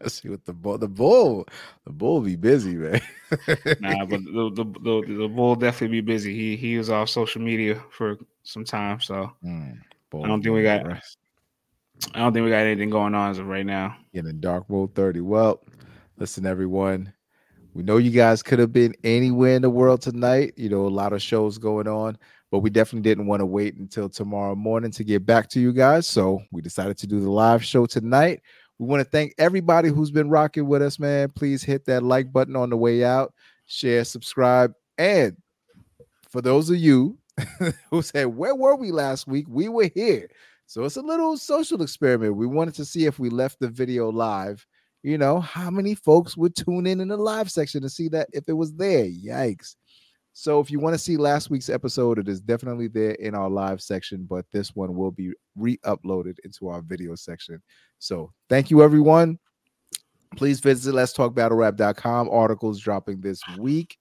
[0.00, 1.46] Let's see what the bull the bull
[1.84, 3.00] the bull be busy, man.
[3.80, 6.34] Nah, but the the, the the bull definitely be busy.
[6.34, 9.78] He he was off social media for some time, so Mm,
[10.14, 10.86] I don't think we got-.
[12.14, 13.96] I don't think we got anything going on as of right now.
[14.14, 15.20] Getting dark mode 30.
[15.20, 15.60] Well,
[16.18, 17.12] listen, everyone.
[17.74, 20.54] We know you guys could have been anywhere in the world tonight.
[20.56, 22.18] You know, a lot of shows going on,
[22.50, 25.72] but we definitely didn't want to wait until tomorrow morning to get back to you
[25.72, 26.08] guys.
[26.08, 28.40] So we decided to do the live show tonight.
[28.78, 31.30] We want to thank everybody who's been rocking with us, man.
[31.30, 33.32] Please hit that like button on the way out,
[33.66, 35.36] share, subscribe, and
[36.28, 37.16] for those of you
[37.90, 39.46] who said, Where were we last week?
[39.48, 40.28] We were here.
[40.66, 42.36] So it's a little social experiment.
[42.36, 44.66] We wanted to see if we left the video live,
[45.08, 48.28] you know, how many folks would tune in in the live section to see that
[48.32, 49.06] if it was there?
[49.06, 49.76] Yikes.
[50.34, 53.48] So if you want to see last week's episode, it is definitely there in our
[53.48, 57.60] live section, but this one will be re-uploaded into our video section.
[57.98, 59.38] So thank you everyone.
[60.36, 62.28] Please visit let's talk battlerap.com.
[62.28, 63.96] Articles dropping this week.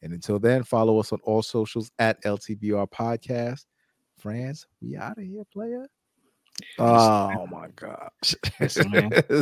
[0.00, 3.64] And until then, follow us on all socials at LTBR Podcast.
[4.16, 5.86] Friends, we out of here, player.
[6.78, 8.36] Oh my gosh.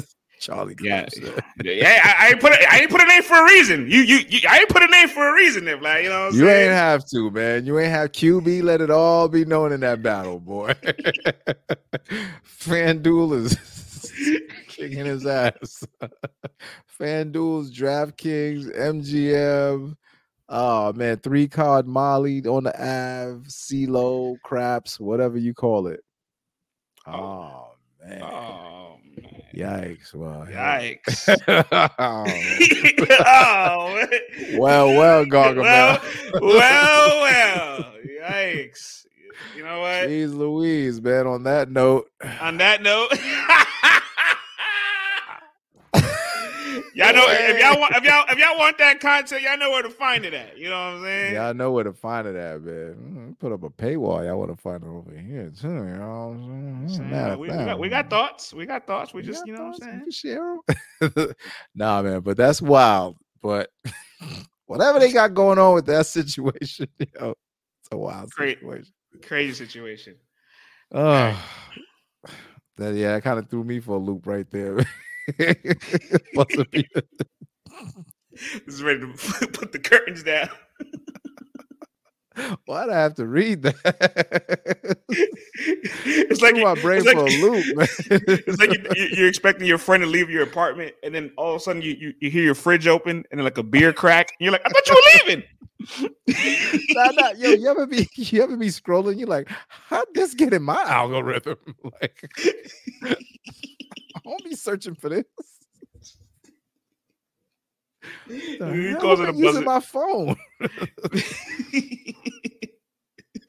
[0.41, 1.07] Charlie Yeah,
[1.63, 2.01] yeah.
[2.03, 3.83] I, I ain't put a, I ain't put a name for a reason.
[3.91, 5.69] You, you, you I ain't put a name for a reason.
[5.69, 6.65] If like you know, what I'm You saying?
[6.69, 7.67] ain't have to, man.
[7.67, 8.63] You ain't have QB.
[8.63, 10.73] Let it all be known in that battle, boy.
[12.45, 13.57] FanDuel is
[14.69, 15.85] kicking his ass.
[16.99, 19.97] FanDuel's DraftKings, MGM.
[20.49, 26.01] Oh man, three card Molly on the Av, CeeLo, Craps, whatever you call it.
[27.07, 27.73] Oh, oh
[28.03, 28.23] man.
[28.23, 29.00] Oh man.
[29.55, 30.15] Yikes.
[30.15, 30.47] Well.
[30.49, 31.29] Yikes.
[31.99, 32.25] oh,
[33.27, 35.63] oh well, well, Gargamel.
[35.65, 36.01] well,
[36.43, 37.93] well, well.
[38.23, 39.07] Yikes.
[39.57, 40.09] You know what?
[40.09, 41.27] Jeez Louise, man.
[41.27, 42.09] On that note,
[42.41, 43.11] On that note,
[46.95, 49.83] y'all know if y'all want if y'all if y'all want that content, y'all know where
[49.83, 50.59] to find it at.
[50.59, 51.35] You know what I'm saying?
[51.35, 52.95] y'all know where to find it at, man.
[53.35, 54.25] Mm, Put up a paywall.
[54.27, 55.69] Y'all want to find it over here too.
[55.69, 56.89] You know what I'm saying?
[56.97, 58.53] Saying, Matter we, we got, we got thoughts.
[58.53, 59.15] We got thoughts.
[59.15, 60.11] We we just you know what I'm saying.
[60.11, 60.55] share
[61.01, 61.35] 'em.
[61.75, 63.17] nah, man, but that's wild.
[63.43, 63.71] But
[64.67, 68.59] whatever they got going on with that situation, yo, it's a wild Great.
[68.59, 68.93] situation.
[69.23, 70.17] Crazy situation.
[70.93, 71.41] Oh,
[72.77, 74.79] that yeah, that kind of threw me for a loop right there.
[76.35, 76.89] Must be-
[78.67, 79.07] This is ready to
[79.53, 80.49] put the curtains down.
[82.65, 84.97] Why'd I have to read that?
[86.07, 87.89] it's like you- my brain it's like, for a loop, man.
[88.47, 91.57] It's like you, you're expecting your friend to leave your apartment, and then all of
[91.57, 94.31] a sudden you, you, you hear your fridge open, and then like a beer crack.
[94.39, 95.43] And you're like, I thought you were leaving.
[96.95, 99.19] Nah, nah, yo, you ever be you ever be scrolling?
[99.19, 101.57] You're like, how'd this get in my algorithm?
[102.01, 102.31] Like,
[104.27, 105.25] I won't be searching for this.
[108.59, 110.37] Hell calls it a using my phone.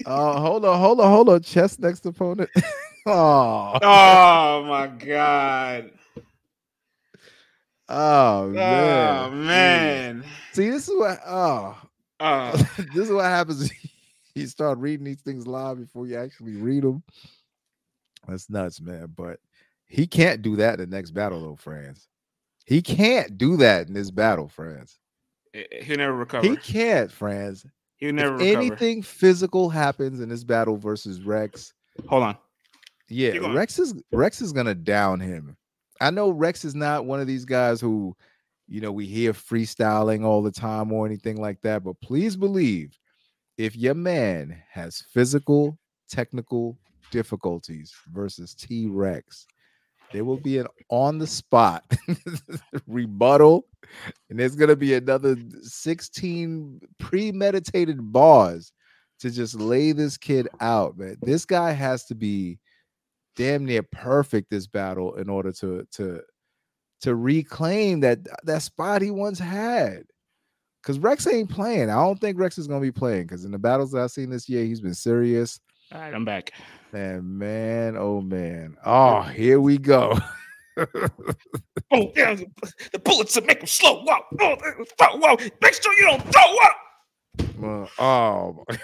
[0.03, 1.39] Uh, hold on, hold on, hold on.
[1.43, 2.49] Chest next opponent.
[3.05, 5.91] oh, oh my god.
[7.87, 9.27] oh man.
[9.27, 10.23] Oh man.
[10.53, 11.19] See, this is what.
[11.23, 11.77] Oh,
[12.23, 13.71] Oh, this is what happens.
[14.35, 17.03] You start reading these things live before you actually read them.
[18.27, 19.11] That's nuts, man.
[19.13, 19.39] But
[19.91, 22.07] he can't do that in the next battle, though, friends.
[22.65, 24.97] He can't do that in this battle, friends.
[25.53, 26.47] he'll never recover.
[26.47, 27.65] He can't, friends.
[27.97, 28.57] He'll never if recover.
[28.57, 31.73] anything physical happens in this battle versus Rex,
[32.07, 32.37] Hold on.
[33.09, 35.57] yeah, Rex is Rex is gonna down him.
[35.99, 38.15] I know Rex is not one of these guys who,
[38.67, 41.83] you know, we hear freestyling all the time or anything like that.
[41.83, 42.97] But please believe,
[43.57, 45.77] if your man has physical,
[46.09, 46.79] technical
[47.11, 49.45] difficulties versus T Rex,
[50.13, 51.83] there will be an on the spot
[52.87, 53.65] rebuttal,
[54.29, 58.71] and there's gonna be another 16 premeditated bars
[59.19, 61.17] to just lay this kid out, man.
[61.21, 62.59] This guy has to be
[63.35, 66.21] damn near perfect this battle in order to to
[67.01, 70.03] to reclaim that that spot he once had.
[70.83, 71.91] Cause Rex ain't playing.
[71.91, 73.27] I don't think Rex is gonna be playing.
[73.27, 75.59] Cause in the battles that I've seen this year, he's been serious.
[75.93, 76.51] All right, I'm back.
[76.93, 78.77] And man, oh man.
[78.85, 80.17] Oh, here we go.
[81.93, 82.35] Oh, yeah,
[82.93, 84.01] the bullets to make them slow.
[84.03, 85.35] Whoa, whoa, whoa, whoa.
[85.61, 87.89] Make sure you don't throw up.
[87.99, 88.77] Uh, oh my-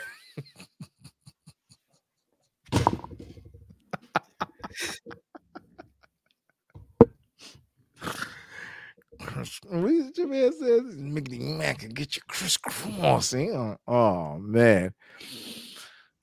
[9.72, 13.78] We Japan says Mickey Mac and get your crisscrossing.
[13.88, 14.94] Oh man.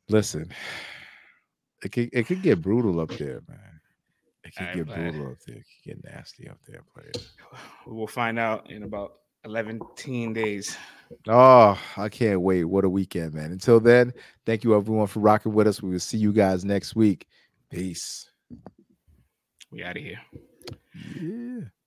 [0.08, 0.50] Listen,
[1.82, 3.80] it could it could get brutal up there, man.
[4.44, 5.10] It could Alright, get man.
[5.12, 5.56] brutal up there.
[5.56, 7.32] It could get nasty up there, players.
[7.86, 9.14] We will find out in about
[9.44, 9.80] 11
[10.32, 10.76] days.
[11.28, 12.64] Oh, I can't wait.
[12.64, 13.52] What a weekend, man.
[13.52, 14.12] Until then,
[14.46, 15.82] thank you everyone for rocking with us.
[15.82, 17.26] We will see you guys next week.
[17.70, 18.30] Peace.
[19.70, 20.20] We out of here.
[21.20, 21.68] Yeah.